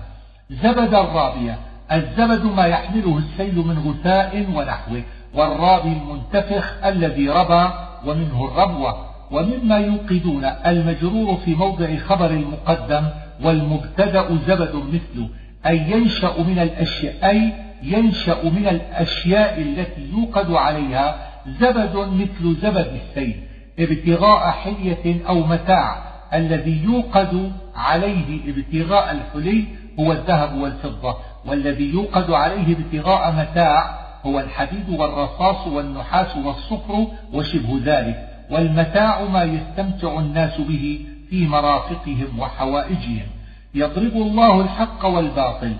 زبد 0.51 0.93
الرابية. 0.93 1.57
الزبد 1.91 2.45
ما 2.45 2.65
يحمله 2.65 3.17
السيل 3.17 3.55
من 3.55 3.79
غثاء 3.87 4.45
ونحوه. 4.55 5.03
والرابي 5.33 5.89
المنتفخ 5.89 6.73
الذي 6.85 7.29
ربى 7.29 7.69
ومنه 8.05 8.45
الربوة. 8.45 9.05
ومما 9.31 9.77
يوقدون. 9.77 10.45
المجرور 10.45 11.37
في 11.45 11.55
موضع 11.55 11.95
خبر 11.95 12.29
المقدم. 12.29 13.05
والمبتدأ 13.43 14.37
زبد 14.47 14.75
مثله 14.75 15.29
أي 15.65 15.91
ينشأ 15.91 16.33
من 16.47 16.59
الأشياء. 16.59 17.29
أي 17.29 17.53
ينشأ 17.83 18.43
من 18.43 18.67
الأشياء 18.67 19.61
التي 19.61 20.09
يوقد 20.11 20.51
عليها. 20.51 21.15
زبد 21.47 21.95
مثل 21.95 22.55
زبد 22.61 22.99
السيل. 23.01 23.50
ابتغاء 23.79 24.51
حلية 24.51 25.27
أو 25.27 25.45
متاع. 25.45 26.11
الذي 26.33 26.83
يوقد 26.83 27.51
عليه 27.75 28.39
ابتغاء 28.47 29.11
الحلي 29.11 29.65
هو 29.99 30.11
الذهب 30.11 30.57
والفضة. 30.57 31.15
والذي 31.45 31.91
يوقد 31.91 32.31
عليه 32.31 32.75
ابتغاء 32.77 33.31
متاع 33.31 33.99
هو 34.25 34.39
الحديد 34.39 34.89
والرصاص 34.89 35.67
والنحاس 35.67 36.37
والصفر 36.37 37.07
وشبه 37.33 37.79
ذلك. 37.83 38.27
والمتاع 38.51 39.23
ما 39.23 39.43
يستمتع 39.43 40.19
الناس 40.19 40.61
به 40.61 41.05
في 41.29 41.47
مرافقهم 41.47 42.39
وحوائجهم. 42.39 43.27
يضرب 43.75 44.13
الله 44.13 44.61
الحق 44.61 45.05
والباطل 45.05 45.75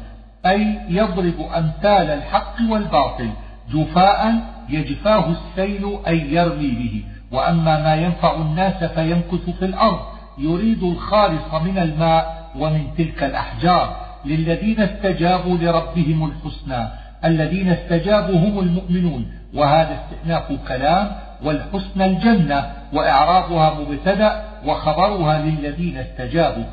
أي 0.46 0.80
يضرب 0.89 1.39
أمثال 1.56 2.10
الحق 2.10 2.56
والباطل. 2.70 3.30
جفاء 3.74 4.34
يجفاه 4.70 5.26
السيل 5.32 5.98
أي 6.08 6.34
يرمي 6.34 6.68
به. 6.68 7.04
وأما 7.32 7.84
ما 7.84 7.95
ينفع 7.95 8.36
الناس 8.36 8.84
فيمكث 8.84 9.49
في 9.59 9.65
الأرض. 9.65 9.99
يريد 10.38 10.84
الخالص 10.84 11.53
من 11.53 11.77
الماء 11.77 12.49
ومن 12.59 12.88
تلك 12.97 13.23
الأحجار. 13.23 13.95
للذين 14.25 14.82
استجابوا 14.82 15.57
لربهم 15.57 16.32
الحسنى. 16.32 16.88
الذين 17.25 17.69
استجابوا 17.69 18.36
هم 18.36 18.59
المؤمنون. 18.59 19.32
وهذا 19.53 19.99
استئناف 19.99 20.51
كلام 20.67 21.11
والحسنى 21.43 22.05
الجنة. 22.05 22.71
وإعرابها 22.93 23.73
مبتدأ 23.79 24.43
وخبرها 24.65 25.39
للذين 25.39 25.97
استجابوا. 25.97 26.65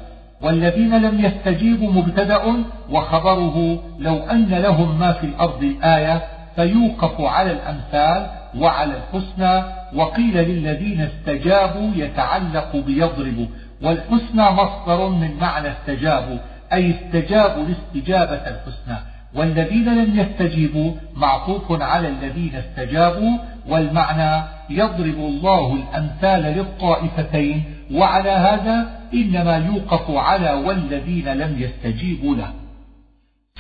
والذين 0.43 1.03
لم 1.03 1.25
يستجيبوا 1.25 1.93
مبتدأ 1.93 2.43
وخبره 2.91 3.79
لو 3.99 4.17
أن 4.17 4.49
لهم 4.49 4.99
ما 4.99 5.13
في 5.13 5.27
الأرض 5.27 5.63
الآية 5.63 6.23
فيوقف 6.57 7.21
على 7.21 7.53
الأمثال 7.53 8.27
وعلى 8.59 8.93
الحسنى 8.95 9.78
وقيل 9.95 10.37
للذين 10.37 11.01
استجابوا 11.01 11.91
يتعلق 11.97 12.77
بيضرب 12.77 13.49
والحسنى 13.83 14.51
مصدر 14.51 15.09
من 15.09 15.37
معنى 15.41 15.69
استجابوا 15.69 16.39
أي 16.73 16.91
استجابوا 16.91 17.65
الاستجابة 17.67 18.35
الحسنى. 18.35 18.99
والذين 19.35 20.05
لم 20.05 20.21
يستجيبوا 20.21 20.93
معطوف 21.17 21.83
على 21.83 22.09
الذين 22.09 22.55
استجابوا 22.55 23.39
والمعنى 23.69 24.45
يضرب 24.71 25.19
الله 25.19 25.75
الأمثال 25.75 26.43
للطائفتين 26.43 27.65
وعلى 27.93 28.31
هذا 28.31 29.01
إنما 29.15 29.57
يوقف 29.57 30.11
على 30.11 30.53
والذين 30.53 31.29
لم 31.29 31.57
يستجيبوا 31.59 32.37
له. 32.37 32.53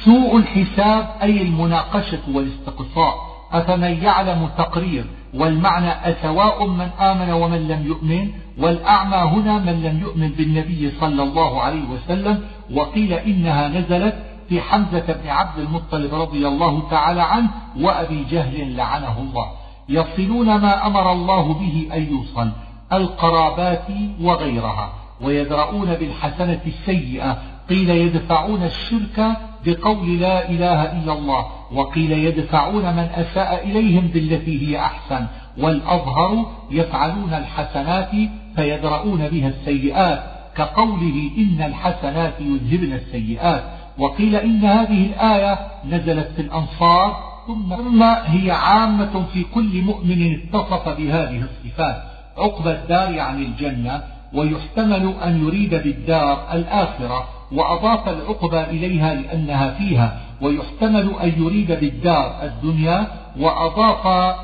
سوء 0.04 0.36
الحساب 0.36 1.06
أي 1.22 1.42
المناقشة 1.42 2.22
والاستقصاء 2.34 3.14
أفمن 3.52 4.02
يعلم 4.02 4.48
تقرير 4.58 5.04
والمعنى 5.34 5.90
أسواء 5.90 6.66
من 6.66 6.88
آمن 7.00 7.30
ومن 7.30 7.68
لم 7.68 7.86
يؤمن 7.86 8.30
والأعمى 8.58 9.16
هنا 9.16 9.58
من 9.58 9.82
لم 9.82 10.00
يؤمن 10.00 10.28
بالنبي 10.28 10.90
صلى 11.00 11.22
الله 11.22 11.62
عليه 11.62 11.82
وسلم 11.88 12.40
وقيل 12.74 13.12
إنها 13.12 13.68
نزلت 13.68 14.14
في 14.48 14.60
حمزة 14.60 15.16
بن 15.22 15.28
عبد 15.28 15.58
المطلب 15.58 16.14
رضي 16.14 16.48
الله 16.48 16.90
تعالى 16.90 17.22
عنه 17.22 17.48
وأبي 17.80 18.24
جهل 18.24 18.76
لعنه 18.76 19.18
الله. 19.18 19.46
يصلون 19.88 20.46
ما 20.46 20.86
أمر 20.86 21.12
الله 21.12 21.54
به 21.54 21.88
أن 21.94 22.02
يوصل 22.12 22.50
القرابات 22.92 23.86
وغيرها 24.20 24.92
ويدرؤون 25.20 25.94
بالحسنة 25.94 26.60
السيئة 26.66 27.38
قيل 27.68 27.90
يدفعون 27.90 28.62
الشرك 28.62 29.36
بقول 29.66 30.20
لا 30.20 30.50
إله 30.50 30.82
إلا 30.82 31.12
الله 31.12 31.46
وقيل 31.72 32.12
يدفعون 32.12 32.82
من 32.82 33.08
أساء 33.14 33.68
إليهم 33.68 34.06
بالتي 34.06 34.68
هي 34.68 34.78
أحسن 34.78 35.26
والأظهر 35.58 36.46
يفعلون 36.70 37.34
الحسنات 37.34 38.10
فيدرؤون 38.56 39.28
بها 39.28 39.48
السيئات 39.48 40.22
كقوله 40.56 41.30
إن 41.38 41.62
الحسنات 41.62 42.34
يذهبن 42.40 42.92
السيئات. 42.92 43.62
وقيل 43.98 44.36
إن 44.36 44.64
هذه 44.64 45.06
الآية 45.06 45.58
نزلت 45.84 46.28
في 46.36 46.42
الأنصار 46.42 47.16
ثم 47.46 48.02
هي 48.02 48.50
عامة 48.50 49.24
في 49.32 49.44
كل 49.54 49.82
مؤمن 49.82 50.34
اتصف 50.34 50.88
بهذه 50.88 51.42
الصفات. 51.42 52.02
عقبى 52.38 52.70
الدار 52.70 53.20
عن 53.20 53.42
الجنة 53.42 54.02
ويحتمل 54.34 55.14
أن 55.24 55.44
يريد 55.46 55.70
بالدار 55.70 56.52
الآخرة. 56.52 57.37
وأضاف 57.52 58.08
العقبى 58.08 58.60
إليها 58.60 59.14
لأنها 59.14 59.70
فيها 59.70 60.20
ويحتمل 60.40 61.14
أن 61.22 61.32
يريد 61.38 61.72
بالدار 61.72 62.42
الدنيا 62.42 63.06
وأضاف 63.40 64.34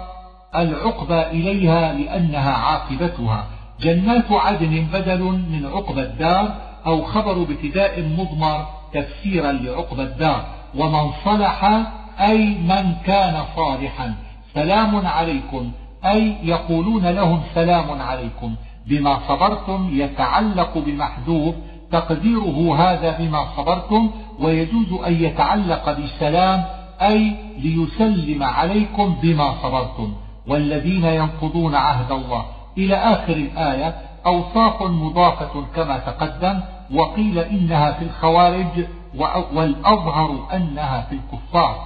العقبى 0.56 1.22
إليها 1.22 1.92
لأنها 1.92 2.52
عاقبتها. 2.52 3.46
جنات 3.80 4.32
عدن 4.32 4.86
بدل 4.92 5.22
من 5.22 5.70
عقبى 5.74 6.02
الدار 6.02 6.54
أو 6.86 7.02
خبر 7.02 7.42
ابتداء 7.42 8.02
مضمر 8.18 8.66
تفسيرا 8.92 9.52
لعقبى 9.52 10.02
الدار. 10.02 10.44
ومن 10.74 11.10
صلح 11.24 11.64
أي 12.20 12.48
من 12.48 12.94
كان 13.06 13.44
صالحا 13.56 14.14
سلام 14.54 15.06
عليكم. 15.06 15.72
أي 16.04 16.34
يقولون 16.42 17.06
لهم 17.06 17.40
سلام 17.54 18.02
عليكم. 18.02 18.54
بما 18.86 19.18
صبرتم 19.28 19.90
يتعلق 19.92 20.78
بمحذوف 20.78 21.54
تقديره 21.92 22.76
هذا 22.76 23.18
بما 23.18 23.46
صبرتم 23.56 24.10
ويجوز 24.40 24.92
أن 25.06 25.12
يتعلق 25.12 25.98
بسلام 25.98 26.64
أي 27.02 27.36
ليسلم 27.58 28.42
عليكم 28.42 29.16
بما 29.22 29.54
صبرتم. 29.62 30.12
والذين 30.46 31.04
ينقضون 31.04 31.74
عهد 31.74 32.12
الله. 32.12 32.44
إلى 32.78 32.96
آخر 32.96 33.32
الآية 33.32 33.94
أوصاف 34.26 34.82
مضافة 34.82 35.64
كما 35.76 35.98
تقدم 35.98 36.60
وقيل 36.94 37.38
إنها 37.38 37.92
في 37.92 38.04
الخوارج 38.04 38.86
والأظهر 39.54 40.48
أنها 40.52 41.00
في 41.00 41.14
الكفار. 41.14 41.76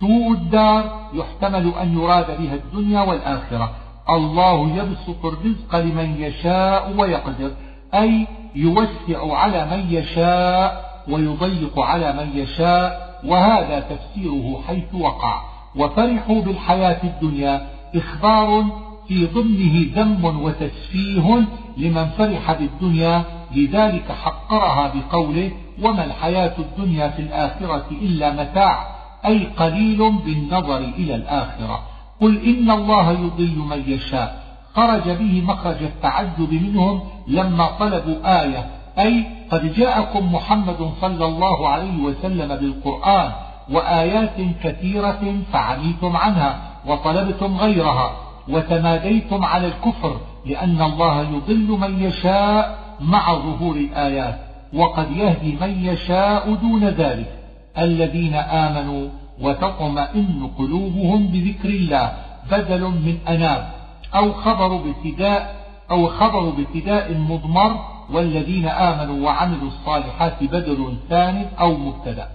سوء 0.00 0.32
الدار 0.32 0.84
يحتمل 1.14 1.72
أن 1.82 1.98
يراد 1.98 2.26
بها 2.40 2.54
الدنيا 2.54 3.00
والآخرة. 3.00 3.70
الله 4.10 4.70
يبسط 4.76 5.24
الرزق 5.24 5.76
لمن 5.76 6.16
يشاء 6.22 6.94
ويقدر. 6.98 7.50
أي 7.94 8.26
يوسع 8.54 9.36
على 9.36 9.66
من 9.70 9.86
يشاء 9.90 10.92
ويضيق 11.08 11.80
على 11.80 12.12
من 12.12 12.30
يشاء 12.34 13.20
وهذا 13.24 13.80
تفسيره 13.80 14.60
حيث 14.68 14.94
وقع. 14.94 15.42
وفرحوا 15.76 16.42
بالحياة 16.42 17.00
الدنيا. 17.04 17.66
إخبار 17.94 18.64
في 19.08 19.26
ضمنه 19.26 19.86
ذم 19.96 20.42
وتسفيه 20.42 21.44
لمن 21.76 22.06
فرح 22.06 22.52
بالدنيا. 22.52 23.24
لذلك 23.54 24.12
حقرها 24.12 24.92
بقوله 24.94 25.50
وما 25.82 26.04
الحياة 26.04 26.52
الدنيا 26.58 27.08
في 27.08 27.22
الآخرة 27.22 27.84
إلا 27.90 28.32
متاع 28.32 28.86
أي 29.26 29.46
قليل 29.56 30.12
بالنظر 30.12 30.78
إلى 30.78 31.14
الآخرة. 31.14 31.82
قل 32.20 32.46
إن 32.46 32.70
الله 32.70 33.10
يضل 33.12 33.58
من 33.58 33.84
يشاء. 33.86 34.51
خرج 34.74 35.10
به 35.10 35.42
مخرج 35.46 35.82
التعجب 35.82 36.52
منهم 36.52 37.00
لما 37.28 37.66
طلبوا 37.66 38.42
آية. 38.42 38.66
أي 38.98 39.24
قد 39.50 39.74
جاءكم 39.74 40.34
محمد 40.34 40.92
صلى 41.00 41.24
الله 41.26 41.68
عليه 41.68 42.02
وسلم 42.02 42.56
بالقرآن 42.56 43.32
وآيات 43.70 44.36
كثيرة 44.64 45.34
فعميتم 45.52 46.16
عنها 46.16 46.60
وطلبتم 46.86 47.56
غيرها 47.56 48.12
وتماديتم 48.48 49.44
على 49.44 49.66
الكفر 49.66 50.16
لأن 50.46 50.82
الله 50.82 51.20
يضل 51.20 51.78
من 51.80 52.02
يشاء 52.02 52.78
مع 53.00 53.34
ظهور 53.34 53.76
الآيات 53.76 54.38
وقد 54.74 55.10
يهدي 55.16 55.56
من 55.60 55.84
يشاء 55.84 56.54
دون 56.54 56.84
ذلك. 56.84 57.38
الذين 57.78 58.34
آمنوا 58.34 59.08
وتطمئن 59.40 60.50
قلوبهم 60.58 61.26
بذكر 61.26 61.68
الله 61.68 62.12
بدل 62.50 62.80
من 62.80 63.18
أناب. 63.28 63.81
أو 64.14 64.32
خبر 64.32 64.76
ابتداء 64.76 65.62
أو 65.90 66.08
خبر 66.08 66.48
ابتداء 66.48 67.14
مضمر 67.14 67.84
والذين 68.10 68.68
آمنوا 68.68 69.26
وعملوا 69.26 69.68
الصالحات 69.68 70.42
بدل 70.42 70.96
ثاني 71.08 71.46
أو 71.60 71.76
مبتدأ. 71.76 72.28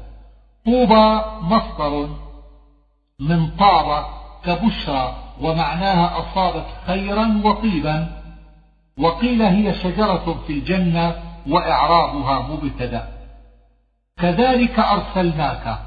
طوبى 0.65 1.21
مصدر 1.41 2.09
من 3.19 3.47
طاب 3.47 4.05
كبشرى 4.43 5.15
ومعناها 5.41 6.19
أصابت 6.19 6.65
خيرا 6.87 7.41
وطيبا 7.43 8.07
وقيل 8.99 9.41
هي 9.41 9.73
شجرة 9.73 10.35
في 10.47 10.53
الجنة 10.53 11.15
وإعرابها 11.49 12.47
مبتدأ. 12.49 13.07
كذلك 14.17 14.79
أرسلناك. 14.79 15.79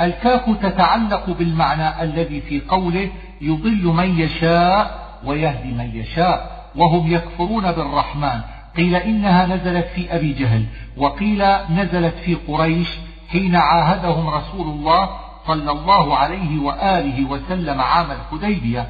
الكاف 0.00 0.50
تتعلق 0.62 1.30
بالمعنى 1.30 2.02
الذي 2.02 2.40
في 2.40 2.60
قوله 2.60 3.10
يضل 3.40 3.84
من 3.84 4.20
يشاء 4.20 5.05
ويهدي 5.24 5.72
من 5.72 5.90
يشاء 5.94 6.66
وهم 6.76 7.12
يكفرون 7.12 7.72
بالرحمن. 7.72 8.40
قيل 8.76 8.94
إنها 8.94 9.46
نزلت 9.46 9.86
في 9.86 10.16
أبي 10.16 10.32
جهل 10.32 10.66
وقيل 10.96 11.44
نزلت 11.70 12.14
في 12.14 12.34
قريش 12.34 12.88
حين 13.28 13.56
عاهدهم 13.56 14.28
رسول 14.28 14.66
الله 14.66 15.08
صلى 15.46 15.70
الله 15.70 16.16
عليه 16.16 16.62
وآله 16.62 17.30
وسلم 17.30 17.80
عام 17.80 18.06
الحديبية. 18.10 18.86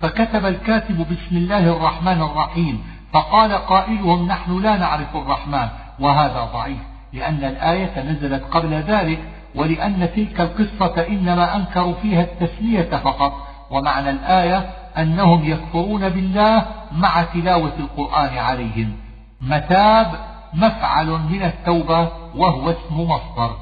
فكتب 0.00 0.46
الكاتب 0.46 1.06
بسم 1.10 1.36
الله 1.36 1.76
الرحمن 1.76 2.22
الرحيم 2.22 2.82
فقال 3.12 3.52
قائلهم 3.52 4.28
نحن 4.28 4.62
لا 4.62 4.76
نعرف 4.76 5.16
الرحمن 5.16 5.68
وهذا 6.00 6.48
ضعيف 6.52 6.78
لأن 7.12 7.44
الآية 7.44 8.02
نزلت 8.02 8.44
قبل 8.50 8.74
ذلك 8.74 9.18
ولأن 9.54 10.08
تلك 10.16 10.40
القصة 10.40 11.06
إنما 11.08 11.56
أنكروا 11.56 11.94
فيها 12.02 12.22
التسلية 12.22 12.96
فقط 12.96 13.32
ومعنى 13.70 14.10
الآية 14.10 14.70
أنهم 14.98 15.44
يكفرون 15.44 16.08
بالله 16.08 16.66
مع 16.92 17.22
تلاوة 17.22 17.72
القرآن 17.78 18.38
عليهم. 18.38 18.92
متاب 19.40 20.06
مفعل 20.54 21.06
من 21.06 21.42
التوبة 21.42 22.08
وهو 22.36 22.70
اسم 22.70 23.00
مصدر. 23.00 23.56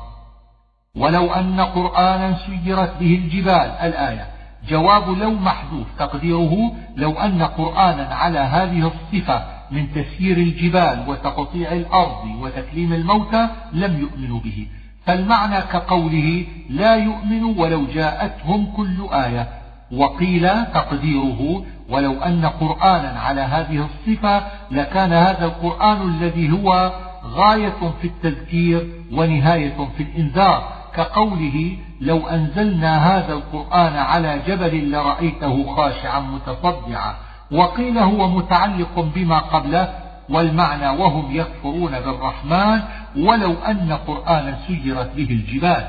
ولو 0.96 1.32
أن 1.32 1.60
قرآنا 1.60 2.36
سيرت 2.46 2.96
به 3.00 3.14
الجبال 3.14 3.70
الآية. 3.82 4.26
جواب 4.68 5.08
لو 5.08 5.30
محذوف 5.30 5.86
تقديره 5.98 6.72
لو 6.96 7.12
أن 7.12 7.42
قرآنا 7.42 8.14
على 8.14 8.38
هذه 8.38 8.92
الصفة 8.92 9.44
من 9.70 9.92
تسيير 9.92 10.36
الجبال 10.36 11.04
وتقطيع 11.08 11.72
الأرض 11.72 12.24
وتكليم 12.40 12.92
الموتى 12.92 13.48
لم 13.72 14.00
يؤمنوا 14.00 14.40
به. 14.40 14.66
فالمعنى 15.06 15.60
كقوله 15.62 16.46
لا 16.70 16.96
يؤمن 16.96 17.44
ولو 17.44 17.86
جاءتهم 17.86 18.66
كل 18.76 19.08
آية. 19.12 19.48
وقيل 19.92 20.48
تقديره 20.74 21.64
ولو 21.88 22.22
أن 22.22 22.46
قرآنا 22.46 23.20
على 23.20 23.40
هذه 23.40 23.86
الصفة 23.86 24.42
لكان 24.70 25.12
هذا 25.12 25.44
القرآن 25.44 26.08
الذي 26.08 26.52
هو 26.52 26.92
غاية 27.24 27.92
في 28.00 28.06
التذكير 28.08 28.90
ونهاية 29.12 29.88
في 29.96 30.02
الإنذار 30.02 30.76
كقوله 30.94 31.76
لو 32.00 32.26
أنزلنا 32.28 33.16
هذا 33.16 33.32
القرآن 33.32 33.96
على 33.96 34.40
جبل 34.46 34.90
لرأيته 34.90 35.74
خاشعا 35.76 36.20
متصدعا 36.20 37.14
وقيل 37.52 37.98
هو 37.98 38.28
متعلق 38.28 39.00
بما 39.14 39.38
قبله 39.38 39.94
والمعنى 40.28 40.88
وهم 40.88 41.36
يكفرون 41.36 42.00
بالرحمن 42.00 42.80
ولو 43.16 43.54
أن 43.54 43.98
قرآنا 44.06 44.58
سيرت 44.66 45.10
به 45.16 45.30
الجبال. 45.30 45.88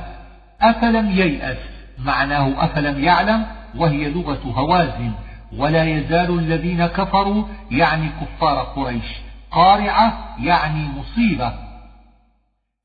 أفلم 0.62 1.12
ييأس؟ 1.12 1.58
معناه 2.06 2.66
أفلم 2.66 3.04
يعلم؟ 3.04 3.46
وهي 3.80 4.10
لغة 4.10 4.54
هوازن 4.56 5.12
ولا 5.58 5.84
يزال 5.84 6.40
الذين 6.40 6.86
كفروا 6.86 7.44
يعني 7.72 8.10
كفار 8.22 8.58
قريش. 8.58 9.18
قارعة 9.52 10.36
يعني 10.40 10.88
مصيبة. 10.98 11.54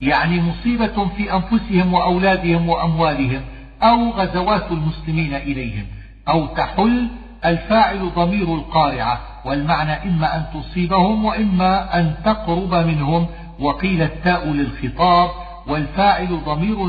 يعني 0.01 0.41
مصيبة 0.41 1.09
في 1.17 1.35
أنفسهم 1.35 1.95
وأولادهم 1.95 2.69
وأموالهم 2.69 3.41
أو 3.83 4.11
غزوات 4.11 4.73
المسلمين 4.73 5.35
إليهم. 5.35 5.87
أو 6.29 6.47
تحل 6.47 7.09
الفاعل 7.45 8.11
ضمير 8.15 8.55
القارعة 8.55 9.21
والمعنى 9.45 9.93
إما 9.93 10.37
أن 10.37 10.45
تصيبهم 10.55 11.25
وإما 11.25 11.99
أن 11.99 12.15
تقرب 12.25 12.75
منهم. 12.75 13.27
وقيل 13.61 14.03
التاء 14.03 14.49
للخطاب 14.49 15.31
والفاعل 15.67 16.41
ضمير 16.45 16.85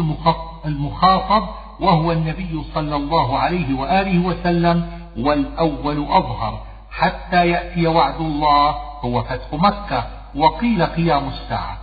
المخاطب 0.65 1.43
وهو 1.79 2.11
النبي 2.11 2.63
صلى 2.73 2.95
الله 2.95 3.39
عليه 3.39 3.79
وآله 3.79 4.25
وسلم 4.25 4.89
والأول 5.17 6.05
أظهر 6.09 6.61
حتى 6.91 7.47
يأتي 7.47 7.87
وعد 7.87 8.21
الله 8.21 8.75
هو 9.01 9.23
فتح 9.23 9.53
مكة 9.53 10.07
وقيل 10.35 10.85
قيام 10.85 11.27
الساعة. 11.27 11.77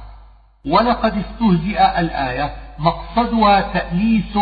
ولقد 0.66 1.14
استهزئ 1.18 2.01
الآية 2.01 2.53
مقصدها 2.78 3.61
تأنيس 3.61 4.38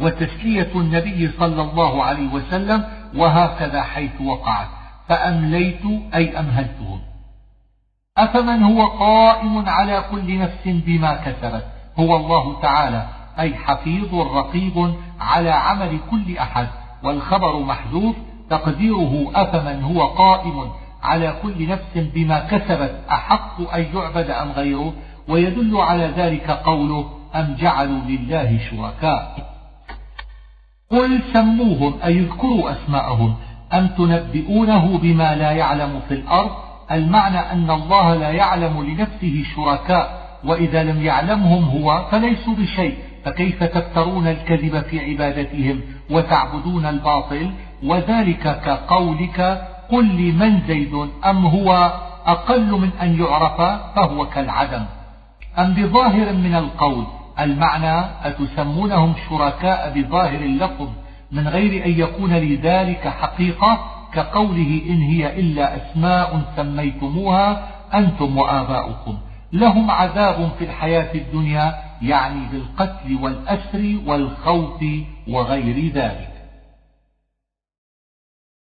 وتسلية 0.00 0.72
النبي 0.74 1.30
صلى 1.38 1.62
الله 1.62 2.04
عليه 2.04 2.28
وسلم 2.32 2.84
وهكذا 3.16 3.82
حيث 3.82 4.20
وقعت 4.20 4.68
فأمليت 5.08 5.82
أي 6.14 6.38
أمهلتهم. 6.38 7.00
أفمن 8.18 8.62
هو 8.62 8.86
قائم 8.86 9.68
على 9.68 10.04
كل 10.10 10.38
نفس 10.38 10.62
بما 10.64 11.14
كسبت؟ 11.14 11.64
هو 11.98 12.16
الله 12.16 12.60
تعالى. 12.62 13.06
أي 13.40 13.54
حفيظ 13.54 14.14
رقيب 14.14 14.94
على 15.20 15.50
عمل 15.50 15.98
كل 16.10 16.38
أحد 16.38 16.68
والخبر 17.02 17.58
محذوف 17.58 18.16
تقديره 18.50 19.30
أفمن 19.34 19.82
هو 19.82 20.06
قائم 20.06 20.70
على 21.02 21.34
كل 21.42 21.68
نفس 21.68 21.96
بما 22.14 22.38
كسبت 22.40 23.04
أحق 23.10 23.74
أن 23.74 23.86
يعبد 23.94 24.30
أم 24.30 24.50
غيره؟ 24.52 24.92
ويدل 25.28 25.76
على 25.76 26.12
ذلك 26.16 26.50
قوله 26.50 27.10
أم 27.34 27.56
جعلوا 27.58 28.00
لله 28.08 28.58
شركاء؟ 28.70 29.36
قل 30.90 31.20
سموهم 31.32 31.94
أي 32.04 32.18
اذكروا 32.18 32.72
أسماءهم. 32.72 33.36
أم 33.72 33.86
تنبئونه 33.86 34.98
بما 34.98 35.34
لا 35.34 35.50
يعلم 35.50 36.00
في 36.08 36.14
الأرض؟ 36.14 36.50
المعنى 36.90 37.38
أن 37.38 37.70
الله 37.70 38.14
لا 38.14 38.30
يعلم 38.30 38.82
لنفسه 38.82 39.44
شركاء 39.56 40.38
وإذا 40.44 40.82
لم 40.82 41.02
يعلمهم 41.02 41.64
هو 41.64 42.06
فليسوا 42.10 42.54
بشيء. 42.54 43.07
فكيف 43.24 43.64
تفترون 43.64 44.26
الكذب 44.26 44.80
في 44.80 45.00
عبادتهم 45.00 45.80
وتعبدون 46.10 46.86
الباطل؟ 46.86 47.50
وذلك 47.84 48.60
كقولك 48.60 49.68
قل 49.90 50.04
لي 50.04 50.32
من 50.32 50.60
زيد 50.66 51.08
أم 51.26 51.46
هو 51.46 51.92
أقل 52.26 52.70
من 52.70 52.90
أن 53.02 53.20
يعرف 53.20 53.60
فهو 53.96 54.26
كالعدم. 54.26 54.84
أم 55.58 55.74
بظاهر 55.74 56.32
من 56.32 56.54
القول؟ 56.54 57.04
المعنى 57.40 58.06
أتسمونهم 58.24 59.14
شركاء 59.28 59.92
بظاهر 59.96 60.40
اللفظ 60.40 60.88
من 61.32 61.48
غير 61.48 61.84
أن 61.84 61.90
يكون 61.90 62.32
لذلك 62.34 63.08
حقيقة 63.08 63.78
كقوله 64.14 64.82
إن 64.88 65.00
هي 65.02 65.40
إلا 65.40 65.76
أسماء 65.76 66.42
سميتموها 66.56 67.68
أنتم 67.94 68.38
وآباؤكم. 68.38 69.18
لهم 69.52 69.90
عذاب 69.90 70.50
في 70.58 70.64
الحياة 70.64 71.14
الدنيا 71.14 71.74
يعني 72.02 72.46
بالقتل 72.46 73.18
والأسر 73.22 74.00
والخوف 74.06 74.84
وغير 75.28 75.92
ذلك. 75.92 76.32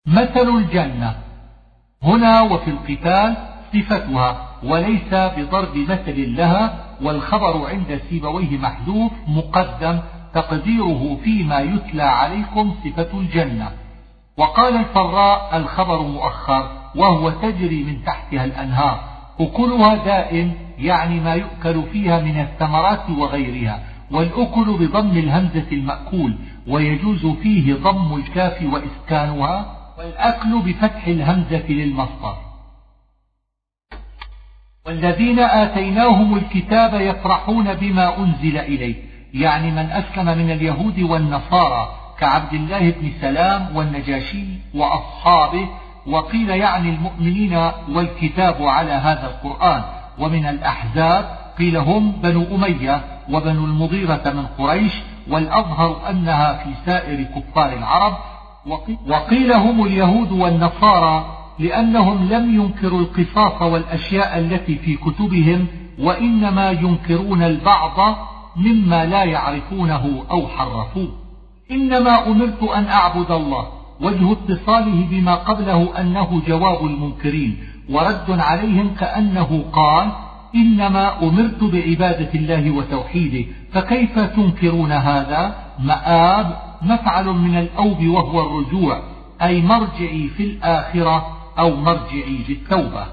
مثل 0.08 0.48
الجنة. 0.58 1.16
هنا 2.04 2.42
وفي 2.42 2.70
القتال 2.70 3.36
صفتها 3.74 4.50
وليس 4.64 5.14
بضرب 5.14 5.78
مثل 5.78 6.36
لها 6.36 6.86
والخبر 7.02 7.68
عند 7.70 8.02
سيبويه 8.10 8.58
محذوف 8.58 9.12
مقدم 9.28 10.00
تقديره 10.34 11.18
فيما 11.24 11.60
يتلى 11.60 12.04
عليكم 12.04 12.76
صفة 12.84 13.20
الجنة. 13.20 13.72
وقال 14.38 14.78
الفراء 14.78 15.58
الخبر 15.58 16.02
مؤخر 16.02 16.84
وهو 16.96 17.30
تجري 17.30 17.84
من 17.84 18.04
تحتها 18.04 18.46
الأنهار 18.46 19.04
أكلها 19.40 19.96
دائم 19.96 20.54
يعني 20.80 21.20
ما 21.20 21.34
يؤكل 21.34 21.84
فيها 21.92 22.22
من 22.22 22.40
الثمرات 22.40 23.10
وغيرها 23.10 23.80
والأكل 24.12 24.66
بضم 24.66 25.18
الهمزة 25.18 25.66
المأكول 25.72 26.36
ويجوز 26.68 27.26
فيه 27.26 27.74
ضم 27.74 28.16
الكاف 28.16 28.64
وإسكانها 28.64 29.78
والأكل 29.98 30.60
بفتح 30.60 31.08
الهمزة 31.08 31.64
للمصدر. 31.70 32.36
والذين 34.86 35.40
آتيناهم 35.40 36.36
الكتاب 36.36 37.02
يفرحون 37.02 37.74
بما 37.74 38.18
أنزل 38.18 38.58
إليه 38.58 38.96
يعني 39.34 39.72
من 39.72 39.92
أسلم 39.92 40.26
من 40.26 40.52
اليهود 40.52 41.00
والنصارى 41.00 41.96
كعبد 42.20 42.54
الله 42.54 42.90
بن 42.90 43.12
سلام 43.22 43.76
والنجاشي 43.76 44.46
وأصحابه 44.76 45.68
وقيل 46.08 46.50
يعني 46.50 46.90
المؤمنين 46.90 47.72
والكتاب 47.90 48.64
على 48.64 48.92
هذا 48.92 49.28
القرآن. 49.28 49.84
ومن 50.20 50.46
الأحزاب 50.46 51.26
قيل 51.60 51.78
هم 51.78 52.12
بنو 52.12 52.46
أمية 52.56 53.02
وبنو 53.30 53.66
المغيرة 53.66 54.22
من 54.26 54.46
قريش 54.58 54.94
والأظهر 55.30 56.10
أنها 56.10 56.54
في 56.54 56.70
سائر 56.86 57.24
كفار 57.24 57.74
العرب 57.74 58.18
وقيل 59.08 59.54
هم 59.54 59.86
اليهود 59.86 60.32
والنصارى 60.32 61.26
لأنهم 61.60 62.30
لم 62.30 62.56
ينكروا 62.56 63.00
القصاص 63.00 63.62
والأشياء 63.62 64.40
التي 64.40 64.76
في 64.76 64.96
كتبهم 64.96 65.68
وإنما 66.00 66.72
ينكرون 66.72 67.44
البعض 67.44 68.16
مما 68.56 69.06
لا 69.06 69.24
يعرفونه 69.24 70.24
أو 70.32 70.48
حرفوه. 70.48 71.10
إنما 71.72 72.28
أمرت 72.28 72.64
أن 72.64 72.86
أعبد 72.86 73.32
الله 73.32 73.68
وجه 74.02 74.32
اتصاله 74.32 75.08
بما 75.10 75.36
قبله 75.36 76.00
أنه 76.02 76.42
جواب 76.48 76.86
المنكرين. 76.86 77.58
ورد 77.90 78.40
عليهم 78.40 78.96
كأنه 78.96 79.66
قال 79.74 80.12
إنما 80.56 81.24
أمرت 81.24 81.64
بعبادة 81.64 82.30
الله 82.36 82.72
وتوحيده 82.72 83.52
فكيف 83.74 84.20
تنكرون 84.20 84.92
هذا؟ 84.92 85.56
مآب 85.80 86.58
مفعل 86.82 87.26
من 87.26 87.58
الأوب 87.58 88.06
وهو 88.06 88.42
الرجوع 88.42 89.02
أي 89.42 89.62
مرجعي 89.62 90.30
في 90.38 90.44
الآخرة 90.44 91.38
أو 91.60 91.76
مرجعي 91.76 92.46
للتوبة. 92.50 93.06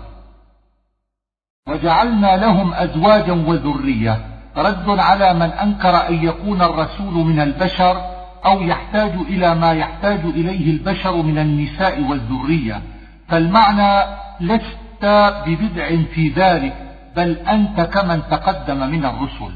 وجعلنا 1.68 2.36
لهم 2.36 2.74
أزواجا 2.74 3.32
وذرية. 3.32 4.26
رد 4.56 4.98
على 4.98 5.34
من 5.34 5.42
أنكر 5.42 6.08
أن 6.08 6.24
يكون 6.24 6.62
الرسول 6.62 7.14
من 7.14 7.40
البشر 7.40 7.96
أو 8.44 8.62
يحتاج 8.62 9.12
إلى 9.28 9.54
ما 9.54 9.72
يحتاج 9.72 10.20
إليه 10.24 10.70
البشر 10.70 11.22
من 11.22 11.38
النساء 11.38 12.02
والذرية. 12.02 12.82
فالمعنى 13.28 14.20
لست 14.40 15.04
ببدع 15.46 15.88
في 16.14 16.28
ذلك 16.28 16.74
بل 17.16 17.36
أنت 17.36 17.80
كمن 17.80 18.22
تقدم 18.30 18.90
من 18.90 19.04
الرسل. 19.04 19.52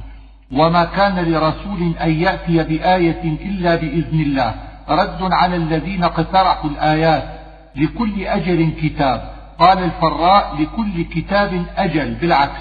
وما 0.52 0.84
كان 0.84 1.32
لرسول 1.32 1.94
أن 2.00 2.10
يأتي 2.10 2.62
بآية 2.62 3.22
إلا 3.22 3.74
بإذن 3.74 4.20
الله. 4.20 4.54
رد 4.88 5.32
على 5.32 5.56
الذين 5.56 6.04
اقترحوا 6.04 6.70
الآيات. 6.70 7.24
لكل 7.76 8.26
أجل 8.26 8.72
كتاب. 8.82 9.30
قال 9.58 9.78
الفراء 9.78 10.56
لكل 10.60 11.04
كتاب 11.04 11.64
أجل 11.76 12.14
بالعكس. 12.14 12.60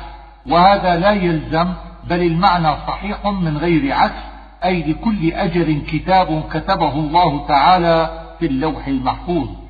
وهذا 0.49 0.95
لا 0.95 1.11
يلزم 1.11 1.74
بل 2.09 2.21
المعنى 2.21 2.76
صحيح 2.88 3.26
من 3.26 3.57
غير 3.57 3.93
عكس. 3.93 4.24
أي 4.63 4.84
لكل 4.84 5.34
أجل 5.34 5.82
كتاب 5.88 6.43
كتبه 6.53 6.93
الله 6.93 7.47
تعالى 7.47 8.24
في 8.39 8.45
اللوح 8.45 8.88
المحفوظ. 8.88 9.62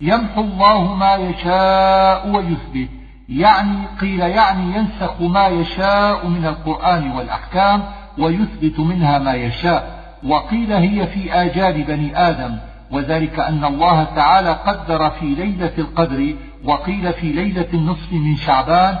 يمحو 0.00 0.40
الله 0.40 0.94
ما 0.94 1.14
يشاء 1.14 2.28
ويثبت. 2.28 2.88
يعني 3.28 3.86
قيل 4.00 4.20
يعني 4.20 4.76
ينسخ 4.76 5.20
ما 5.20 5.46
يشاء 5.46 6.26
من 6.26 6.46
القرآن 6.46 7.12
والأحكام 7.12 7.82
ويثبت 8.18 8.80
منها 8.80 9.18
ما 9.18 9.34
يشاء. 9.34 9.96
وقيل 10.24 10.72
هي 10.72 11.06
في 11.06 11.32
آجال 11.34 11.82
بني 11.82 12.28
آدم. 12.28 12.58
وذلك 12.90 13.40
أن 13.40 13.64
الله 13.64 14.04
تعالى 14.04 14.50
قدر 14.50 15.10
في 15.10 15.26
ليلة 15.26 15.72
القدر 15.78 16.34
وقيل 16.64 17.12
في 17.12 17.32
ليلة 17.32 17.66
النصف 17.74 18.12
من 18.12 18.36
شعبان 18.36 18.98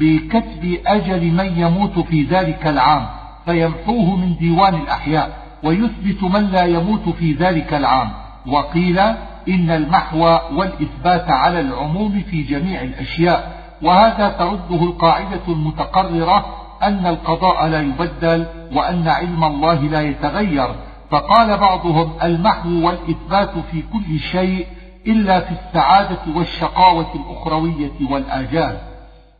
بكتب 0.00 0.78
أجل 0.86 1.32
من 1.32 1.58
يموت 1.58 1.98
في 1.98 2.22
ذلك 2.22 2.66
العام 2.66 3.06
فيمحوه 3.46 4.16
من 4.16 4.36
ديوان 4.36 4.74
الأحياء 4.74 5.30
ويثبت 5.62 6.22
من 6.22 6.50
لا 6.50 6.64
يموت 6.64 7.08
في 7.08 7.32
ذلك 7.32 7.74
العام. 7.74 8.10
وقيل 8.46 9.00
إن 9.48 9.70
المحو 9.70 10.38
والإثبات 10.52 11.30
على 11.30 11.60
العموم 11.60 12.22
في 12.30 12.42
جميع 12.42 12.82
الأشياء 12.82 13.58
وهذا 13.82 14.28
ترده 14.28 14.82
القاعدة 14.84 15.40
المتقررة 15.48 16.46
أن 16.82 17.06
القضاء 17.06 17.66
لا 17.66 17.80
يبدل 17.80 18.46
وأن 18.72 19.08
علم 19.08 19.44
الله 19.44 19.74
لا 19.80 20.02
يتغير. 20.02 20.68
فقال 21.10 21.58
بعضهم 21.58 22.12
المحو 22.22 22.86
والإثبات 22.86 23.50
في 23.70 23.82
كل 23.92 24.18
شيء 24.18 24.66
إلا 25.06 25.40
في 25.40 25.50
السعادة 25.50 26.18
والشقاوة 26.36 27.06
الأخروية 27.14 28.10
والآجال. 28.10 28.78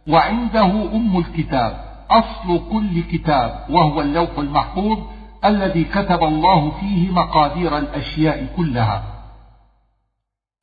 وعنده 0.08 0.64
أم 0.94 1.18
الكتاب 1.18 1.84
أصل 2.10 2.60
كل 2.72 3.02
كتاب 3.02 3.64
وهو 3.70 4.00
اللوح 4.00 4.30
المحفوظ 4.38 4.98
الذي 5.44 5.84
كتب 5.84 6.24
الله 6.24 6.72
فيه 6.80 7.10
مقادير 7.10 7.78
الأشياء 7.78 8.46
كلها. 8.56 9.17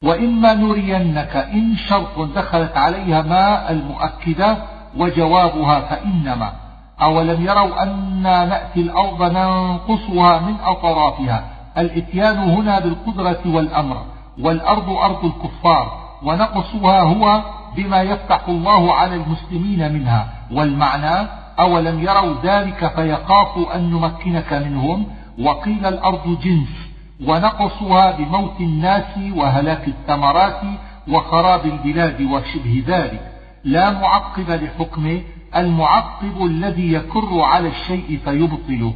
وإما 0.03 0.53
نرينك 0.53 1.35
إن 1.35 1.75
شرط 1.75 2.19
دخلت 2.35 2.77
عليها 2.77 3.21
ما 3.21 3.71
المؤكدة 3.71 4.57
وجوابها 4.97 5.79
فإنما 5.79 6.53
أولم 7.01 7.45
يروا 7.45 7.83
أنا 7.83 8.45
نأتي 8.45 8.81
الأرض 8.81 9.23
ننقصها 9.23 10.39
من 10.39 10.55
أطرافها؟ 10.65 11.43
الإتيان 11.77 12.37
هنا 12.37 12.79
بالقدرة 12.79 13.41
والأمر 13.45 13.97
والأرض 14.39 14.89
أرض 14.89 15.25
الكفار 15.25 15.97
ونقصها 16.23 17.01
هو 17.01 17.41
بما 17.75 18.01
يفتح 18.01 18.41
الله 18.47 18.93
على 18.93 19.15
المسلمين 19.15 19.93
منها. 19.93 20.27
والمعنى 20.51 21.27
أولم 21.59 21.99
يروا 21.99 22.35
ذلك 22.43 22.91
فيخافوا 22.95 23.75
أن 23.75 23.89
نمكنك 23.89 24.53
منهم؟ 24.53 25.05
وقيل 25.39 25.85
الأرض 25.85 26.39
جنس. 26.43 26.84
ونقصها 27.24 28.11
بموت 28.11 28.59
الناس 28.59 29.18
وهلاك 29.36 29.88
الثمرات 29.88 30.61
وخراب 31.07 31.66
البلاد 31.66 32.22
وشبه 32.22 32.84
ذلك. 32.88 33.32
لا 33.63 33.91
معقب 33.91 34.49
لحكمه 34.49 35.22
المعقب 35.55 36.45
الذي 36.45 36.93
يكر 36.93 37.41
على 37.41 37.68
الشيء 37.68 38.20
فيبطله. 38.26 38.93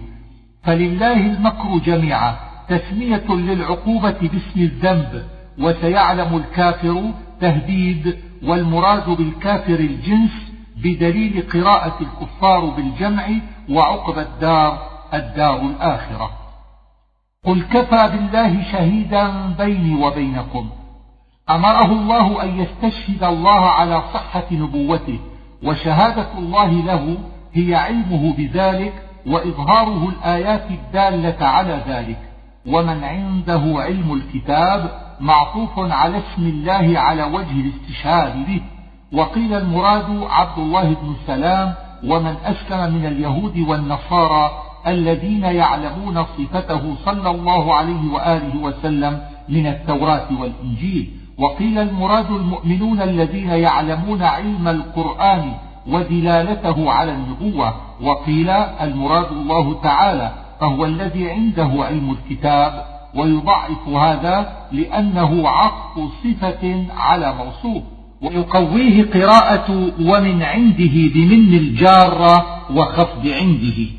فلله 0.63 1.17
المكر 1.17 1.77
جميعا. 1.77 2.35
تسمية 2.69 3.25
للعقوبة 3.29 4.19
باسم 4.21 4.59
الذنب. 4.59 5.23
وسيعلم 5.59 6.37
الكافر 6.37 7.03
تهديد. 7.41 8.17
والمراد 8.43 9.09
بالكافر 9.09 9.79
الجنس 9.79 10.51
بدليل 10.77 11.43
قراءة 11.53 11.97
الكفار 12.01 12.65
بالجمع 12.65 13.29
وعقب 13.69 14.19
الدار 14.19 14.77
الدار 15.13 15.61
الآخرة. 15.61 16.38
قل 17.45 17.61
كفى 17.61 18.09
بالله 18.11 18.63
شهيدا 18.71 19.53
بيني 19.57 20.03
وبينكم. 20.05 20.69
أمره 21.49 21.85
الله 21.85 22.43
أن 22.43 22.59
يستشهد 22.59 23.23
الله 23.23 23.69
على 23.69 24.03
صحة 24.13 24.43
نبوته 24.51 25.19
وشهادة 25.63 26.27
الله 26.37 26.71
له 26.71 27.17
هي 27.53 27.75
علمه 27.75 28.33
بذلك 28.37 28.93
وإظهاره 29.27 30.09
الآيات 30.09 30.65
الدالة 30.71 31.45
على 31.45 31.81
ذلك. 31.87 32.19
ومن 32.67 33.03
عنده 33.03 33.81
علم 33.81 34.13
الكتاب 34.13 34.91
معطوف 35.19 35.79
على 35.79 36.17
اسم 36.17 36.47
الله 36.47 36.99
على 36.99 37.23
وجه 37.23 37.51
الاستشهاد 37.51 38.45
به. 38.45 38.61
وقيل 39.13 39.53
المراد 39.53 40.23
عبد 40.29 40.59
الله 40.59 40.83
بن 40.83 41.15
سلام 41.27 41.73
ومن 42.03 42.35
أسلم 42.45 42.93
من 42.93 43.05
اليهود 43.05 43.57
والنصارى 43.59 44.68
الذين 44.87 45.43
يعلمون 45.43 46.25
صفته 46.37 46.95
صلى 47.05 47.29
الله 47.31 47.75
عليه 47.75 48.11
وآله 48.13 48.57
وسلم 48.61 49.21
من 49.49 49.67
التوراة 49.67 50.27
والإنجيل. 50.39 51.09
وقيل 51.37 51.79
المراد 51.79 52.31
المؤمنون 52.31 53.01
الذين 53.01 53.49
يعلمون 53.49 54.21
علم 54.21 54.67
القرآن 54.67 55.51
ودلالته 55.87 56.91
على 56.91 57.11
النبوة. 57.11 57.73
وقيل 58.01 58.49
المراد 58.49 59.31
الله 59.31 59.81
تعالى 59.83 60.31
فهو 60.59 60.85
الذي 60.85 61.29
عنده 61.31 61.85
علم 61.85 62.11
الكتاب 62.11 62.85
ويضعف 63.15 63.87
هذا 63.87 64.51
لأنه 64.71 65.49
عطف 65.49 65.99
صفة 66.23 66.85
على 66.97 67.33
موصوف. 67.33 67.83
ويقويه 68.21 69.11
قراءة 69.11 69.71
ومن 70.01 70.43
عنده 70.43 70.95
بمن 71.15 71.53
الجارة 71.53 72.45
وخفض 72.75 73.27
عنده. 73.27 73.98